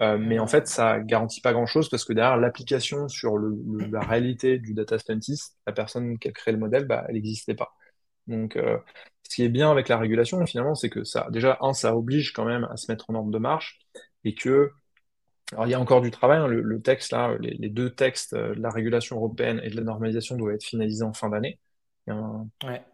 mais 0.00 0.38
en 0.38 0.46
fait, 0.46 0.66
ça 0.68 1.00
garantit 1.00 1.40
pas 1.40 1.52
grand-chose 1.52 1.88
parce 1.90 2.04
que 2.04 2.12
derrière 2.12 2.36
l'application 2.36 3.08
sur 3.08 3.36
la 3.38 4.00
réalité 4.00 4.58
du 4.58 4.74
data 4.74 4.98
scientist, 4.98 5.58
la 5.66 5.72
personne 5.72 6.18
qui 6.18 6.28
a 6.28 6.32
créé 6.32 6.52
le 6.52 6.60
modèle, 6.60 6.86
bah, 6.86 7.04
elle 7.08 7.14
n'existait 7.16 7.54
pas. 7.54 7.74
Donc, 8.26 8.56
ce 9.28 9.34
qui 9.36 9.44
est 9.44 9.48
bien 9.48 9.70
avec 9.70 9.88
la 9.88 9.98
régulation, 9.98 10.44
finalement, 10.46 10.74
c'est 10.74 10.90
que 10.90 11.04
ça, 11.04 11.28
déjà, 11.30 11.58
un, 11.60 11.74
ça 11.74 11.94
oblige 11.96 12.32
quand 12.32 12.44
même 12.44 12.64
à 12.70 12.76
se 12.76 12.90
mettre 12.90 13.10
en 13.10 13.14
ordre 13.14 13.30
de 13.30 13.38
marche 13.38 13.78
et 14.24 14.34
que, 14.34 14.70
alors 15.52 15.66
il 15.66 15.70
y 15.70 15.74
a 15.74 15.80
encore 15.80 16.00
du 16.02 16.10
travail, 16.10 16.38
hein, 16.38 16.46
le, 16.48 16.82
texte 16.82 17.12
là, 17.12 17.36
les, 17.40 17.68
deux 17.68 17.90
textes 17.94 18.34
euh, 18.34 18.54
de 18.54 18.60
la 18.60 18.70
régulation 18.70 19.16
européenne 19.16 19.60
et 19.64 19.70
de 19.70 19.76
la 19.76 19.82
normalisation 19.82 20.36
doivent 20.36 20.54
être 20.54 20.64
finalisés 20.64 21.04
en 21.04 21.12
fin 21.12 21.28
d'année. 21.28 21.58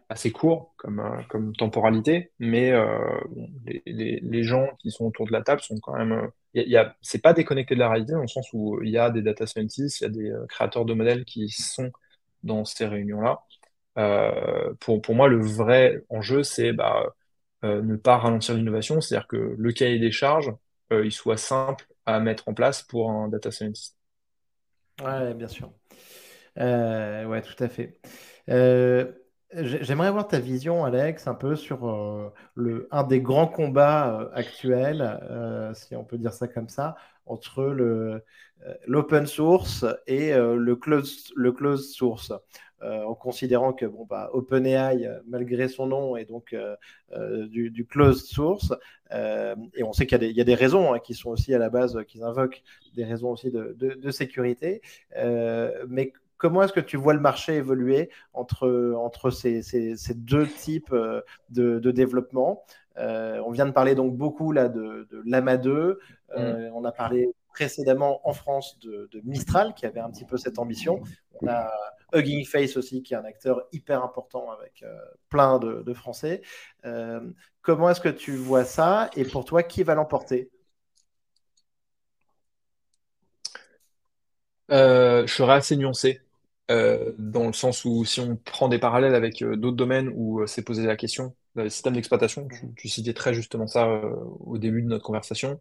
Assez 0.09 0.31
court 0.31 0.73
comme, 0.77 0.99
euh, 0.99 1.21
comme 1.29 1.55
temporalité, 1.55 2.31
mais 2.39 2.71
euh, 2.71 2.99
les, 3.85 4.19
les, 4.21 4.43
gens 4.43 4.67
qui 4.79 4.91
sont 4.91 5.05
autour 5.05 5.25
de 5.25 5.31
la 5.31 5.41
table 5.41 5.61
sont 5.61 5.79
quand 5.79 5.93
même. 5.93 6.29
Il 6.53 6.69
y 6.69 6.77
a, 6.77 6.95
c'est 7.01 7.21
pas 7.21 7.33
déconnecté 7.33 7.75
de 7.75 7.79
la 7.79 7.89
réalité 7.89 8.13
dans 8.13 8.21
le 8.21 8.27
sens 8.27 8.47
où 8.53 8.81
il 8.83 8.89
y 8.89 8.97
a 8.97 9.09
des 9.09 9.21
data 9.21 9.45
scientists, 9.47 10.01
il 10.01 10.03
y 10.03 10.07
a 10.07 10.09
des 10.09 10.33
créateurs 10.47 10.85
de 10.85 10.93
modèles 10.93 11.25
qui 11.25 11.49
sont 11.49 11.91
dans 12.43 12.65
ces 12.65 12.85
réunions-là. 12.85 13.41
Euh, 13.97 14.73
pour, 14.79 15.01
pour 15.01 15.15
moi, 15.15 15.27
le 15.27 15.41
vrai 15.41 16.03
enjeu, 16.09 16.43
c'est 16.43 16.73
bah, 16.73 17.15
euh, 17.63 17.81
ne 17.81 17.95
pas 17.95 18.17
ralentir 18.17 18.55
l'innovation, 18.55 19.01
c'est-à-dire 19.01 19.27
que 19.27 19.55
le 19.57 19.71
cahier 19.71 19.99
des 19.99 20.11
charges, 20.11 20.53
euh, 20.91 21.05
il 21.05 21.11
soit 21.11 21.37
simple 21.37 21.87
à 22.05 22.19
mettre 22.19 22.47
en 22.47 22.53
place 22.53 22.83
pour 22.83 23.09
un 23.09 23.27
data 23.29 23.49
scientist. 23.51 23.95
Ouais, 25.01 25.33
bien 25.33 25.47
sûr. 25.47 25.71
Euh, 26.57 27.25
ouais, 27.25 27.41
tout 27.41 27.61
à 27.63 27.67
fait. 27.67 27.99
Euh, 28.49 29.11
j'aimerais 29.53 30.07
avoir 30.07 30.27
ta 30.27 30.39
vision, 30.39 30.85
Alex, 30.85 31.27
un 31.27 31.33
peu 31.33 31.55
sur 31.55 32.33
le, 32.55 32.87
un 32.91 33.03
des 33.03 33.21
grands 33.21 33.47
combats 33.47 34.29
actuels, 34.33 35.19
si 35.73 35.95
on 35.95 36.03
peut 36.03 36.17
dire 36.17 36.33
ça 36.33 36.47
comme 36.47 36.67
ça, 36.67 36.95
entre 37.25 37.63
l'open 38.85 39.27
source 39.27 39.85
et 40.07 40.33
le, 40.33 40.75
close, 40.75 41.31
le 41.35 41.51
closed 41.53 41.85
source. 41.85 42.33
Euh, 42.85 43.03
en 43.03 43.15
considérant 43.15 43.71
que 43.73 43.85
bon, 43.85 44.05
bah, 44.05 44.29
OpenAI, 44.33 45.07
euh, 45.07 45.19
malgré 45.27 45.69
son 45.69 45.87
nom, 45.87 46.17
est 46.17 46.25
donc 46.25 46.53
euh, 46.53 47.47
du, 47.47 47.85
closed 47.85 48.25
source. 48.25 48.73
et 49.11 49.83
on 49.83 49.93
sait 49.93 50.05
qu'il 50.05 50.21
y, 50.23 50.41
a 50.41 50.43
des 50.43 50.55
raisons 50.55 50.93
hein, 50.93 50.99
qui 50.99 51.13
sont 51.13 51.29
aussi 51.29 51.53
à 51.53 51.57
la 51.57 51.69
base, 51.69 51.97
qu'ils 52.07 52.23
invoquent 52.23 52.61
des 52.95 53.05
raisons 53.05 53.31
aussi 53.31 53.49
de, 53.49 54.11
sécurité. 54.11 54.81
mais 55.87 56.13
comment 56.37 56.63
est-ce 56.63 56.73
que 56.73 56.79
tu 56.79 56.97
vois 56.97 57.13
le 57.13 57.19
marché 57.19 57.55
évoluer 57.55 58.09
entre, 58.33 58.93
entre 58.97 59.29
ces, 59.29 59.61
deux 60.15 60.47
types 60.47 60.93
de, 61.49 61.91
développement? 61.91 62.63
On 62.97 63.51
vient 63.51 63.65
de 63.65 63.71
parler 63.71 63.95
donc 63.95 64.15
beaucoup 64.15 64.51
là 64.51 64.69
de, 64.69 65.07
Lama 65.25 65.57
2. 65.57 65.99
Mm. 66.35 66.41
On 66.73 66.83
a 66.83 66.91
parlé 66.91 67.29
précédemment 67.55 68.27
en 68.27 68.33
France 68.33 68.77
de, 68.79 69.09
Mistral 69.23 69.73
qui 69.73 69.85
avait 69.85 70.01
un 70.01 70.11
petit 70.11 70.25
peu 70.25 70.37
cette 70.37 70.59
ambition. 70.59 71.01
On 71.41 71.47
a 71.47 71.71
Hugging 72.13 72.45
Face 72.45 72.77
aussi, 72.77 73.03
qui 73.03 73.13
est 73.13 73.17
un 73.17 73.25
acteur 73.25 73.67
hyper 73.71 74.03
important 74.03 74.51
avec 74.51 74.83
euh, 74.83 74.97
plein 75.29 75.59
de, 75.59 75.93
Français. 75.93 76.41
Euh, 76.85 77.21
comment 77.61 77.89
est-ce 77.89 78.01
que 78.01 78.09
tu 78.09 78.35
vois 78.35 78.65
ça? 78.65 79.09
Et 79.15 79.25
pour 79.25 79.45
toi, 79.45 79.63
qui 79.63 79.83
va 79.83 79.95
l'emporter? 79.95 80.49
Euh, 84.71 85.25
Je 85.27 85.33
serais 85.33 85.53
assez 85.53 85.75
nuancé. 85.77 86.21
Dans 86.69 87.47
le 87.47 87.53
sens 87.53 87.85
où 87.85 88.05
si 88.05 88.19
on 88.19 88.37
prend 88.37 88.67
des 88.67 88.79
parallèles 88.79 89.15
avec 89.15 89.43
d'autres 89.43 89.77
domaines 89.77 90.11
où 90.15 90.45
c'est 90.47 90.63
posé 90.63 90.85
la 90.85 90.95
question, 90.95 91.35
le 91.55 91.69
système 91.69 91.93
d'exploitation, 91.93 92.47
tu, 92.75 92.89
citais 92.89 93.13
très 93.13 93.33
justement 93.33 93.67
ça 93.67 93.87
au 94.39 94.57
début 94.57 94.81
de 94.81 94.87
notre 94.87 95.03
conversation, 95.03 95.59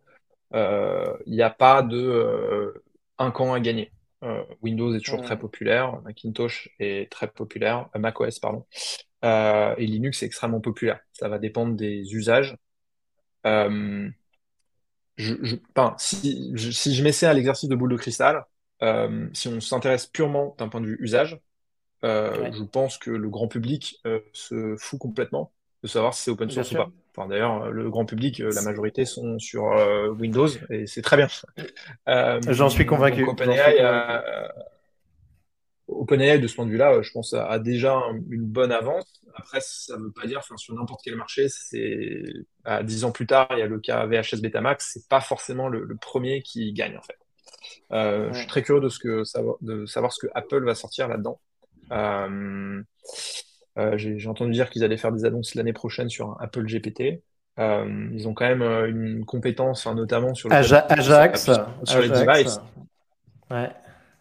il 0.55 1.17
n'y 1.27 1.43
a 1.43 1.51
pas 1.51 1.83
de 1.83 2.83
un 3.19 3.31
camp 3.31 3.53
à 3.53 3.61
gagner. 3.61 3.93
Euh, 4.25 4.43
Windows 4.63 4.95
est 4.95 5.01
toujours 5.01 5.23
très 5.23 5.39
populaire, 5.39 6.01
Macintosh 6.03 6.71
est 6.79 7.11
très 7.13 7.29
populaire, 7.29 7.89
euh, 7.95 7.99
macOS, 7.99 8.39
pardon, 8.39 8.67
euh, 9.25 9.75
et 9.77 9.87
Linux 9.87 10.23
est 10.23 10.27
extrêmement 10.27 10.61
populaire. 10.61 11.01
Ça 11.13 11.29
va 11.29 11.39
dépendre 11.39 11.75
des 11.75 12.15
usages. 12.15 12.57
Je, 15.17 15.35
si, 15.99 16.51
je, 16.55 16.71
si 16.71 16.95
je 16.95 17.05
m'essaie 17.05 17.27
à 17.27 17.35
l'exercice 17.35 17.69
de 17.69 17.77
boule 17.77 17.93
de 17.93 17.97
cristal, 17.97 18.45
si 18.81 19.49
on 19.49 19.61
s'intéresse 19.61 20.07
purement 20.07 20.55
d'un 20.59 20.69
point 20.69 20.81
de 20.81 20.87
vue 20.87 20.99
usage, 21.01 21.41
je 22.03 22.63
pense 22.65 22.99
que 22.99 23.11
le 23.11 23.29
grand 23.29 23.49
public 23.49 24.03
se 24.33 24.77
fout 24.79 24.99
complètement 24.99 25.53
de 25.83 25.89
savoir 25.89 26.15
si 26.15 26.23
c'est 26.23 26.31
open 26.31 26.51
source 26.51 26.73
ou 26.73 26.77
pas. 26.77 26.91
Enfin, 27.17 27.29
D'ailleurs, 27.29 27.71
le 27.71 27.91
grand 27.91 28.05
public, 28.05 28.39
la 28.39 28.63
majorité 28.63 29.05
sont 29.05 29.39
sur 29.39 29.65
Windows 30.19 30.49
et 30.71 30.87
c'est 30.87 31.03
très 31.03 31.17
bien. 31.17 31.29
J'en 32.53 32.69
suis 32.69 32.87
convaincu. 32.87 33.25
OpenAI, 35.87 36.39
de 36.39 36.47
ce 36.47 36.55
point 36.55 36.67
de 36.67 36.71
vue-là, 36.71 37.03
je 37.03 37.11
pense, 37.13 37.35
a, 37.35 37.59
déjà 37.59 38.01
une 38.31 38.47
bonne 38.47 38.73
avance. 38.73 39.21
Après, 39.35 39.59
ça 39.61 39.97
ne 39.97 40.05
veut 40.05 40.13
pas 40.13 40.27
dire, 40.27 40.39
enfin, 40.39 40.57
sur 40.57 40.75
n'importe 40.75 41.01
quel 41.05 41.17
marché, 41.17 41.49
c'est 41.49 42.23
à 42.65 42.83
10 42.83 43.05
ans 43.05 43.13
plus 43.13 43.27
tard, 43.27 43.49
il 43.53 43.59
y 43.59 43.63
a 43.63 43.67
le 43.67 43.81
cas 43.81 44.07
VHS 44.07 44.41
Betamax, 44.41 44.93
c'est 44.95 45.09
pas 45.09 45.21
forcément 45.21 45.69
le, 45.69 45.97
premier 45.97 46.43
qui 46.43 46.73
gagne 46.73 46.97
en 46.97 47.03
fait. 47.03 47.19
Je 47.91 48.31
suis 48.33 48.47
très 48.47 48.63
curieux 48.63 48.81
de, 48.81 48.89
ce 48.89 48.99
que, 48.99 49.23
de 49.63 49.87
savoir 49.87 50.13
ce 50.13 50.27
que 50.27 50.31
Apple 50.35 50.65
va 50.65 50.75
sortir 50.75 51.09
là-dedans. 51.09 51.41
Euh, 53.77 53.99
j'ai 53.99 54.29
entendu 54.29 54.53
dire 54.53 54.71
qu'ils 54.71 54.85
allaient 54.85 54.97
faire 54.97 55.13
des 55.13 55.25
annonces 55.25 55.55
l'année 55.55 55.73
prochaine 55.73 56.09
sur 56.09 56.31
un 56.31 56.37
Apple 56.41 56.65
GPT. 56.65 57.23
ils 57.59 58.29
ont 58.29 58.35
quand 58.35 58.47
même 58.47 58.63
une 58.63 59.25
compétence, 59.25 59.87
notamment 59.87 60.35
sur 60.35 60.49
le 60.49 60.55
Ajax, 60.55 61.51
sur 61.85 62.01
les 62.01 62.09
devices. 62.09 62.61
Ouais. 63.51 63.71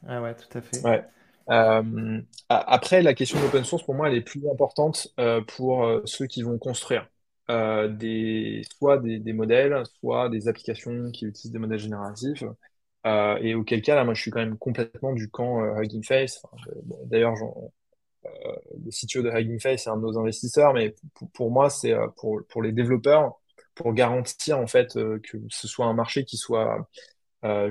Ah 0.08 0.22
ouais, 0.22 0.36
tout 0.36 0.58
à 0.58 0.62
fait. 0.62 0.82
Ouais. 0.84 1.04
après, 2.50 3.02
la 3.02 3.14
question 3.14 3.40
de 3.40 3.44
l'open 3.44 3.64
source, 3.64 3.84
pour 3.84 3.96
moi, 3.96 4.10
elle 4.10 4.16
est 4.16 4.22
plus 4.22 4.44
importante 4.52 5.14
pour 5.56 6.02
ceux 6.06 6.26
qui 6.26 6.42
vont 6.42 6.58
construire 6.58 7.08
des, 7.50 8.64
soit 8.78 8.98
des, 8.98 9.20
des, 9.20 9.34
modèles, 9.34 9.84
soit 10.00 10.30
des 10.30 10.48
applications 10.48 11.12
qui 11.12 11.26
utilisent 11.26 11.52
des 11.52 11.60
modèles 11.60 11.80
génératifs. 11.80 12.44
Euh, 13.06 13.38
et 13.42 13.56
auquel 13.56 13.82
cas, 13.82 13.96
là, 13.96 14.04
moi, 14.04 14.14
je 14.14 14.22
suis 14.22 14.32
quand 14.32 14.40
même 14.40 14.58
complètement 14.58 15.14
du 15.14 15.30
camp 15.30 15.62
euh, 15.64 15.82
Hugging 15.82 16.04
Face. 16.04 16.42
D'ailleurs, 17.06 17.36
euh, 18.26 18.56
le 18.86 18.92
CTO 18.92 19.22
de 19.22 19.30
Hugging 19.30 19.60
Face 19.60 19.88
est 19.88 19.90
un 19.90 19.98
de 19.98 20.02
nos 20.02 20.18
investisseurs, 20.18 20.74
mais 20.74 20.96
pour, 21.34 21.52
moi, 21.52 21.70
c'est 21.70 21.94
pour, 22.18 22.62
les 22.62 22.72
développeurs, 22.72 23.40
pour 23.76 23.94
garantir 23.94 24.60
en 24.60 24.68
fait 24.68 24.94
que 24.94 25.38
ce 25.50 25.68
soit 25.68 25.86
un 25.86 25.94
marché 25.94 26.24
qui 26.26 26.38
soit 26.38 26.88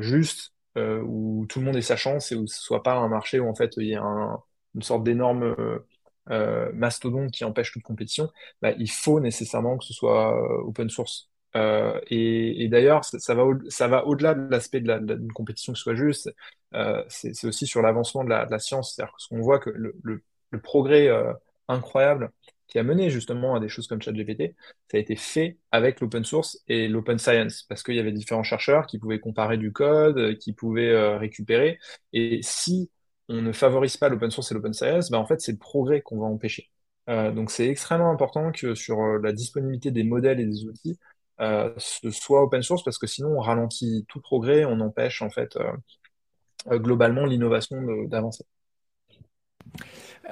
juste, 0.01 0.53
où 0.76 1.47
tout 1.49 1.61
le 1.61 1.64
monde 1.66 1.76
ait 1.76 1.83
sa 1.83 1.97
chance 1.97 2.33
et 2.33 2.37
où 2.37 2.47
ce 2.47 2.61
soit 2.61 2.83
pas 2.83 2.95
un 2.95 3.09
marché 3.09 3.41
où 3.41 3.49
en 3.49 3.55
fait 3.55 3.72
il 3.76 3.87
y 3.87 3.95
a 3.95 4.03
une 4.74 4.83
sorte 4.83 5.05
d'énorme 5.05 5.55
mastodonte 6.74 7.30
qui 7.30 7.45
empêche 7.45 7.72
toute 7.72 7.83
compétition, 7.83 8.30
bah, 8.61 8.72
il 8.78 8.91
faut 8.91 9.20
nécessairement 9.20 9.78
que 9.78 9.85
ce 9.85 9.95
soit 9.95 10.37
open 10.66 10.91
source. 10.91 11.32
Euh, 11.57 12.00
et, 12.09 12.68
d'ailleurs, 12.68 13.05
ça, 13.05 13.34
va, 13.34 14.07
au-delà 14.07 14.34
de 14.34 14.50
l'aspect 14.50 14.80
d'une 14.80 15.32
compétition 15.32 15.72
qui 15.72 15.80
soit 15.80 15.94
juste. 15.94 16.30
Euh, 16.74 17.05
c'est, 17.09 17.44
aussi 17.46 17.66
sur 17.66 17.82
l'avancement 17.82 18.24
de 18.24 18.30
la, 18.30 18.59
science. 18.59 18.94
C'est-à-dire 18.94 19.14
qu'on 19.28 19.40
voit 19.40 19.59
que 19.59 19.70
le, 19.70 20.22
progrès 20.62 21.09
euh, 21.09 21.32
incroyable 21.68 22.30
qui 22.68 22.78
a 22.78 22.82
mené 22.82 23.11
justement 23.11 23.55
à 23.55 23.61
des 23.61 23.68
choses 23.68 23.86
comme 23.86 24.00
ChatGPT, 24.00 24.55
ça 24.90 24.96
a 24.96 25.00
été 25.00 25.16
fait 25.16 25.59
avec 25.72 26.00
l'open 26.00 26.24
source 26.24 26.59
et 26.68 26.88
l'open 26.88 27.18
science, 27.18 27.64
parce 27.68 27.82
qu'il 27.82 27.94
y 27.96 28.00
avait 28.00 28.12
différents 28.12 28.42
chercheurs 28.42 28.86
qui 28.86 28.98
pouvaient 28.98 29.20
comparer 29.20 29.59
du 29.59 29.72
code, 29.72 30.38
qui 30.38 30.55
pouvaient 30.55 31.16
récupérer. 31.18 31.78
Et 32.14 32.40
si 32.42 32.90
on 33.28 33.42
ne 33.42 33.53
favorise 33.53 33.98
pas 33.98 34.09
l'open 34.09 34.30
source 34.30 34.53
et 34.53 34.55
l'open 34.55 34.72
science, 34.72 35.11
ben 35.11 35.18
en 35.18 35.26
fait, 35.26 35.40
c'est 35.42 35.53
le 35.53 35.59
progrès 35.59 36.00
qu'on 36.00 36.18
va 36.18 36.26
empêcher. 36.26 36.70
donc 37.09 37.50
c'est 37.50 37.68
extrêmement 37.68 38.11
important 38.11 38.53
que 38.53 38.74
sur 38.74 39.03
la 39.18 39.32
disponibilité 39.32 39.90
des 39.90 40.05
modèles 40.05 40.40
et 40.40 40.46
des 40.46 40.64
outils, 40.64 40.98
ce 41.76 42.11
soit 42.11 42.43
open 42.43 42.62
source 42.62 42.84
parce 42.84 42.99
que 42.99 43.07
sinon 43.07 43.30
on 43.36 43.40
ralentit 43.40 44.05
tout 44.09 44.20
progrès, 44.20 44.64
on 44.64 44.80
empêche 44.80 45.22
en 45.22 45.30
fait 45.30 45.57
euh, 45.57 45.72
euh, 46.70 46.78
globalement 46.78 47.24
l'innovation 47.26 47.80
d'avancer. 48.07 48.45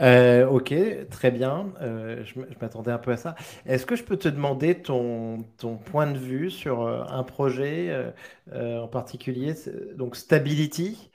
ok, 0.00 0.74
très 1.10 1.30
bien. 1.30 1.72
je 1.80 2.40
m'attendais 2.60 2.92
un 2.92 2.98
peu 2.98 3.12
à 3.12 3.16
ça. 3.16 3.34
Est-ce 3.66 3.86
que 3.86 3.96
je 3.96 4.04
peux 4.04 4.16
te 4.16 4.28
demander 4.28 4.80
ton, 4.80 5.38
ton 5.58 5.76
point 5.76 6.10
de 6.10 6.18
vue 6.18 6.50
sur 6.50 6.86
un 6.86 7.22
projet 7.24 8.12
en 8.52 8.88
particulier, 8.88 9.54
donc 9.96 10.16
Stability 10.16 11.10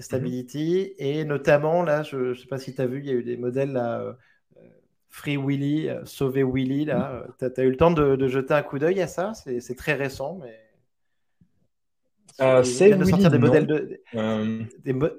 Stability, 0.00 0.94
et 0.98 1.24
notamment 1.24 1.82
là, 1.82 2.02
je 2.02 2.16
ne 2.16 2.34
sais 2.34 2.46
pas 2.46 2.58
si 2.58 2.74
tu 2.74 2.80
as 2.80 2.86
vu, 2.86 3.00
il 3.00 3.06
y 3.06 3.10
a 3.10 3.14
eu 3.14 3.24
des 3.24 3.36
modèles 3.36 3.72
là, 3.72 4.16
Free 5.12 5.36
Willy, 5.36 5.90
euh, 5.90 6.06
Sauver 6.06 6.42
Willy, 6.42 6.86
là. 6.86 7.26
Mm. 7.38 7.50
Tu 7.54 7.60
as, 7.60 7.64
eu 7.64 7.70
le 7.70 7.76
temps 7.76 7.90
de, 7.90 8.28
jeter 8.28 8.54
un 8.54 8.62
coup 8.62 8.78
d'œil 8.78 9.00
à 9.02 9.06
ça? 9.06 9.34
C'est 9.34 9.76
très 9.76 9.92
récent, 9.92 10.38
mais. 10.42 10.58
Euh, 12.40 12.64
c'est 12.64 12.96
de 12.96 13.04
sortir 13.04 13.30
des 13.30 13.38
modèles 13.38 13.66
de. 13.66 14.00
Euh. 14.14 14.64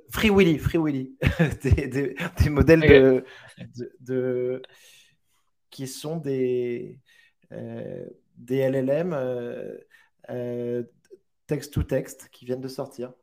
Free 0.09 0.31
Willy, 0.31 0.57
Free 0.57 0.79
Willy. 0.79 1.15
des, 1.63 2.49
modèles 2.49 3.23
de, 3.99 4.63
qui 5.69 5.85
sont 5.85 6.17
des, 6.17 6.99
des 7.51 8.67
LLM 8.67 9.15
texte-to-texte 11.45 12.29
qui 12.31 12.45
viennent 12.45 12.61
de 12.61 12.67
sortir. 12.67 13.13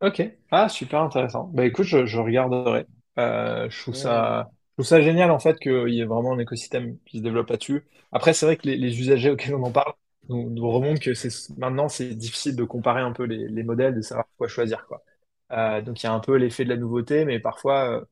Ok. 0.00 0.22
Ah, 0.52 0.68
super 0.68 1.00
intéressant. 1.00 1.50
Bah 1.52 1.64
écoute, 1.64 1.86
je, 1.86 2.18
regarderai. 2.18 2.86
je 3.16 3.82
trouve 3.82 3.94
ça 3.96 4.48
je 4.74 4.82
trouve 4.82 4.86
ça 4.88 5.00
génial 5.02 5.30
en 5.30 5.38
fait 5.38 5.58
qu'il 5.60 5.90
y 5.90 6.00
ait 6.00 6.04
vraiment 6.04 6.32
un 6.32 6.38
écosystème 6.38 6.98
qui 7.06 7.18
se 7.18 7.22
développe 7.22 7.48
là-dessus. 7.50 7.84
Après, 8.10 8.34
c'est 8.34 8.44
vrai 8.46 8.56
que 8.56 8.66
les, 8.68 9.00
usagers 9.00 9.30
auxquels 9.30 9.54
on 9.54 9.62
en 9.62 9.70
parle 9.70 9.94
nous, 10.28 10.68
remontent 10.70 11.00
que 11.00 11.14
c'est 11.14 11.28
maintenant 11.58 11.88
c'est 11.88 12.14
difficile 12.14 12.56
de 12.56 12.64
comparer 12.64 13.00
un 13.02 13.12
peu 13.12 13.24
les, 13.24 13.62
modèles, 13.62 13.94
de 13.94 14.00
savoir 14.00 14.26
quoi 14.36 14.48
choisir 14.48 14.86
quoi. 14.86 15.04
Euh, 15.52 15.82
donc 15.82 16.02
il 16.02 16.06
y 16.06 16.08
a 16.08 16.12
un 16.12 16.20
peu 16.20 16.36
l'effet 16.36 16.64
de 16.64 16.70
la 16.70 16.76
nouveauté, 16.76 17.24
mais 17.24 17.38
parfois 17.40 17.90
euh, 17.98 18.04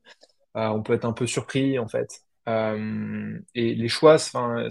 euh, 0.57 0.67
on 0.69 0.83
peut 0.83 0.93
être 0.93 1.05
un 1.05 1.13
peu 1.13 1.27
surpris 1.27 1.79
en 1.79 1.87
fait. 1.87 2.23
et 2.47 3.75
les 3.75 3.87
choix, 3.89 4.17
sont 4.17 4.69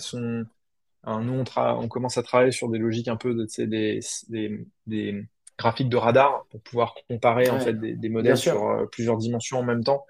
nous 1.07 1.35
on, 1.35 1.45
on, 1.57 1.89
commence 1.89 2.19
à 2.19 2.23
travailler 2.23 2.53
sur 2.53 2.69
des 2.71 2.79
logiques 2.79 3.09
un 3.09 3.17
peu 3.17 3.35
de, 3.35 3.47
des, 3.67 4.01
des, 4.29 4.67
des 4.87 5.29
graphique 5.59 5.89
de 5.89 5.97
radar 5.97 6.45
pour 6.51 6.61
pouvoir 6.63 6.95
comparer 7.09 7.49
en 7.51 7.61
fait 7.61 7.75
des, 7.75 8.09
modèles 8.09 8.37
sur 8.37 8.69
euh, 8.69 8.87
plusieurs 8.87 9.17
dimensions 9.17 9.59
en 9.59 9.63
même 9.63 9.85
temps. 9.85 10.07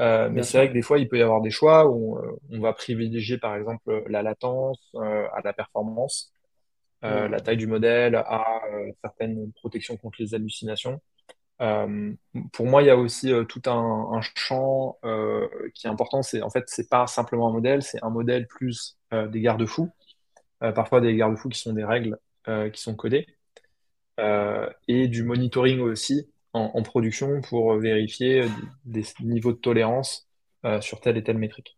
Euh, 0.00 0.28
mais 0.30 0.42
c'est 0.42 0.58
vrai 0.58 0.68
que 0.68 0.74
des 0.74 0.82
fois, 0.82 0.98
il 0.98 1.08
peut 1.08 1.18
y 1.18 1.22
avoir 1.22 1.40
des 1.40 1.50
choix 1.50 1.86
où 1.86 2.18
euh, 2.18 2.38
on 2.50 2.60
va 2.60 2.72
privilégier 2.72 3.38
par 3.38 3.54
exemple 3.56 4.04
la 4.08 4.22
latence 4.22 4.78
à 4.94 5.40
la 5.44 5.52
performance, 5.52 6.32
la 7.02 7.40
taille 7.40 7.56
du 7.56 7.66
modèle 7.66 8.16
à 8.16 8.62
certaines 9.02 9.52
protections 9.52 9.96
contre 9.96 10.16
les 10.20 10.34
hallucinations. 10.34 11.00
pour 11.58 12.66
moi, 12.66 12.82
il 12.82 12.86
y 12.86 12.90
a 12.90 12.96
aussi 12.96 13.32
tout 13.48 13.62
un, 13.66 14.08
un 14.12 14.20
champ 14.34 14.98
qui 15.74 15.86
est 15.86 15.90
important. 15.90 16.22
C'est 16.22 16.42
en 16.42 16.50
fait, 16.50 16.64
c'est 16.66 16.88
pas 16.88 17.06
simplement 17.06 17.48
un 17.48 17.52
modèle, 17.52 17.82
c'est 17.82 18.02
un 18.02 18.10
modèle 18.10 18.46
plus 18.48 18.98
des 19.12 19.40
garde-fous. 19.40 19.90
parfois 20.58 21.00
des 21.00 21.14
garde-fous 21.14 21.50
qui 21.50 21.60
sont 21.60 21.74
des 21.74 21.84
règles 21.84 22.18
qui 22.72 22.80
sont 22.80 22.96
codées. 22.96 23.26
Euh, 24.18 24.68
et 24.88 25.08
du 25.08 25.22
monitoring 25.22 25.80
aussi 25.80 26.26
en, 26.54 26.82
production 26.82 27.42
pour 27.42 27.74
vérifier 27.76 28.46
des 28.86 29.04
niveaux 29.20 29.52
de 29.52 29.58
tolérance 29.58 30.26
euh, 30.64 30.80
sur 30.80 31.02
telle 31.02 31.18
et 31.18 31.22
telle 31.22 31.36
métrique. 31.36 31.76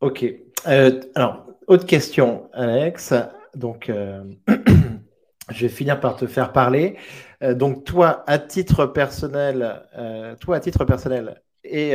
Ok. 0.00 0.24
Euh, 0.66 1.00
alors, 1.14 1.46
autre 1.68 1.86
question, 1.86 2.50
Alex. 2.52 3.14
Donc, 3.54 3.88
je 5.50 5.60
vais 5.60 5.68
finir 5.68 6.00
par 6.00 6.16
te 6.16 6.26
faire 6.26 6.52
parler. 6.52 6.96
donc, 7.40 7.84
toi, 7.84 8.24
à 8.26 8.40
titre 8.40 8.86
personnel, 8.86 9.82
toi, 10.40 10.56
à 10.56 10.60
titre 10.60 10.84
personnel 10.84 11.40
et 11.62 11.94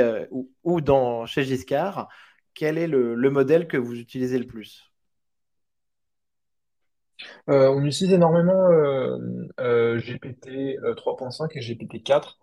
ou, 0.63 0.79
dans 0.79 1.25
chez 1.25 1.43
Giscard, 1.43 2.07
quel 2.53 2.77
est 2.77 2.87
le 2.87 3.29
modèle 3.29 3.67
que 3.67 3.75
vous 3.75 3.99
utilisez 3.99 4.39
le 4.39 4.47
plus? 4.47 4.86
Euh, 7.49 7.69
on 7.69 7.83
utilise 7.83 8.13
énormément 8.13 8.69
euh, 8.71 9.17
euh, 9.59 9.99
GPT 9.99 10.77
3.5 10.95 11.51
et 11.55 11.61
GPT 11.61 12.03
4 12.03 12.37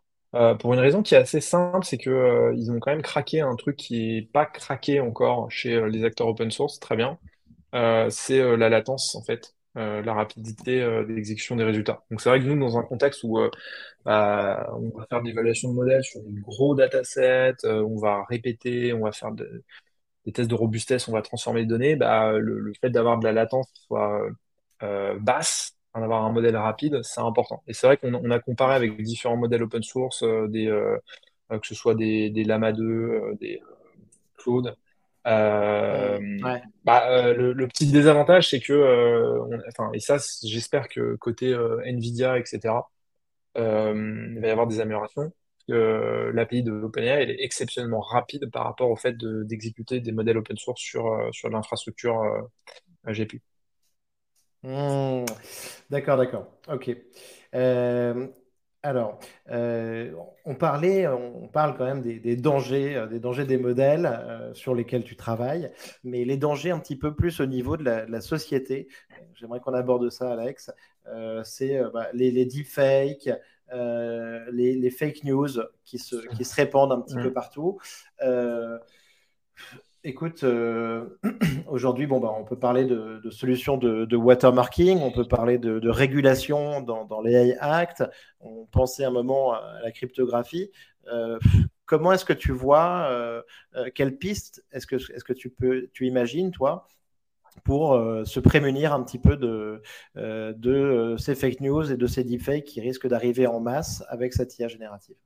pour 0.59 0.75
une 0.75 0.81
raison 0.81 1.03
qui 1.03 1.15
est 1.15 1.19
assez 1.19 1.41
simple, 1.41 1.85
c'est 1.85 1.97
que 1.97 2.53
ils 2.57 2.73
ont 2.73 2.81
quand 2.81 2.91
même 2.91 3.03
craqué 3.03 3.41
un 3.41 3.55
truc 3.55 3.77
qui 3.77 4.17
n'est 4.17 4.23
pas 4.23 4.47
craqué 4.47 4.99
encore 4.99 5.49
chez 5.49 5.81
les 5.89 6.05
acteurs 6.05 6.27
open 6.27 6.51
source, 6.51 6.81
très 6.81 6.97
bien. 6.97 7.19
c'est 8.11 8.57
la 8.57 8.69
latence 8.69 9.15
en 9.15 9.23
fait, 9.23 9.55
la 9.77 10.13
rapidité 10.13 10.85
d'exécution 11.07 11.55
des 11.55 11.63
résultats. 11.63 12.03
Donc 12.11 12.21
c'est 12.21 12.31
vrai 12.31 12.41
que 12.41 12.47
nous, 12.47 12.59
dans 12.59 12.77
un 12.77 12.83
contexte 12.83 13.23
où 13.23 13.39
bah, 14.05 14.69
on 14.75 14.99
va 14.99 15.07
faire 15.09 15.23
de 15.23 15.29
l'évaluation 15.29 15.69
de 15.69 15.75
modèles 15.75 16.03
sur 16.03 16.21
des 16.23 16.41
gros 16.41 16.75
datasets, 16.75 17.65
on 17.65 17.97
va 18.01 18.25
répéter, 18.29 18.93
on 18.93 19.05
va 19.05 19.13
faire 19.13 19.31
des 19.33 20.33
tests 20.33 20.51
de 20.51 20.55
robustesse, 20.55 21.09
on 21.09 21.13
va 21.13 21.23
transformer 21.23 21.61
les 21.61 21.67
données, 21.67 21.97
bah, 21.97 22.33
le, 22.33 22.59
le 22.61 22.73
fait 22.81 22.91
d'avoir 22.91 23.19
de 23.19 23.25
la 23.25 23.33
latence 23.33 23.71
qui 23.73 23.83
soit 23.83 24.29
euh, 24.85 25.19
basse, 25.19 25.77
avoir 25.95 26.25
un 26.25 26.33
modèle 26.33 26.57
rapide, 26.57 27.01
c'est 27.03 27.21
important. 27.21 27.63
Et 27.67 27.73
c'est 27.73 27.87
vrai 27.87 27.97
qu'on 27.97 28.31
a 28.31 28.39
comparé 28.41 28.75
avec 28.75 29.01
différents 29.01 29.37
modèles 29.37 29.63
open 29.63 29.83
source, 29.83 30.23
euh, 30.23 30.49
des, 30.49 30.67
euh, 30.67 30.99
que 31.51 31.67
ce 31.67 31.75
soit 31.75 31.95
des, 31.95 32.31
des 32.31 32.45
Lama 32.45 32.73
2, 32.73 33.37
des 33.41 33.63
Claude. 34.37 34.77
Bah, 35.25 36.19
le, 37.33 37.67
petit 37.69 37.91
désavantage, 37.91 38.51
c'est 38.51 38.61
que, 38.61 39.41
enfin, 39.69 39.91
et 39.95 40.01
ça, 40.01 40.17
j'espère 40.45 40.89
que 40.89 41.17
côté 41.17 41.57
Nvidia, 41.85 42.39
etc., 42.39 42.75
il 43.57 44.39
va 44.41 44.49
y 44.49 44.51
avoir 44.51 44.67
des 44.67 44.81
améliorations. 44.81 45.33
L'API 45.69 46.63
de 46.63 46.73
OpenAI 46.73 47.23
elle 47.23 47.31
est 47.31 47.43
exceptionnellement 47.43 48.01
rapide 48.01 48.51
par 48.51 48.65
rapport 48.65 48.91
au 48.91 48.97
fait 48.97 49.17
d'exécuter 49.17 50.01
des 50.01 50.13
modèles 50.13 50.39
open 50.39 50.59
source 50.59 50.81
sur, 50.81 51.29
sur 51.33 51.49
l'infrastructure 51.49 52.23
GPU. 53.07 53.43
Hmm. 54.65 55.27
D'accord, 55.91 56.17
d'accord. 56.17 56.47
Ok. 56.73 56.91
Euh, 57.55 58.27
alors, 58.83 59.19
euh, 59.51 60.13
on 60.47 60.55
parlait, 60.55 61.07
on 61.07 61.49
parle 61.49 61.77
quand 61.77 61.85
même 61.85 62.01
des, 62.01 62.37
dangers, 62.37 62.97
euh, 62.97 63.07
des 63.07 63.21
dangers 63.21 63.45
des 63.45 63.59
modèles 63.59 64.51
sur 64.55 64.75
lesquels 64.75 65.05
tu 65.05 65.17
travailles, 65.17 65.71
mais 66.03 66.25
les 66.25 66.39
dangers 66.39 66.71
un 66.71 66.79
petit 66.79 66.97
peu 66.97 67.15
plus 67.15 67.41
au 67.41 67.47
niveau 67.47 67.77
de 67.77 67.85
la, 67.85 68.21
société. 68.23 68.89
J'aimerais 69.35 69.61
qu'on 69.61 69.75
aborde 69.75 70.09
ça, 70.11 70.33
Alex. 70.33 70.71
c'est 71.45 71.81
bah, 71.93 72.09
les, 72.15 72.31
les 72.31 72.47
deepfakes, 72.47 73.29
les, 73.71 74.77
les, 74.77 74.91
fake 74.91 75.25
news 75.25 75.51
qui 75.85 75.99
se, 75.99 76.17
qui 76.37 76.45
se 76.45 76.55
répandent 76.55 76.93
un 76.93 77.01
petit 77.03 77.17
peu 77.17 77.29
hmm. 77.29 77.35
partout. 77.35 77.79
Écoute, 80.07 80.45
euh, 80.45 81.19
aujourd'hui, 81.67 82.07
bon, 82.07 82.21
bah, 82.21 82.31
on 82.39 82.45
peut 82.45 82.59
parler 82.59 82.85
de, 82.85 83.23
solutions 83.31 83.79
de, 83.79 84.17
watermarking, 84.17 84.99
on 84.99 85.11
peut 85.11 85.27
parler 85.27 85.57
de, 85.57 85.89
régulation 85.89 86.83
dans, 86.83 87.07
dans 87.07 87.23
l'AI 87.23 87.57
Act, 87.59 88.05
on 88.41 88.67
pensait 88.67 89.05
un 89.05 89.11
moment 89.11 89.55
à 89.55 89.81
la 89.83 89.91
cryptographie. 89.93 90.71
Euh, 91.11 91.39
comment 91.87 92.13
est-ce 92.13 92.27
que 92.27 92.35
tu 92.35 92.53
vois, 92.53 93.09
euh, 93.11 93.43
quelle 93.95 94.19
piste 94.19 94.63
est-ce 94.73 94.87
que, 94.87 94.97
est-ce 94.97 95.25
que 95.25 95.33
tu, 95.33 95.49
peux, 95.49 95.89
tu 95.95 96.07
imagines, 96.07 96.51
toi, 96.51 96.87
pour 97.65 97.99
se 98.27 98.41
prémunir 98.41 98.93
un 98.93 99.03
petit 99.03 99.19
peu 99.19 99.39
de 99.39 99.81
ces 101.17 101.35
fake 101.35 101.61
news 101.61 101.91
et 101.91 101.97
de 101.97 102.07
ces 102.07 102.25
deepfakes 102.25 102.65
qui 102.65 102.83
risquent 102.83 103.09
d'arriver 103.09 103.47
en 103.47 103.61
masse 103.61 104.05
avec 104.11 104.35
cette 104.35 104.59
IA 104.59 104.69
générative? 104.69 105.17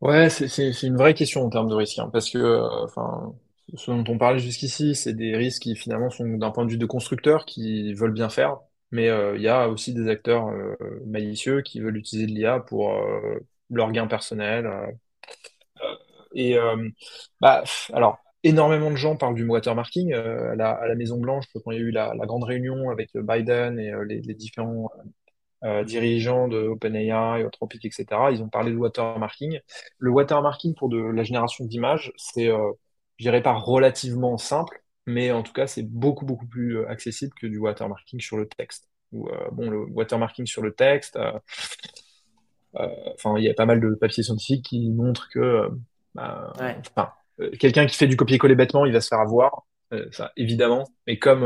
Ouais, 0.00 0.30
c'est 0.30 0.82
une 0.82 0.96
vraie 0.96 1.12
question 1.14 1.44
en 1.44 1.50
termes 1.50 1.68
de 1.68 1.74
risque, 1.74 1.98
hein, 1.98 2.08
parce 2.10 2.30
que 2.30 2.38
euh, 2.38 2.84
enfin, 2.84 3.34
ce 3.74 3.90
dont 3.90 4.04
on 4.08 4.18
parlait 4.18 4.38
jusqu'ici, 4.38 4.94
c'est 4.94 5.12
des 5.12 5.36
risques 5.36 5.62
qui 5.62 5.76
finalement 5.76 6.10
sont 6.10 6.26
d'un 6.26 6.50
point 6.50 6.64
de 6.64 6.70
vue 6.70 6.78
de 6.78 6.86
constructeurs 6.86 7.44
qui 7.44 7.92
veulent 7.92 8.12
bien 8.12 8.30
faire, 8.30 8.58
mais 8.92 9.08
euh, 9.08 9.36
il 9.36 9.42
y 9.42 9.48
a 9.48 9.68
aussi 9.68 9.94
des 9.94 10.08
acteurs 10.08 10.48
euh, 10.48 10.76
malicieux 11.06 11.62
qui 11.62 11.80
veulent 11.80 11.96
utiliser 11.96 12.26
de 12.26 12.32
l'IA 12.32 12.60
pour 12.60 12.92
euh, 12.92 13.40
leur 13.70 13.92
gain 13.92 14.06
personnel. 14.06 14.68
et 16.34 16.56
bah, 17.40 17.64
alors, 17.92 18.18
énormément 18.42 18.90
de 18.90 18.96
gens 18.96 19.16
parlent 19.16 19.34
du 19.34 19.46
watermarking 19.46 20.12
à 20.14 20.54
la, 20.54 20.70
à 20.70 20.86
la 20.88 20.94
Maison 20.94 21.18
Blanche 21.18 21.44
quand 21.64 21.70
il 21.72 21.78
y 21.78 21.80
a 21.80 21.82
eu 21.82 21.90
la, 21.90 22.14
grande 22.26 22.44
réunion 22.44 22.90
avec 22.90 23.10
Biden 23.14 23.78
et 23.78 23.92
les 24.06 24.34
différents 24.34 24.90
euh, 25.64 25.84
dirigeants 25.84 26.48
de 26.48 26.58
OpenAI, 26.58 27.44
Anthropic, 27.44 27.84
etc. 27.84 28.30
Ils 28.32 28.42
ont 28.42 28.48
parlé 28.48 28.72
de 28.72 28.76
watermarking. 28.76 29.60
Le 29.98 30.10
watermarking 30.10 30.74
pour 30.74 30.88
de 30.88 30.98
la 30.98 31.22
génération 31.22 31.64
d'images, 31.64 32.12
c'est, 32.16 32.48
euh, 32.48 32.72
je 33.18 33.24
dirais 33.24 33.42
pas 33.42 33.52
relativement 33.54 34.38
simple, 34.38 34.82
mais 35.06 35.32
en 35.32 35.42
tout 35.42 35.52
cas, 35.52 35.66
c'est 35.66 35.82
beaucoup, 35.82 36.24
beaucoup 36.26 36.46
plus 36.46 36.78
euh, 36.78 36.88
accessible 36.88 37.32
que 37.40 37.46
du 37.46 37.58
watermarking 37.58 38.20
sur 38.20 38.36
le 38.36 38.48
texte. 38.48 38.88
Ou, 39.12 39.28
euh, 39.28 39.48
bon, 39.52 39.68
le 39.70 39.84
watermarking 39.86 40.46
sur 40.46 40.62
le 40.62 40.72
texte, 40.74 41.18
enfin, 42.74 43.36
il 43.38 43.44
y 43.44 43.50
a 43.50 43.54
pas 43.54 43.66
mal 43.66 43.80
de 43.80 43.94
papiers 43.94 44.22
scientifiques 44.22 44.64
qui 44.66 44.90
montrent 44.90 45.28
que, 45.32 45.68
bah, 46.14 46.52
Ouais. 46.58 46.76
quelqu'un 47.58 47.86
qui 47.86 47.96
fait 47.96 48.06
du 48.06 48.16
copier-coller 48.16 48.54
bêtement, 48.54 48.86
il 48.86 48.92
va 48.92 49.00
se 49.00 49.08
faire 49.08 49.20
avoir, 49.20 49.64
ça, 50.12 50.32
évidemment. 50.36 50.86
Mais 51.06 51.18
comme, 51.18 51.42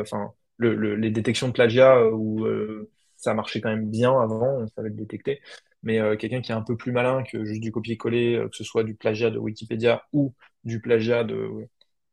enfin, 0.00 0.32
le, 0.56 0.74
le- 0.74 0.96
les 0.96 1.10
détections 1.10 1.48
de 1.48 1.52
plagiat 1.52 1.96
euh, 1.98 2.90
ça 3.20 3.34
marchait 3.34 3.60
quand 3.60 3.70
même 3.70 3.90
bien 3.90 4.10
avant, 4.20 4.58
on 4.60 4.66
savait 4.68 4.88
le 4.90 4.94
détecter. 4.96 5.40
Mais 5.82 5.98
euh, 6.00 6.16
quelqu'un 6.16 6.40
qui 6.42 6.52
est 6.52 6.54
un 6.54 6.62
peu 6.62 6.76
plus 6.76 6.92
malin 6.92 7.22
que 7.22 7.44
juste 7.44 7.62
du 7.62 7.72
copier-coller, 7.72 8.36
euh, 8.36 8.48
que 8.48 8.56
ce 8.56 8.64
soit 8.64 8.84
du 8.84 8.94
plagiat 8.94 9.30
de 9.30 9.38
Wikipédia 9.38 10.04
ou 10.12 10.34
du 10.64 10.80
plagiat 10.80 11.24
de, 11.24 11.68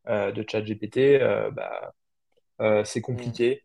euh, 0.10 0.32
de 0.32 0.46
ChatGPT, 0.50 1.20
bah, 1.54 1.94
c'est 2.86 3.02
Mm. 3.02 3.02
compliqué. 3.02 3.64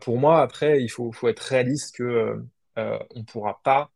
Pour 0.00 0.18
moi, 0.18 0.40
après, 0.42 0.82
il 0.82 0.88
faut, 0.88 1.12
faut 1.12 1.28
être 1.28 1.40
réaliste 1.40 1.96
que 1.96 2.42
on 2.76 3.24
pourra 3.24 3.60
pas 3.64 3.90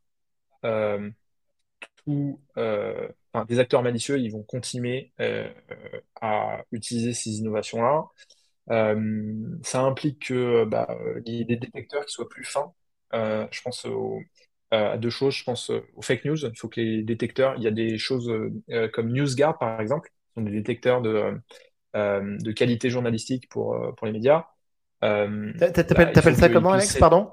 tout, 2.05 2.41
enfin, 2.57 3.45
des 3.47 3.59
acteurs 3.59 3.83
malicieux, 3.83 4.19
ils 4.19 4.31
vont 4.33 4.43
continuer 4.43 5.13
à 6.21 6.63
utiliser 6.73 7.15
ces 7.15 7.31
innovations-là. 7.39 8.07
Ça 9.63 9.83
implique 9.83 10.27
que 10.29 10.65
bah, 10.65 10.89
il 11.27 11.35
y 11.35 11.41
ait 11.43 11.45
des 11.45 11.57
détecteurs 11.57 12.05
qui 12.07 12.13
soient 12.13 12.29
plus 12.29 12.45
fins. 12.45 12.73
Euh, 13.15 13.47
je 13.51 13.61
pense 13.63 13.87
euh, 13.87 14.19
à 14.71 14.97
deux 14.99 15.11
choses. 15.11 15.35
Je 15.35 15.45
pense 15.45 15.71
euh, 15.71 15.81
aux 15.95 16.03
fake 16.03 16.25
news. 16.25 16.37
Il 16.47 16.59
faut 16.59 16.69
que 16.69 16.81
les 16.81 17.03
détecteurs, 17.03 17.55
il 17.57 17.63
y 17.63 17.67
a 17.67 17.71
des 17.71 17.99
choses 17.99 18.31
comme 18.93 19.13
NewsGuard, 19.13 19.59
par 19.59 19.81
exemple, 19.81 20.09
qui 20.09 20.15
sont 20.35 20.43
des 20.43 20.53
détecteurs 20.53 21.03
de, 21.03 21.39
de 21.95 22.53
qualité 22.53 22.91
journalistique 22.91 23.49
pour, 23.51 23.77
pour 23.97 24.07
les 24.07 24.13
médias. 24.13 24.47
Euh, 25.05 25.53
T'a- 25.59 25.71
t'a- 25.73 25.95
bah, 25.95 26.07
T'appelles 26.07 26.37
ça 26.37 26.49
comment, 26.49 26.73
Alex? 26.73 26.97
Pardon? 26.99 27.33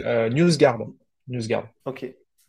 euh, 0.00 0.28
NewsGuard. 0.30 0.86
NewsGuard. 1.28 1.68
Ok, 1.84 2.04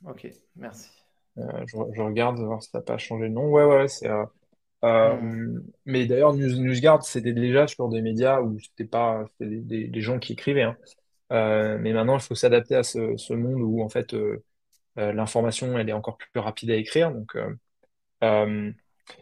ok, 0.05 0.27
merci. 0.55 0.89
Euh, 1.37 1.41
je, 1.67 1.77
je 1.95 2.01
regarde 2.01 2.39
voir 2.39 2.61
si 2.61 2.69
ça 2.71 2.79
n'a 2.79 2.83
pas 2.83 2.97
changé 2.97 3.29
de 3.29 3.33
nom. 3.33 3.49
Ouais, 3.49 3.63
ouais, 3.63 3.87
c'est. 3.87 4.09
euh, 4.09 4.25
Mm. 5.05 5.15
euh, 5.15 5.61
mais 5.85 6.05
d'ailleurs, 6.05 6.33
News, 6.33 6.57
NewsGuard, 6.59 7.03
c'était 7.05 7.33
déjà 7.33 7.67
sur 7.67 7.89
des 7.89 8.01
médias 8.01 8.41
où 8.41 8.59
c'était 8.59 8.85
pas 8.85 9.25
c'était 9.31 9.49
des, 9.49 9.61
des- 9.61 9.87
des 9.87 10.01
gens 10.01 10.19
qui 10.19 10.33
écrivaient. 10.33 10.63
hein. 10.63 10.77
Euh, 11.31 11.77
mais 11.79 11.93
maintenant, 11.93 12.17
il 12.17 12.21
faut 12.21 12.35
s'adapter 12.35 12.75
à 12.75 12.83
ce, 12.83 13.33
monde 13.33 13.61
où 13.61 13.81
en 13.81 13.89
fait 13.89 14.13
euh, 14.13 14.43
euh, 14.97 15.13
l'information 15.13 15.77
elle 15.79 15.89
est 15.89 15.93
encore 15.93 16.17
plus 16.17 16.39
rapide 16.39 16.71
à 16.71 16.75
écrire. 16.75 17.11
Donc, 17.11 17.37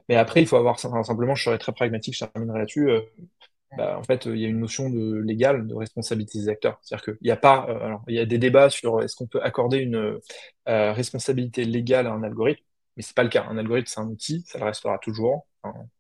mais 0.07 0.15
après, 0.15 0.41
il 0.41 0.47
faut 0.47 0.57
avoir 0.57 0.79
simplement, 0.79 1.35
je 1.35 1.43
serais 1.43 1.57
très 1.57 1.71
pragmatique, 1.71 2.15
je 2.15 2.25
terminerai 2.25 2.59
là-dessus. 2.59 2.89
bah, 3.77 3.97
en 3.97 4.03
fait, 4.03 4.25
il 4.25 4.37
y 4.37 4.45
a 4.45 4.47
une 4.47 4.59
notion 4.59 4.89
de 4.89 5.17
légale 5.19 5.67
de 5.67 5.73
responsabilité 5.73 6.39
des 6.39 6.49
acteurs. 6.49 6.79
C'est-à-dire 6.81 7.05
qu'il 7.05 7.17
n'y 7.21 7.31
a 7.31 7.37
pas, 7.37 7.67
il 8.07 8.15
y 8.15 8.19
a 8.19 8.25
des 8.25 8.37
débats 8.37 8.69
sur 8.69 9.01
est-ce 9.01 9.15
qu'on 9.15 9.27
peut 9.27 9.41
accorder 9.41 9.79
une 9.79 10.19
responsabilité 10.65 11.65
légale 11.65 12.07
à 12.07 12.11
un 12.11 12.23
algorithme, 12.23 12.63
mais 12.97 13.03
c'est 13.03 13.15
pas 13.15 13.23
le 13.23 13.29
cas. 13.29 13.45
Un 13.49 13.57
algorithme, 13.57 13.87
c'est 13.87 13.99
un 13.99 14.07
outil, 14.07 14.43
ça 14.47 14.59
le 14.59 14.65
restera 14.65 14.99
toujours. 14.99 15.47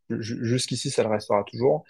Jusqu'ici, 0.09 0.91
ça 0.91 1.03
le 1.03 1.09
restera 1.09 1.43
toujours. 1.43 1.85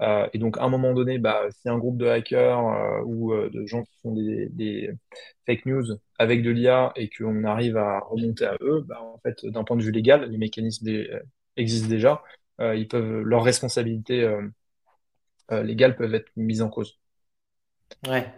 Euh, 0.00 0.28
et 0.32 0.38
donc, 0.38 0.58
à 0.58 0.62
un 0.62 0.68
moment 0.68 0.94
donné, 0.94 1.18
bah, 1.18 1.42
si 1.50 1.68
un 1.68 1.78
groupe 1.78 1.98
de 1.98 2.06
hackers 2.06 2.58
euh, 2.58 3.02
ou 3.04 3.32
euh, 3.32 3.50
de 3.50 3.66
gens 3.66 3.82
qui 3.82 3.98
font 4.02 4.12
des, 4.12 4.90
fake 5.46 5.66
news 5.66 5.84
avec 6.18 6.42
de 6.42 6.50
l'IA 6.50 6.92
et 6.96 7.10
qu'on 7.10 7.44
arrive 7.44 7.76
à 7.76 8.00
remonter 8.00 8.46
à 8.46 8.56
eux, 8.62 8.84
bah, 8.86 9.00
en 9.02 9.18
fait, 9.18 9.44
d'un 9.46 9.64
point 9.64 9.76
de 9.76 9.82
vue 9.82 9.92
légal, 9.92 10.30
les 10.30 10.38
mécanismes 10.38 10.88
existent 11.56 11.88
déjà. 11.88 12.22
Ils 12.60 12.88
peuvent, 12.88 13.22
leurs 13.22 13.42
responsabilités 13.42 14.30
légales 15.50 15.96
peuvent 15.96 16.14
être 16.14 16.30
mises 16.36 16.60
en 16.60 16.68
cause. 16.68 16.98
Ouais. 18.06 18.30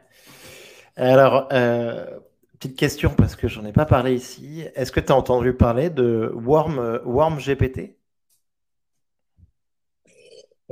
Alors, 0.94 1.48
petite 1.48 2.76
question 2.78 3.10
parce 3.10 3.34
que 3.34 3.48
j'en 3.48 3.64
ai 3.64 3.72
pas 3.72 3.84
parlé 3.84 4.14
ici. 4.14 4.64
Est-ce 4.76 4.92
que 4.92 5.00
tu 5.00 5.10
as 5.10 5.16
entendu 5.16 5.54
parler 5.54 5.90
de 5.90 6.30
Worm 6.36 7.38
GPT? 7.40 7.96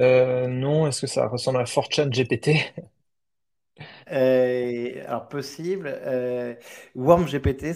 Euh, 0.01 0.47
non, 0.49 0.87
est-ce 0.89 1.03
que 1.03 1.07
ça 1.07 1.29
ressemble 1.29 1.59
à 1.61 1.65
4chan 1.65 2.11
GPT? 2.11 2.57
Euh, 4.13 5.05
alors 5.07 5.29
possible. 5.29 5.87
Euh, 5.89 6.55
Worm 6.95 7.27
GPT, 7.29 7.73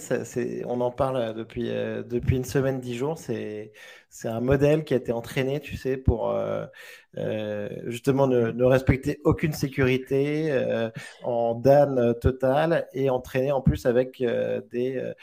on 0.65 0.81
en 0.81 0.91
parle 0.91 1.33
depuis, 1.35 1.65
depuis 1.69 2.37
une 2.37 2.43
semaine, 2.43 2.79
dix 2.79 2.95
jours. 2.95 3.17
C'est, 3.17 3.71
c'est 4.15 4.29
un 4.29 4.39
modèle 4.39 4.85
qui 4.85 4.93
a 4.93 4.97
été 4.97 5.11
entraîné, 5.11 5.59
tu 5.59 5.75
sais, 5.75 5.97
pour 5.97 6.29
euh, 6.29 6.65
euh, 7.17 7.67
justement 7.87 8.27
ne, 8.27 8.51
ne 8.51 8.63
respecter 8.63 9.19
aucune 9.25 9.51
sécurité 9.51 10.53
euh, 10.53 10.89
en 11.23 11.53
DAN 11.53 12.13
total 12.21 12.87
et 12.93 13.09
entraîné 13.09 13.51
en 13.51 13.59
plus 13.59 13.85
avec 13.85 14.23
des, 14.71 15.13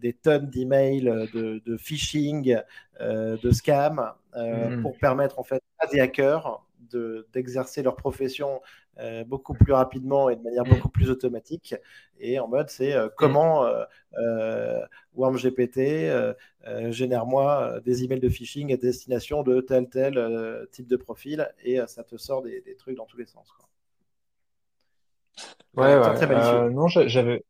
des 0.00 0.12
tonnes 0.14 0.48
d'emails 0.48 1.28
de, 1.34 1.60
de 1.62 1.76
phishing, 1.76 2.56
de 2.98 3.50
scam 3.50 4.14
Hmm, 4.36 4.82
pour 4.82 4.96
permettre 4.96 5.40
en 5.40 5.42
fait 5.42 5.60
à 5.80 5.88
des 5.88 5.98
hackers 5.98 6.64
de, 6.92 7.26
d'exercer 7.32 7.82
leur 7.82 7.96
profession 7.96 8.60
euh, 8.98 9.24
beaucoup 9.24 9.54
plus 9.54 9.72
rapidement 9.72 10.28
et 10.28 10.36
de 10.36 10.42
manière 10.42 10.64
hmm, 10.64 10.80
beaucoup 10.80 10.88
plus 10.88 11.10
automatique. 11.10 11.74
Et 12.18 12.38
en 12.38 12.48
mode, 12.48 12.68
c'est 12.70 12.92
euh, 12.94 13.08
comment 13.16 13.64
euh, 13.64 13.84
euh, 14.18 14.80
WormGPT 15.14 15.78
euh, 15.78 16.34
euh, 16.66 16.92
génère-moi 16.92 17.80
des 17.84 18.04
emails 18.04 18.20
de 18.20 18.28
phishing 18.28 18.72
à 18.72 18.76
destination 18.76 19.42
de 19.42 19.60
tel 19.60 19.88
tel 19.88 20.66
type 20.72 20.86
de 20.88 20.96
profil 20.96 21.48
et 21.64 21.78
ça 21.86 22.04
te 22.04 22.16
sort 22.16 22.42
des, 22.42 22.60
des 22.60 22.76
trucs 22.76 22.96
dans 22.96 23.06
tous 23.06 23.16
les 23.18 23.26
sens. 23.26 23.50
Quoi. 23.52 23.68
Ouais, 25.76 25.96
ouais. 25.98 26.00
très 26.12 26.26
non, 26.70 26.88
j'a- 26.88 27.06
j'avais, 27.06 27.44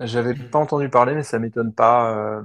j'avais 0.00 0.34
pas 0.34 0.58
entendu 0.60 0.90
parler, 0.90 1.14
mais 1.14 1.22
ça 1.22 1.38
m'étonne 1.38 1.74
pas. 1.74 2.42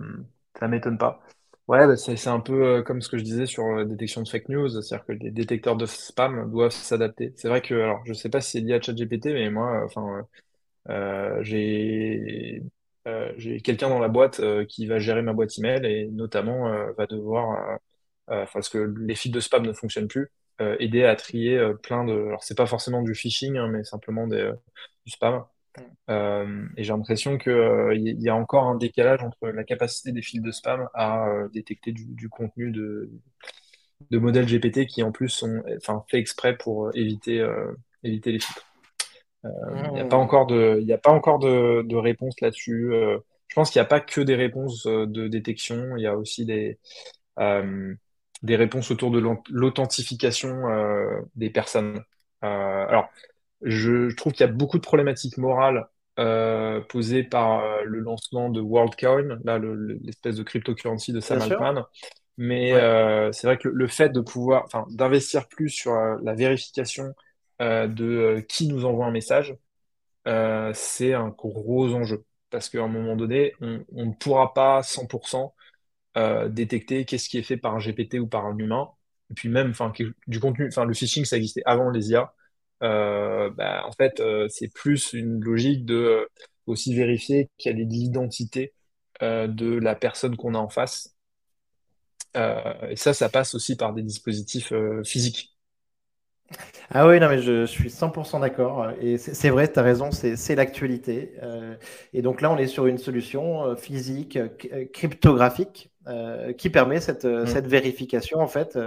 ça 0.60 0.68
m'étonne 0.68 0.98
pas. 0.98 1.22
Ouais, 1.68 1.86
bah, 1.86 1.98
c'est, 1.98 2.28
un 2.30 2.40
peu 2.40 2.78
euh, 2.78 2.82
comme 2.82 3.02
ce 3.02 3.10
que 3.10 3.18
je 3.18 3.24
disais 3.24 3.46
sur 3.46 3.68
la 3.76 3.84
détection 3.84 4.22
de 4.24 4.30
fake 4.30 4.48
news, 4.48 4.70
c'est-à-dire 4.70 5.06
que 5.06 5.12
les 5.12 5.32
détecteurs 5.32 5.76
de 5.76 5.86
spam 5.86 6.50
doivent 6.50 6.72
s'adapter. 6.72 7.34
C'est 7.36 7.50
vrai 7.50 7.62
que, 7.62 7.74
alors, 7.74 8.02
je 8.06 8.14
sais 8.14 8.30
pas 8.30 8.40
si 8.40 8.52
c'est 8.52 8.60
lié 8.62 8.76
à 8.76 8.82
ChatGPT, 8.82 9.26
mais 9.34 9.50
moi, 9.50 9.82
euh, 9.82 9.86
enfin, 9.86 10.26
euh, 10.90 11.44
j'ai, 11.44 12.64
euh, 13.08 13.34
j'ai 13.38 13.62
quelqu'un 13.62 13.90
dans 13.90 14.00
la 14.00 14.10
boîte 14.10 14.40
euh, 14.42 14.66
qui 14.66 14.88
va 14.88 15.00
gérer 15.00 15.22
ma 15.24 15.34
boîte 15.34 15.58
email 15.60 15.86
et 15.86 16.08
notamment 16.10 16.70
euh, 16.74 16.94
va 16.98 17.08
devoir, 17.08 17.72
euh, 17.72 17.78
euh, 18.44 18.46
parce 18.54 18.70
que 18.70 18.80
les 19.00 19.16
fils 19.16 19.32
de 19.32 19.40
spam 19.42 19.66
ne 19.66 19.74
fonctionnent 19.74 20.08
plus, 20.10 20.30
euh, 20.62 20.78
aider 20.80 21.06
à 21.06 21.16
trier 21.16 21.58
euh, 21.58 21.74
plein 21.76 22.06
de, 22.06 22.14
alors 22.14 22.44
c'est 22.44 22.58
pas 22.58 22.68
forcément 22.68 23.04
du 23.04 23.16
phishing, 23.16 23.58
hein, 23.58 23.68
mais 23.70 23.84
simplement 23.86 24.28
des, 24.28 24.38
euh, 24.38 24.54
du 25.06 25.12
spam. 25.12 25.44
Euh, 26.10 26.66
et 26.78 26.84
j'ai 26.84 26.94
l'impression 26.94 27.38
que, 27.38 27.50
euh, 27.50 27.96
y 27.96 28.30
a 28.30 28.36
encore 28.36 28.64
un 28.66 28.76
décalage 28.76 29.24
entre 29.24 29.50
la 29.50 29.64
capacité 29.64 30.12
des 30.12 30.22
fils 30.22 30.42
de 30.42 30.52
spam 30.52 30.88
à 30.94 31.28
euh, 31.28 31.50
détecter 31.50 31.92
du, 31.92 32.06
du 32.06 32.30
contenu 32.30 32.72
de, 32.72 33.10
de 34.12 34.18
modèles 34.18 34.46
GPT 34.46 34.88
qui 34.88 35.04
en 35.04 35.12
plus 35.12 35.30
sont 35.30 35.62
enfin, 35.78 36.04
faits 36.10 36.20
exprès 36.20 36.56
pour 36.56 36.88
euh, 36.88 36.92
éviter, 36.94 37.46
éviter 38.04 38.32
les 38.32 38.40
filtres. 38.40 38.66
Il 39.44 39.94
n'y 39.94 40.02
a 40.02 40.06
pas 40.06 40.18
encore 40.18 40.46
de, 40.46 40.80
il 40.82 40.88
y 40.88 40.94
a 40.94 40.98
pas 40.98 41.12
encore 41.12 41.40
de, 41.40 41.82
de 41.84 41.96
réponse 41.96 42.40
là-dessus. 42.42 42.92
Je 43.48 43.56
pense 43.56 43.70
qu'il 43.70 43.80
n'y 43.80 43.86
a 43.86 43.90
pas 43.90 44.02
que 44.02 44.20
des 44.20 44.36
réponses 44.36 44.86
de 44.86 45.28
détection, 45.28 45.96
il 45.96 46.02
y 46.02 46.08
a 46.08 46.18
aussi 46.18 46.44
des, 46.44 46.80
des 47.38 48.56
réponses 48.56 48.92
autour 48.92 49.12
de 49.12 49.24
l'authentification 49.50 50.64
des 51.36 51.50
personnes. 51.50 52.04
alors, 52.42 53.10
je, 53.62 54.14
trouve 54.16 54.34
qu'il 54.34 54.46
y 54.46 54.50
a 54.50 54.52
beaucoup 54.52 54.78
de 54.78 54.84
problématiques 54.84 55.38
morales 55.38 55.88
posées 56.90 57.24
par 57.24 57.84
le 57.84 58.00
lancement 58.00 58.50
de 58.50 58.60
WorldCoin, 58.60 59.40
là, 59.44 59.60
l'espèce 59.60 60.36
de 60.36 60.44
cryptocurrency 60.44 61.14
de 61.14 61.20
Sam 61.20 61.42
Altman. 61.42 61.84
Mais 62.38 62.72
c'est 63.34 63.46
vrai 63.46 63.58
que 63.58 63.68
le, 63.68 63.88
fait 63.88 64.10
de 64.10 64.22
pouvoir, 64.22 64.64
enfin, 64.66 64.86
d'investir 64.90 65.48
plus 65.48 65.70
sur 65.70 65.94
la 65.94 66.34
vérification 66.34 67.14
de 67.60 68.44
qui 68.50 68.68
nous 68.68 68.86
envoie 68.86 69.06
un 69.06 69.12
message, 69.12 69.56
c'est 70.74 71.14
un 71.14 71.30
gros 71.30 71.94
enjeu 71.94 72.24
parce 72.50 72.70
qu'à 72.70 72.82
un 72.82 72.88
moment 72.88 73.16
donné, 73.16 73.54
on, 73.62 74.06
ne 74.06 74.14
pourra 74.14 74.54
pas 74.54 74.82
100% 74.82 75.54
euh, 76.18 76.50
détecter 76.50 77.06
qu'est-ce 77.06 77.30
qui 77.30 77.38
est 77.38 77.44
fait 77.44 77.58
par 77.58 77.76
un 77.76 77.80
GPT 77.80 78.16
ou 78.16 78.28
par 78.28 78.46
un 78.46 78.58
humain. 78.58 78.90
Et 79.30 79.34
puis 79.34 79.50
même, 79.50 79.72
enfin, 79.72 79.92
du 80.28 80.40
contenu, 80.40 80.68
enfin, 80.68 80.86
le 80.86 80.94
phishing, 80.94 81.26
ça 81.26 81.38
existait 81.38 81.64
avant 81.66 81.90
les 81.90 82.12
IA. 82.12 82.34
Euh, 82.84 83.50
bah, 83.52 83.84
en 83.86 83.92
fait, 83.92 84.20
euh, 84.20 84.48
c'est 84.50 84.68
plus 84.68 85.14
une 85.14 85.44
logique 85.44 85.86
de 85.86 86.28
aussi 86.68 86.94
vérifier 86.94 87.50
quelle 87.58 87.80
est 87.80 87.86
l'identité 87.86 88.74
de 89.22 89.80
la 89.80 89.96
personne 89.96 90.36
qu'on 90.38 90.54
a 90.54 90.60
en 90.60 90.70
face. 90.70 91.16
et 92.36 92.96
ça, 92.96 93.14
ça 93.14 93.30
passe 93.30 93.56
aussi 93.56 93.76
par 93.76 93.94
des 93.94 94.04
dispositifs 94.04 94.72
physiques. 95.04 95.58
Ah 96.90 97.08
oui, 97.08 97.20
non, 97.20 97.28
mais 97.28 97.42
je, 97.42 97.66
suis 97.66 97.90
100% 97.90 98.40
d'accord. 98.40 98.90
Et 99.02 99.18
c'est 99.18 99.50
vrai, 99.50 99.72
tu 99.72 99.80
as 99.80 99.84
raison, 99.84 100.10
c'est 100.12 100.56
l'actualité. 100.56 101.34
Euh, 101.44 101.76
et 102.14 102.22
donc 102.22 102.42
là, 102.42 102.52
on 102.52 102.58
est 102.58 102.68
sur 102.68 102.88
une 102.88 102.98
solution 102.98 103.66
euh, 103.66 103.76
physique, 103.76 104.40
euh, 106.08 106.54
qui 106.54 106.70
permet 106.70 107.00
cette, 107.00 107.26
mm. 107.26 107.48
cette, 107.48 107.68
vérification 107.68 108.40
en 108.40 108.48
fait 108.48 108.78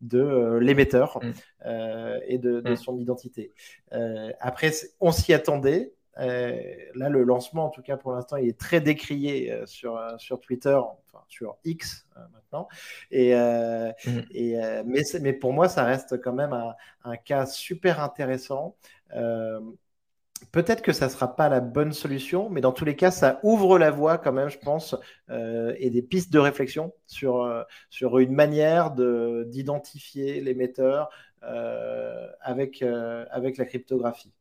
de 0.00 0.58
l'émetteur 0.60 1.20
mm. 1.22 1.30
et 2.26 2.38
de, 2.38 2.60
de, 2.60 2.72
mm. 2.72 2.76
son 2.76 2.98
identité. 2.98 3.52
après, 4.40 4.72
on 5.00 5.12
s'y 5.12 5.32
attendait. 5.32 5.92
Euh, 6.18 6.60
là, 6.94 7.08
le 7.08 7.22
lancement, 7.22 7.66
en 7.66 7.70
tout 7.70 7.82
cas 7.82 7.96
pour 7.96 8.12
l'instant, 8.12 8.36
il 8.36 8.48
est 8.48 8.58
très 8.58 8.80
décrié 8.80 9.52
euh, 9.52 9.64
sur, 9.66 9.96
euh, 9.96 10.16
sur 10.18 10.40
Twitter, 10.40 10.74
enfin 10.76 11.24
sur 11.28 11.56
X 11.64 12.06
maintenant. 12.32 12.68
Et, 13.10 13.30
et 13.30 14.56
mais, 14.84 15.02
mais, 15.20 15.32
pour 15.32 15.52
moi, 15.52 15.68
ça 15.68 15.84
reste 15.84 16.20
quand 16.20 16.32
même 16.32 16.52
un, 17.04 17.16
cas 17.16 17.46
super 17.46 18.00
intéressant. 18.00 18.76
Peut-être 20.52 20.82
que 20.82 20.92
ça 20.92 21.06
ne 21.06 21.10
sera 21.10 21.36
pas 21.36 21.48
la 21.48 21.60
bonne 21.60 21.92
solution, 21.92 22.48
mais 22.50 22.60
dans 22.60 22.72
tous 22.72 22.84
les 22.84 22.96
cas, 22.96 23.10
ça 23.10 23.40
ouvre 23.42 23.78
la 23.78 23.90
voie 23.90 24.18
quand 24.18 24.32
même, 24.32 24.48
je 24.48 24.58
pense, 24.58 24.96
et 25.28 25.90
des 25.90 26.02
pistes 26.02 26.32
de 26.32 26.38
réflexion 26.38 26.92
sur, 27.06 27.64
sur 27.90 28.18
une 28.18 28.32
manière 28.32 28.90
d'identifier 28.90 30.40
l'émetteur 30.40 31.10
avec, 32.40 32.82
avec 32.82 33.58
la 33.58 33.64
cryptographie. 33.64 34.32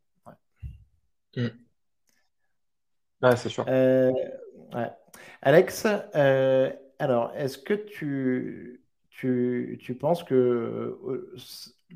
Mm. 1.36 1.47
Ah, 3.22 3.36
c'est 3.36 3.50
sûr. 3.50 3.66
Euh, 3.68 4.12
Alex, 5.41 5.86
euh, 6.16 6.72
alors, 7.00 7.34
est-ce 7.36 7.58
que 7.58 7.74
tu, 7.74 8.82
tu, 9.10 9.80
tu, 9.82 9.95
penses 9.95 10.24
que 10.24 10.34
euh, 10.36 11.36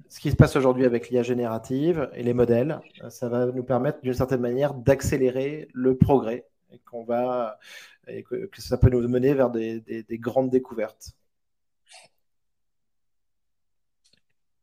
ce 0.07 0.19
qui 0.19 0.31
se 0.31 0.35
passe 0.35 0.55
aujourd'hui 0.55 0.85
avec 0.85 1.09
l'IA 1.09 1.23
générative 1.23 2.09
et 2.13 2.23
les 2.23 2.33
modèles, 2.33 2.79
ça 3.09 3.29
va 3.29 3.45
nous 3.45 3.63
permettre 3.63 4.01
d'une 4.01 4.13
certaine 4.13 4.41
manière 4.41 4.73
d'accélérer 4.73 5.67
le 5.73 5.97
progrès 5.97 6.45
et 6.71 6.79
qu'on 6.79 7.03
va 7.03 7.59
que, 8.07 8.49
ça 8.57 8.77
peut 8.77 8.89
nous 8.89 9.07
mener 9.07 9.33
vers 9.33 9.49
des, 9.49 9.81
des, 9.81 10.17
grandes 10.17 10.49
découvertes 10.49 11.11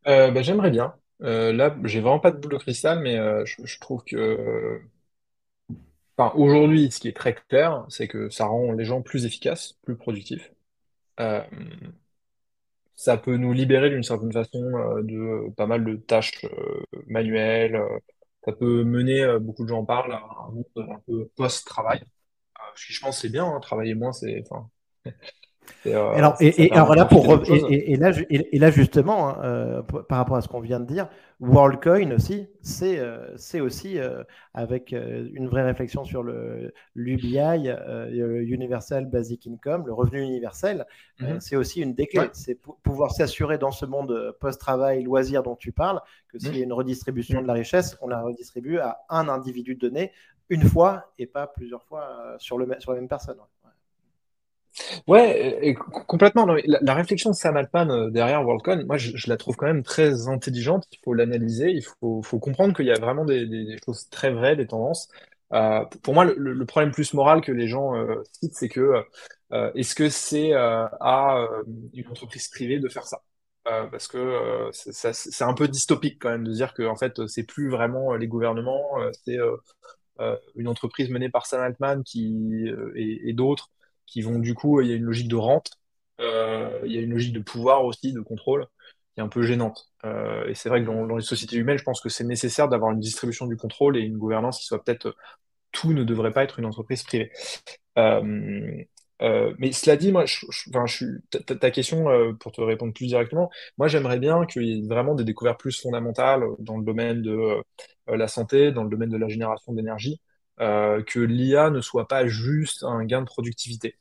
bah, 0.04 0.42
J'aimerais 0.42 0.70
bien. 0.70 0.94
là, 1.20 1.76
j'ai 1.84 2.00
vraiment 2.00 2.20
pas 2.20 2.32
de 2.32 2.38
boule 2.38 2.52
de 2.52 2.58
cristal, 2.58 3.00
mais 3.00 3.16
je, 3.46 3.78
trouve 3.78 4.04
que 4.04 4.80
aujourd'hui, 6.34 6.90
ce 6.90 7.00
qui 7.00 7.08
est 7.08 7.16
très 7.16 7.34
clair, 7.34 7.84
c'est 7.88 8.08
que 8.08 8.28
ça 8.30 8.46
rend 8.46 8.72
les 8.72 8.84
gens 8.84 9.02
plus 9.02 9.26
efficaces, 9.26 9.74
plus 9.82 9.96
productifs. 9.96 10.52
Euh, 11.20 11.42
ça 13.00 13.16
peut 13.16 13.38
nous 13.38 13.54
libérer 13.54 13.88
d'une 13.88 14.02
certaine 14.02 14.32
façon 14.32 14.62
euh, 14.62 15.02
de 15.02 15.50
pas 15.54 15.66
mal 15.66 15.84
de 15.86 15.96
tâches 15.96 16.44
euh, 16.44 16.82
manuelles. 17.06 17.80
ça 18.44 18.52
peut 18.52 18.84
mener, 18.84 19.38
beaucoup 19.40 19.64
de 19.64 19.68
gens 19.68 19.80
en 19.80 19.84
parlent, 19.86 20.12
à 20.12 20.18
un 20.18 20.50
monde 20.50 20.66
un 20.76 21.00
peu 21.06 21.30
post-travail. 21.34 22.02
je 22.74 23.00
pense 23.00 23.20
c'est 23.22 23.30
bien, 23.30 23.46
hein, 23.46 23.58
travailler 23.60 23.94
moins, 23.94 24.12
c'est, 24.12 24.44
euh, 25.86 26.12
alors, 26.12 26.36
et, 26.40 26.70
alors 26.72 26.94
là, 26.94 27.04
pour, 27.04 27.42
et, 27.48 27.96
là, 27.96 28.12
et, 28.28 28.58
là, 28.58 28.70
justement, 28.70 29.28
hein, 29.28 29.38
euh, 29.44 29.82
par 29.82 30.18
rapport 30.18 30.36
à 30.36 30.40
ce 30.40 30.48
qu'on 30.48 30.60
vient 30.60 30.80
de 30.80 30.86
dire, 30.86 31.08
WorldCoin 31.40 32.10
aussi, 32.12 32.48
c'est 32.60 32.98
euh, 32.98 33.34
aussi 33.60 33.98
avec 34.52 34.92
une 34.92 35.48
vraie 35.48 35.62
réflexion 35.62 36.04
sur 36.04 36.22
le 36.22 36.72
l'UBI, 36.94 37.70
Universal 38.12 39.06
Basic 39.06 39.46
Income, 39.46 39.86
le 39.86 39.92
revenu 39.92 40.20
universel, 40.20 40.86
mhm. 41.20 41.40
c'est 41.40 41.56
aussi 41.56 41.80
une 41.80 41.94
des 41.94 42.06
clés. 42.06 42.28
C'est 42.32 42.58
pouvoir 42.82 43.12
s'assurer 43.12 43.58
dans 43.58 43.70
ce 43.70 43.86
monde 43.86 44.36
post-travail, 44.40 45.02
loisir 45.02 45.42
dont 45.42 45.56
tu 45.56 45.72
parles, 45.72 46.00
que 46.28 46.38
s'il 46.38 46.54
y 46.54 46.56
a 46.56 46.58
mhm. 46.58 46.64
une 46.64 46.72
redistribution 46.72 47.38
de 47.38 47.42
mhm. 47.42 47.48
la 47.48 47.54
richesse, 47.54 47.96
on 48.02 48.08
la 48.08 48.20
redistribue 48.20 48.78
à 48.78 48.98
un 49.08 49.28
individu 49.28 49.74
donné 49.74 50.12
une 50.50 50.62
fois 50.62 51.12
et 51.18 51.26
pas 51.26 51.46
plusieurs 51.46 51.84
fois 51.84 52.34
sur, 52.38 52.58
le, 52.58 52.68
sur 52.80 52.92
la 52.92 52.98
même 52.98 53.08
personne. 53.08 53.36
Ouais, 53.38 53.59
complètement. 56.06 56.46
la, 56.46 56.94
réflexion 56.94 57.30
de 57.30 57.34
Sam 57.34 57.56
Altman 57.56 57.90
euh, 57.90 58.10
derrière 58.10 58.44
WorldCon, 58.44 58.84
moi, 58.86 58.96
je, 58.96 59.28
la 59.28 59.36
trouve 59.36 59.56
quand 59.56 59.66
même 59.66 59.82
très 59.82 60.28
intelligente. 60.28 60.86
Il 60.92 60.98
faut 61.04 61.14
l'analyser, 61.14 61.70
il 61.70 61.84
faut, 61.84 62.22
comprendre 62.38 62.74
qu'il 62.74 62.86
y 62.86 62.92
a 62.92 62.98
vraiment 62.98 63.24
des, 63.24 63.76
choses 63.84 64.08
très 64.10 64.30
vraies, 64.30 64.56
des 64.56 64.66
tendances. 64.66 65.08
Euh, 65.52 65.84
pour 66.02 66.14
moi, 66.14 66.24
le, 66.24 66.66
problème 66.66 66.92
plus 66.92 67.12
moral 67.14 67.40
que 67.40 67.52
les 67.52 67.68
gens 67.68 67.96
euh, 67.96 68.22
citent, 68.40 68.54
c'est 68.54 68.68
que 68.68 69.04
est-ce 69.74 69.94
que 69.94 70.08
c'est 70.08 70.52
à 70.52 71.48
une 71.94 72.08
entreprise 72.08 72.48
privée 72.48 72.78
de 72.78 72.88
faire 72.88 73.06
ça? 73.06 73.22
parce 73.92 74.08
que 74.08 74.70
c'est 74.72 75.44
un 75.44 75.54
peu 75.54 75.68
dystopique 75.68 76.18
quand 76.20 76.30
même 76.30 76.44
de 76.44 76.52
dire 76.52 76.74
que 76.74 76.82
en 76.82 76.96
fait, 76.96 77.24
c'est 77.28 77.44
plus 77.44 77.68
vraiment 77.68 78.14
les 78.14 78.26
gouvernements, 78.26 78.96
c'est 79.24 79.38
une 80.56 80.68
entreprise 80.68 81.10
menée 81.10 81.30
par 81.30 81.46
Sam 81.46 81.60
Altman 81.60 82.02
qui 82.04 82.68
et 82.94 83.32
d'autres 83.32 83.70
qui 84.10 84.22
vont 84.22 84.38
du 84.38 84.54
coup, 84.54 84.80
il 84.80 84.88
y 84.88 84.92
a 84.92 84.96
une 84.96 85.04
logique 85.04 85.28
de 85.28 85.36
rente, 85.36 85.70
euh, 86.20 86.80
il 86.84 86.92
y 86.92 86.98
a 86.98 87.00
une 87.00 87.12
logique 87.12 87.32
de 87.32 87.40
pouvoir 87.40 87.84
aussi, 87.84 88.12
de 88.12 88.20
contrôle, 88.20 88.66
qui 89.14 89.20
est 89.20 89.22
un 89.22 89.28
peu 89.28 89.42
gênante. 89.42 89.90
Euh, 90.04 90.46
et 90.48 90.54
c'est 90.54 90.68
vrai 90.68 90.82
que 90.82 90.86
dans, 90.86 91.16
les 91.16 91.22
sociétés 91.22 91.56
humaines, 91.56 91.78
je 91.78 91.84
pense 91.84 92.00
que 92.00 92.08
c'est 92.08 92.24
nécessaire 92.24 92.68
d'avoir 92.68 92.90
une 92.92 93.00
distribution 93.00 93.46
du 93.46 93.56
contrôle 93.56 93.96
et 93.96 94.00
une 94.00 94.18
gouvernance 94.18 94.58
qui 94.58 94.66
soit 94.66 94.82
peut-être 94.82 95.16
tout 95.72 95.92
ne 95.92 96.04
devrait 96.04 96.32
pas 96.32 96.42
être 96.42 96.58
une 96.58 96.66
entreprise 96.66 97.04
privée. 97.04 97.30
Euh, 97.98 99.54
mais 99.58 99.72
cela 99.72 99.96
dit, 99.96 100.12
moi, 100.12 100.24
ta, 101.60 101.70
question, 101.70 102.06
pour 102.40 102.52
te 102.52 102.60
répondre 102.62 102.92
plus 102.94 103.06
directement, 103.06 103.50
moi 103.76 103.86
j'aimerais 103.86 104.18
bien 104.18 104.46
qu'il 104.46 104.64
y 104.64 104.78
ait 104.78 104.88
vraiment 104.88 105.14
des 105.14 105.24
découvertes 105.24 105.60
plus 105.60 105.78
fondamentales 105.78 106.42
dans 106.58 106.78
le 106.78 106.84
domaine 106.84 107.22
de 107.22 107.62
la 108.08 108.28
santé, 108.28 108.72
dans 108.72 108.82
le 108.82 108.90
domaine 108.90 109.10
de 109.10 109.18
la 109.18 109.28
génération 109.28 109.74
d'énergie, 109.74 110.20
que 110.60 111.18
l'IA 111.18 111.70
ne 111.70 111.80
soit 111.80 112.06
pas 112.06 112.26
juste 112.26 112.84
un 112.84 113.04
gain 113.04 113.20
de 113.22 113.26
productivité. 113.26 113.96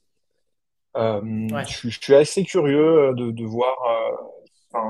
Euh, 0.98 1.48
je, 1.68 1.90
suis 1.90 2.16
assez 2.16 2.44
curieux 2.44 3.14
de, 3.16 3.32
de 3.32 3.46
voir. 3.46 3.78
Euh, 4.76 4.88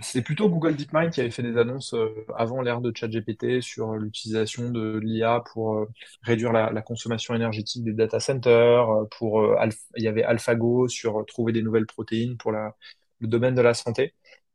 c'est 0.00 0.22
plutôt 0.22 0.48
Google 0.48 0.76
DeepMind 0.76 1.10
qui 1.10 1.20
avait 1.20 1.30
fait 1.30 1.42
des 1.42 1.58
annonces 1.58 1.92
euh, 1.94 2.26
avant 2.36 2.62
l'ère 2.62 2.80
de 2.80 2.92
ChatGPT 2.94 3.60
sur 3.60 3.94
l'utilisation 3.94 4.70
de 4.70 4.98
l'IA 4.98 5.42
pour 5.52 5.86
réduire 6.22 6.52
la, 6.52 6.82
consommation 6.82 7.34
énergétique 7.34 7.84
des 7.84 7.92
data 7.92 8.20
centers. 8.20 8.86
Pour, 9.18 9.54
il 9.96 10.02
y 10.02 10.08
avait 10.08 10.22
AlphaGo 10.22 10.88
sur 10.88 11.24
trouver 11.26 11.52
des 11.52 11.62
nouvelles 11.62 11.86
protéines 11.86 12.36
pour 12.38 12.52
la, 12.52 12.74
le 13.20 13.28
domaine 13.28 13.54
de 13.54 13.62
la 13.62 13.74
santé. 13.74 14.14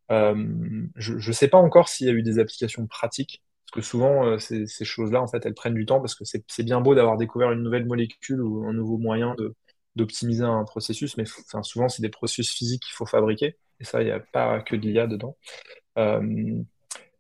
je 0.10 1.28
ne 1.28 1.32
sais 1.34 1.48
pas 1.48 1.58
encore 1.58 1.90
s'il 1.90 2.08
y 2.08 2.10
a 2.10 2.14
eu 2.14 2.24
des 2.24 2.40
applications 2.40 2.88
pratiques. 2.88 3.44
Souvent, 3.82 4.40
ces, 4.40 4.66
ces 4.68 4.86
choses-là, 4.86 5.22
en 5.22 5.28
fait, 5.28 5.46
elles 5.46 5.54
prennent 5.54 5.74
du 5.74 5.86
temps 5.86 6.00
parce 6.00 6.16
que 6.16 6.24
c'est 6.26 6.64
bien 6.64 6.82
beau 6.82 6.96
d'avoir 6.96 7.18
découvert 7.18 7.52
une 7.52 7.62
nouvelle 7.62 7.86
molécule 7.86 8.42
ou 8.42 8.66
un 8.66 8.74
nouveau 8.74 8.98
moyen 8.98 9.36
d'optimiser 9.98 10.44
un 10.44 10.64
processus, 10.64 11.18
mais 11.18 11.26
souvent, 11.64 11.90
c'est 11.90 12.02
des 12.02 12.10
processus 12.10 12.54
physiques 12.54 12.84
qu'il 12.84 12.94
faut 12.94 13.06
fabriquer. 13.06 13.58
Et 13.80 13.84
ça, 13.84 14.02
il 14.02 14.06
n'y 14.06 14.12
a 14.12 14.20
pas 14.20 14.62
que 14.62 14.76
de 14.76 14.82
l'IA 14.82 15.08
dedans. 15.08 15.36
Euh, 15.98 16.22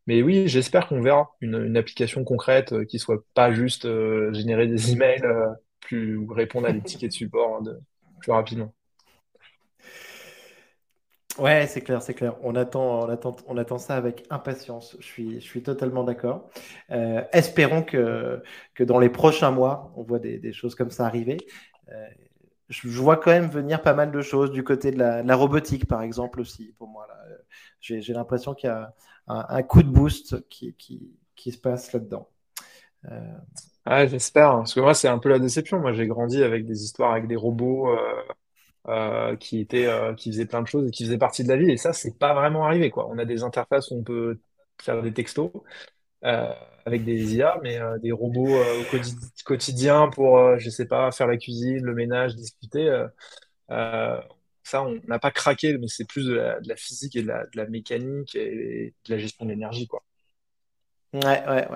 mais 0.05 0.21
oui, 0.21 0.47
j'espère 0.47 0.87
qu'on 0.87 1.01
verra 1.01 1.35
une, 1.41 1.75
application 1.75 2.23
concrète 2.23 2.71
euh, 2.71 2.85
qui 2.85 2.99
soit 2.99 3.23
pas 3.33 3.51
juste 3.51 3.85
euh, 3.85 4.31
générer 4.33 4.67
des 4.67 4.93
emails, 4.93 5.23
plus, 5.81 6.17
ou 6.17 6.27
répondre 6.27 6.67
à 6.67 6.71
des 6.71 6.81
tickets 6.81 7.11
de 7.11 7.15
support 7.15 7.57
hein, 7.57 7.73
plus 8.21 8.31
rapidement. 8.31 8.73
Ouais, 11.39 11.67
c'est 11.67 11.81
clair, 11.81 12.01
c'est 12.01 12.13
clair. 12.13 12.35
On 12.41 12.55
attend, 12.55 13.01
on 13.01 13.09
attend, 13.09 13.35
on 13.47 13.57
attend 13.57 13.77
ça 13.77 13.95
avec 13.95 14.25
impatience. 14.29 14.97
Je 14.99 15.05
suis, 15.05 15.41
je 15.41 15.45
suis 15.45 15.61
totalement 15.61 16.03
d'accord. 16.03 16.49
espérons 17.31 17.83
que, 17.83 18.41
que 18.73 18.83
dans 18.83 18.99
les 18.99 19.09
prochains 19.09 19.51
mois, 19.51 19.91
on 19.95 20.03
voit 20.03 20.19
des, 20.19 20.53
choses 20.53 20.75
comme 20.75 20.89
ça 20.89 21.05
arriver. 21.05 21.37
je, 22.69 22.87
vois 22.87 23.17
quand 23.17 23.31
même 23.31 23.49
venir 23.49 23.81
pas 23.81 23.93
mal 23.93 24.11
de 24.11 24.21
choses 24.21 24.51
du 24.51 24.63
côté 24.63 24.91
de 24.91 24.97
la, 24.97 25.35
robotique, 25.35 25.87
par 25.87 26.01
exemple, 26.01 26.41
aussi, 26.41 26.73
pour 26.77 26.87
moi. 26.87 27.07
J'ai 27.79 28.13
l'impression 28.13 28.53
qu'il 28.53 28.69
y 28.69 28.73
a 28.73 28.93
un, 29.27 29.63
coup 29.63 29.83
de 29.83 29.89
boost 29.89 30.47
qui, 30.49 30.73
qui, 31.35 31.51
se 31.51 31.57
passe 31.57 31.93
là-dedans. 31.93 32.27
Euh... 33.05 34.07
j'espère, 34.07 34.51
parce 34.57 34.73
que 34.73 34.79
moi, 34.79 34.93
c'est 34.93 35.07
un 35.07 35.19
peu 35.19 35.29
la 35.29 35.39
déception. 35.39 35.79
Moi, 35.79 35.93
j'ai 35.93 36.07
grandi 36.07 36.43
avec 36.43 36.65
des 36.65 36.83
histoires 36.83 37.11
avec 37.11 37.27
des 37.27 37.35
robots. 37.35 37.95
Euh, 38.89 39.35
qui 39.35 39.59
étaient, 39.59 39.85
euh, 39.85 40.13
qui 40.13 40.31
faisaient 40.31 40.45
plein 40.45 40.61
de 40.61 40.67
choses 40.67 40.87
et 40.87 40.91
qui 40.91 41.03
faisaient 41.03 41.17
partie 41.17 41.43
de 41.43 41.49
la 41.49 41.57
vie. 41.57 41.69
Et 41.69 41.75
ça, 41.75 41.91
c'est 41.91 42.17
pas 42.17 42.33
vraiment 42.33 42.63
arrivé, 42.63 42.89
quoi. 42.89 43.09
On 43.09 43.17
a 43.17 43.25
des 43.25 43.43
interfaces 43.43 43.91
où 43.91 43.95
on 43.95 44.03
peut 44.03 44.39
faire 44.81 45.01
des 45.01 45.11
textos 45.11 45.51
euh, 46.23 46.53
avec 46.85 47.03
des 47.03 47.35
IA, 47.35 47.59
mais 47.63 47.79
des 48.01 48.13
robots 48.13 48.55
au 48.57 48.83
quotidien 49.43 50.07
pour, 50.07 50.57
je 50.57 50.69
sais 50.69 50.85
pas, 50.85 51.11
faire 51.11 51.27
la 51.27 51.35
cuisine, 51.35 51.83
le 51.83 51.93
ménage, 51.93 52.35
discuter. 52.35 52.89
ça, 53.67 54.83
on 54.83 55.01
n'a 55.05 55.19
pas 55.19 55.31
craqué, 55.31 55.77
mais 55.77 55.87
c'est 55.89 56.07
plus 56.07 56.25
de 56.27 56.35
la, 56.35 56.75
physique 56.77 57.17
et 57.17 57.23
de 57.23 57.27
la, 57.27 57.65
mécanique 57.67 58.35
et 58.35 58.93
de 59.05 59.13
la 59.13 59.17
gestion 59.17 59.45
de 59.45 59.51
l'énergie, 59.51 59.87
quoi. 59.87 60.01
Ouais, 61.13 61.43
ouais, 61.45 61.67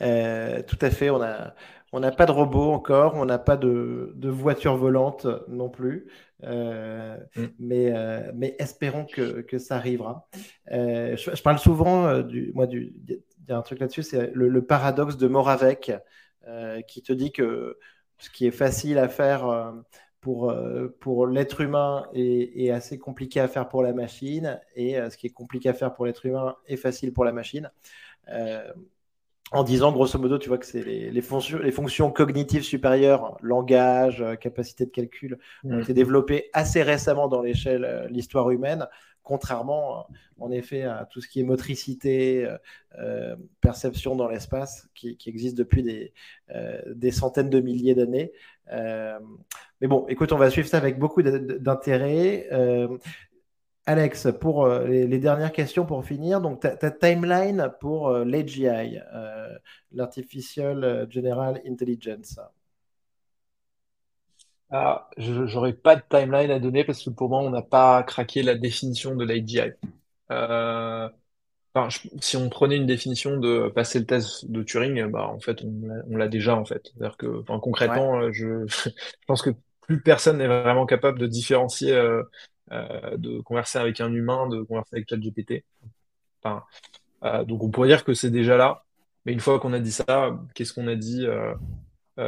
ouais. 0.00 0.62
tout 0.62 0.78
à 0.80 0.90
fait. 0.90 1.10
On 1.10 1.20
a, 1.22 1.54
on 1.92 2.00
n'a 2.00 2.12
pas 2.12 2.26
de 2.26 2.32
robot 2.32 2.72
encore, 2.72 3.14
on 3.14 3.24
n'a 3.24 3.38
pas 3.38 3.56
de, 3.56 4.12
de, 4.16 4.28
voiture 4.28 4.76
volante 4.76 5.26
non 5.48 5.68
plus. 5.68 6.06
Euh, 6.44 7.16
mm. 7.36 7.44
mais, 7.58 7.92
euh, 7.92 8.30
mais 8.34 8.56
espérons 8.58 9.04
que, 9.04 9.40
que 9.42 9.58
ça 9.58 9.76
arrivera. 9.76 10.28
Euh, 10.72 11.16
je, 11.16 11.42
parle 11.42 11.58
souvent 11.58 12.20
du. 12.20 12.52
Moi, 12.54 12.66
du, 12.66 12.94
il 13.08 13.20
y 13.48 13.52
a 13.52 13.56
un 13.56 13.62
truc 13.62 13.80
là-dessus, 13.80 14.02
c'est 14.02 14.30
le, 14.34 14.64
paradoxe 14.64 15.16
de 15.16 15.28
Moravec 15.28 15.92
qui 16.86 17.02
te 17.02 17.12
dit 17.12 17.32
que 17.32 17.78
ce 18.18 18.30
qui 18.30 18.46
est 18.46 18.52
facile 18.52 18.98
à 18.98 19.08
faire 19.08 19.74
pour, 20.20 20.52
pour 21.00 21.26
l'être 21.26 21.60
humain 21.60 22.06
est, 22.12 22.64
est, 22.64 22.70
assez 22.70 22.98
compliqué 22.98 23.40
à 23.40 23.48
faire 23.48 23.68
pour 23.68 23.82
la 23.82 23.92
machine, 23.92 24.60
et 24.74 24.94
ce 25.10 25.16
qui 25.16 25.28
est 25.28 25.30
compliqué 25.30 25.68
à 25.68 25.74
faire 25.74 25.94
pour 25.94 26.06
l'être 26.06 26.26
humain 26.26 26.56
est 26.66 26.76
facile 26.76 27.12
pour 27.12 27.24
la 27.24 27.32
machine 27.32 27.70
en 29.52 29.62
disant 29.62 29.92
grosso 29.92 30.18
modo, 30.18 30.38
tu 30.38 30.48
vois 30.48 30.58
que 30.58 30.66
c'est 30.66 30.82
les, 30.82 31.22
fonctions, 31.22 31.58
les 31.58 31.70
fonctions 31.70 32.10
cognitives 32.10 32.64
supérieures, 32.64 33.36
langage, 33.42 34.20
euh, 34.20 34.34
capacité 34.34 34.86
de 34.86 34.90
calcul, 34.90 35.38
ont 35.64 35.78
été 35.78 35.94
développées 35.94 36.50
assez 36.52 36.82
récemment 36.82 37.28
dans 37.28 37.42
l'échelle, 37.42 37.84
euh, 37.84 38.08
l'histoire 38.08 38.50
humaine, 38.50 38.88
contrairement 39.22 40.00
euh, 40.00 40.02
en 40.40 40.50
effet 40.50 40.82
à 40.82 41.06
tout 41.08 41.20
ce 41.20 41.28
qui 41.28 41.40
est 41.40 41.44
motricité, 41.44 42.46
perception 43.60 44.16
dans 44.16 44.28
l'espace, 44.28 44.88
qui, 44.94 45.16
existe 45.26 45.56
depuis 45.56 45.82
des, 45.82 46.12
des, 46.94 47.10
centaines 47.10 47.48
de 47.48 47.60
milliers 47.60 47.94
d'années. 47.94 48.32
mais 48.70 49.88
bon, 49.88 50.06
écoute, 50.08 50.32
on 50.32 50.36
va 50.36 50.50
suivre 50.50 50.68
ça 50.68 50.76
avec 50.76 50.98
beaucoup 50.98 51.22
d'intérêt. 51.22 52.48
Alex, 53.88 54.26
pour 54.40 54.64
euh, 54.64 54.84
les, 54.84 55.18
dernières 55.20 55.52
questions 55.52 55.86
pour 55.86 56.04
finir, 56.04 56.40
donc 56.40 56.60
ta, 56.60 56.90
timeline 56.90 57.72
pour 57.78 58.08
euh, 58.08 58.24
l'AGI, 58.24 58.66
euh, 58.66 59.56
l'Artificial 59.92 61.06
General 61.08 61.62
Intelligence. 61.64 62.40
Ah, 64.70 65.08
je 65.16 65.32
n'aurais 65.32 65.72
pas 65.72 65.94
de 65.94 66.02
timeline 66.08 66.50
à 66.50 66.58
donner 66.58 66.82
parce 66.82 67.04
que 67.04 67.10
pour 67.10 67.28
moi, 67.28 67.40
on 67.42 67.50
n'a 67.50 67.62
pas 67.62 68.02
craqué 68.02 68.42
la 68.42 68.56
définition 68.56 69.14
de 69.14 69.24
l'AGI. 69.24 69.60
si 72.20 72.36
on 72.36 72.48
prenait 72.48 72.76
une 72.76 72.86
définition 72.86 73.36
de 73.36 73.68
passer 73.68 74.00
le 74.00 74.06
test 74.06 74.50
de 74.50 74.64
Turing, 74.64 75.06
bah, 75.06 75.28
en 75.28 75.38
fait, 75.38 75.62
on 76.10 76.16
l'a 76.16 76.26
déjà, 76.26 76.56
en 76.56 76.64
fait. 76.64 76.90
C'est-à-dire 76.92 77.16
que, 77.16 77.42
concrètement, 77.60 78.32
je, 78.32 78.66
je, 78.66 78.90
pense 79.28 79.42
que 79.42 79.50
plus 79.82 80.00
personne 80.02 80.38
n'est 80.38 80.48
vraiment 80.48 80.86
capable 80.86 81.20
de 81.20 81.28
différencier 81.28 81.96
euh, 82.72 83.16
de 83.16 83.40
converser 83.40 83.78
avec 83.78 84.00
un 84.00 84.12
humain, 84.12 84.48
de 84.48 84.62
converser 84.62 84.96
avec 84.96 85.08
ChatGPT. 85.08 85.64
Enfin, 86.42 86.64
euh, 87.22 87.44
donc 87.44 87.62
on 87.62 87.70
pourrait 87.70 87.88
dire 87.88 88.04
que 88.04 88.12
c'est 88.14 88.30
déjà 88.30 88.56
là. 88.56 88.84
Mais 89.24 89.32
une 89.32 89.40
fois 89.40 89.60
qu'on 89.60 89.72
a 89.72 89.78
dit 89.78 89.92
ça, 89.92 90.36
qu'est-ce 90.54 90.72
qu'on 90.72 90.88
a 90.88 90.96
dit 90.96 91.26
euh, 91.26 91.54
Je 92.16 92.24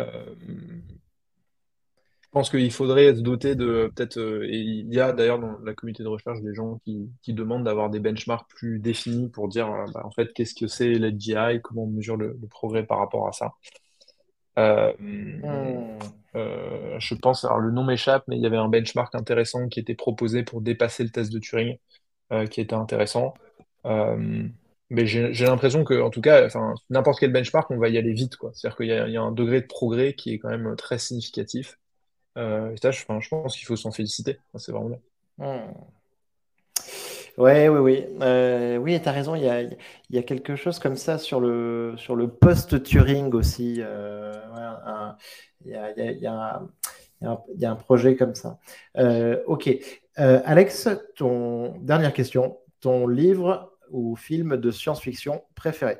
pense 2.31 2.51
qu'il 2.51 2.71
faudrait 2.71 3.15
se 3.17 3.21
doter 3.21 3.57
de 3.57 3.91
peut-être. 3.95 4.19
et 4.19 4.59
il 4.59 4.93
y 4.95 5.01
a 5.01 5.13
d'ailleurs 5.13 5.41
dans 5.41 5.59
la 5.61 5.75
communauté 5.75 6.05
de 6.05 6.09
recherche 6.09 6.41
des 6.41 6.55
gens 6.55 6.81
qui, 6.85 7.11
demandent 7.33 7.65
d'avoir 7.65 7.91
des 7.91 8.01
benchmarks 8.01 8.49
plus 8.49 8.79
définis 8.79 9.29
pour 9.29 9.49
dire 9.49 9.69
bah, 9.93 10.03
en 10.05 10.11
fait 10.11 10.33
qu'est-ce 10.35 10.55
que 10.55 10.69
c'est 10.69 10.95
l'AGI, 10.95 11.61
comment 11.63 11.85
on 11.85 11.89
mesure 11.89 12.17
le, 12.17 12.39
progrès 12.49 12.85
par 12.85 12.99
rapport 12.99 13.27
à 13.27 13.33
ça. 13.33 13.55
Hmm. 14.59 15.99
Euh, 16.35 16.99
je 16.99 17.15
pense, 17.15 17.45
alors 17.45 17.59
le 17.59 17.71
nom 17.71 17.85
m'échappe, 17.85 18.25
mais 18.29 18.37
il 18.37 18.43
y 18.43 18.47
avait 18.47 18.57
un 18.57 18.69
benchmark 18.69 19.15
intéressant 19.15 19.69
qui 19.69 19.81
était 19.81 19.95
proposé 19.95 20.43
pour 20.43 20.61
dépasser 20.61 21.03
le 21.03 21.11
test 21.11 21.33
de 21.33 21.39
Turing, 21.39 21.79
euh, 22.33 22.47
qui 22.47 22.61
était 22.61 22.75
intéressant. 22.75 23.35
Euh, 23.87 24.47
mais 24.91 25.07
j'ai 25.07 25.45
l'impression 25.45 25.85
que, 25.85 26.01
en 26.01 26.11
tout 26.11 26.21
cas, 26.21 26.49
n'importe 26.91 27.21
quel 27.21 27.33
benchmark, 27.33 27.71
on 27.71 27.79
va 27.79 27.89
y 27.89 27.99
aller 27.99 28.13
vite. 28.13 28.37
C'est-à-dire 28.55 28.77
qu'il 28.77 28.87
y, 28.87 29.17
a 29.17 29.23
un 29.23 29.33
degré 29.33 29.61
de 29.61 29.67
progrès 29.67 30.15
qui 30.15 30.33
est 30.33 30.39
quand 30.39 30.49
même 30.49 30.77
très 30.77 30.99
significatif. 30.99 31.79
et 32.37 32.75
ça, 32.81 32.91
je, 32.91 33.05
pense 33.05 33.57
qu'il 33.57 33.67
faut 33.67 33.77
s'en 33.77 33.93
féliciter. 33.93 34.39
c'est 34.57 34.73
vraiment 34.73 34.89
bien. 34.89 35.01
Hmm. 35.39 35.73
Ouais, 37.39 37.69
oui, 37.69 37.79
oui. 37.79 38.05
Euh, 38.21 38.79
oui, 38.79 39.01
tu 39.01 39.09
as 39.09 39.13
raison, 39.13 39.37
il 39.37 39.45
y 39.45 39.49
a, 39.49 39.63
y 40.11 40.19
a 40.19 40.23
quelque 40.25 40.57
chose 40.57 40.81
comme 40.81 40.97
ça 40.97 41.19
sur 41.19 41.39
le, 41.41 41.95
sur 41.97 42.17
le 42.17 42.29
post-Turing 42.29 43.33
aussi. 43.33 43.77
Euh, 43.79 44.33
il, 45.65 45.71
y 45.71 45.77
a, 45.77 45.93
y 45.93 46.27
a, 46.27 46.63
y 47.57 47.65
a 47.65 47.71
un 47.71 47.77
projet 47.77 48.17
comme 48.17 48.35
ça. 48.35 48.59
Euh, 48.97 49.41
ok. 49.47 49.71
Alex, 50.17 50.89
ton 51.15 51.77
dernière 51.79 52.13
question. 52.13 52.59
Ton 52.81 53.07
livre 53.07 53.73
ou 53.91 54.17
film 54.17 54.57
de 54.57 54.71
science-fiction 54.73 55.45
préféré? 55.55 55.99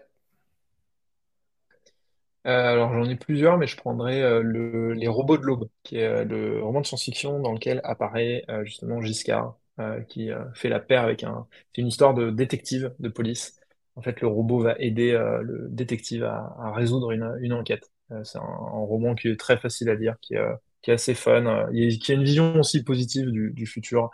Alors 2.45 2.93
j'en 2.95 3.09
ai 3.09 3.17
plusieurs, 3.17 3.59
mais 3.59 3.67
je 3.69 3.77
prendrai 3.77 4.21
le, 4.43 4.93
Les 4.95 5.07
robots 5.07 5.37
de 5.37 5.43
l'aube, 5.43 5.69
qui 5.85 5.99
est 5.99 6.25
le 6.25 6.63
roman 6.63 6.81
de 6.81 6.87
science-fiction 6.87 7.41
dans 7.41 7.53
lequel 7.53 7.81
apparaît 7.85 8.45
justement 8.65 9.01
Giscard, 9.03 9.57
euh, 9.81 10.01
qui 10.01 10.33
euh, 10.33 10.43
fait 10.55 10.69
la 10.69 10.81
paire 10.81 11.05
avec 11.05 11.23
un. 11.23 11.47
C'est 11.73 11.83
une 11.83 11.87
histoire 11.87 12.13
de 12.13 12.31
détective 12.31 12.93
de 12.99 13.09
police. 13.09 13.61
En 13.95 14.03
fait, 14.03 14.21
le 14.21 14.27
robot 14.27 14.61
va 14.61 14.75
aider 14.81 15.13
euh, 15.13 15.41
le 15.43 15.69
détective 15.71 16.25
à, 16.25 16.73
résoudre 16.75 17.13
une, 17.13 17.37
une 17.41 17.53
enquête. 17.53 17.89
c'est 18.25 18.39
un, 18.39 18.43
roman 18.43 19.15
qui 19.15 19.29
est 19.29 19.39
très 19.39 19.57
facile 19.57 19.89
à 19.89 19.95
lire, 19.95 20.17
qui, 20.21 20.35
qui 20.83 20.91
est 20.91 20.95
assez 20.95 21.15
fun, 21.15 21.69
qui 21.73 22.13
a 22.13 22.15
une 22.15 22.25
vision 22.25 22.57
aussi 22.57 22.83
positive 22.83 23.31
du, 23.31 23.53
du 23.53 23.67
futur 23.67 24.11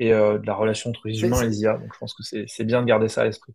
et 0.00 0.10
de 0.10 0.46
la 0.46 0.54
relation 0.54 0.90
entre 0.90 1.06
les 1.06 1.22
humains 1.22 1.42
et 1.42 1.46
les 1.46 1.60
IA. 1.60 1.78
Donc 1.78 1.92
je 1.92 1.98
pense 1.98 2.14
que 2.14 2.22
c'est 2.46 2.64
bien 2.64 2.82
de 2.82 2.86
garder 2.86 3.08
ça 3.08 3.22
à 3.22 3.24
l'esprit. 3.24 3.54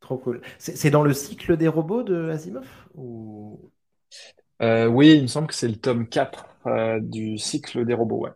Trop 0.00 0.18
cool. 0.18 0.40
C'est 0.58 0.90
dans 0.90 1.04
le 1.04 1.12
cycle 1.12 1.56
des 1.56 1.68
robots 1.68 2.02
de 2.02 2.30
Asimov 2.30 2.66
ou... 2.94 3.70
Oui, 4.60 5.14
il 5.14 5.22
me 5.22 5.26
semble 5.28 5.46
que 5.46 5.54
c'est 5.54 5.68
le 5.68 5.76
tome 5.76 6.08
4 6.08 7.00
du 7.00 7.38
cycle 7.38 7.84
des 7.84 7.94
robots. 7.94 8.24
Ouais. 8.24 8.30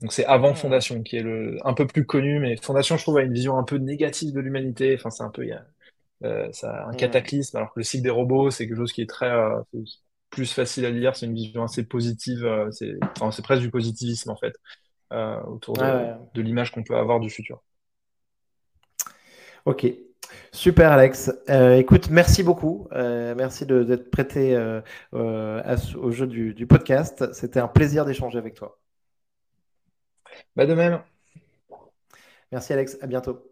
Donc 0.00 0.12
c'est 0.12 0.26
avant 0.26 0.54
Fondation 0.54 1.02
qui 1.02 1.16
est 1.16 1.22
le 1.22 1.56
un 1.64 1.72
peu 1.72 1.86
plus 1.86 2.04
connu, 2.04 2.38
mais 2.40 2.56
Fondation 2.56 2.96
je 2.96 3.02
trouve 3.02 3.18
a 3.18 3.22
une 3.22 3.32
vision 3.32 3.56
un 3.56 3.62
peu 3.62 3.76
négative 3.76 4.32
de 4.34 4.40
l'humanité. 4.40 4.94
Enfin 4.98 5.10
c'est 5.10 5.22
un 5.22 5.30
peu 5.30 5.44
il 5.44 5.48
y 5.48 5.52
a 5.52 5.64
euh, 6.24 6.48
ça, 6.52 6.86
un 6.86 6.92
cataclysme, 6.92 7.56
alors 7.56 7.72
que 7.72 7.80
le 7.80 7.84
cycle 7.84 8.04
des 8.04 8.10
robots 8.10 8.50
c'est 8.50 8.66
quelque 8.66 8.76
chose 8.76 8.92
qui 8.92 9.02
est 9.02 9.08
très 9.08 9.30
euh, 9.30 9.60
plus 10.30 10.52
facile 10.52 10.84
à 10.84 10.90
lire. 10.90 11.16
C'est 11.16 11.26
une 11.26 11.34
vision 11.34 11.62
assez 11.64 11.84
positive. 11.84 12.44
Euh, 12.44 12.70
c'est 12.70 12.92
enfin, 13.16 13.30
c'est 13.30 13.42
presque 13.42 13.62
du 13.62 13.70
positivisme 13.70 14.30
en 14.30 14.36
fait 14.36 14.54
autour 15.46 15.74
de, 15.76 16.14
de 16.32 16.40
l'image 16.40 16.72
qu'on 16.72 16.82
peut 16.82 16.96
avoir 16.96 17.20
du 17.20 17.28
futur. 17.28 17.62
Ok, 19.66 19.86
Super 20.52 20.90
Alex. 20.90 21.30
écoute, 21.76 22.08
merci 22.08 22.42
beaucoup. 22.42 22.88
merci 22.90 23.66
d'être 23.66 24.10
prêté 24.10 24.56
au 25.12 26.10
jeu 26.10 26.26
du, 26.26 26.54
du 26.54 26.66
podcast. 26.66 27.30
C'était 27.34 27.60
un 27.60 27.68
plaisir 27.68 28.06
d'échanger 28.06 28.38
avec 28.38 28.54
toi. 28.54 28.81
Bah 30.56 30.66
de 30.66 30.74
même. 30.74 31.02
Merci 32.52 32.72
Alex, 32.72 32.98
à 33.00 33.06
bientôt. 33.06 33.51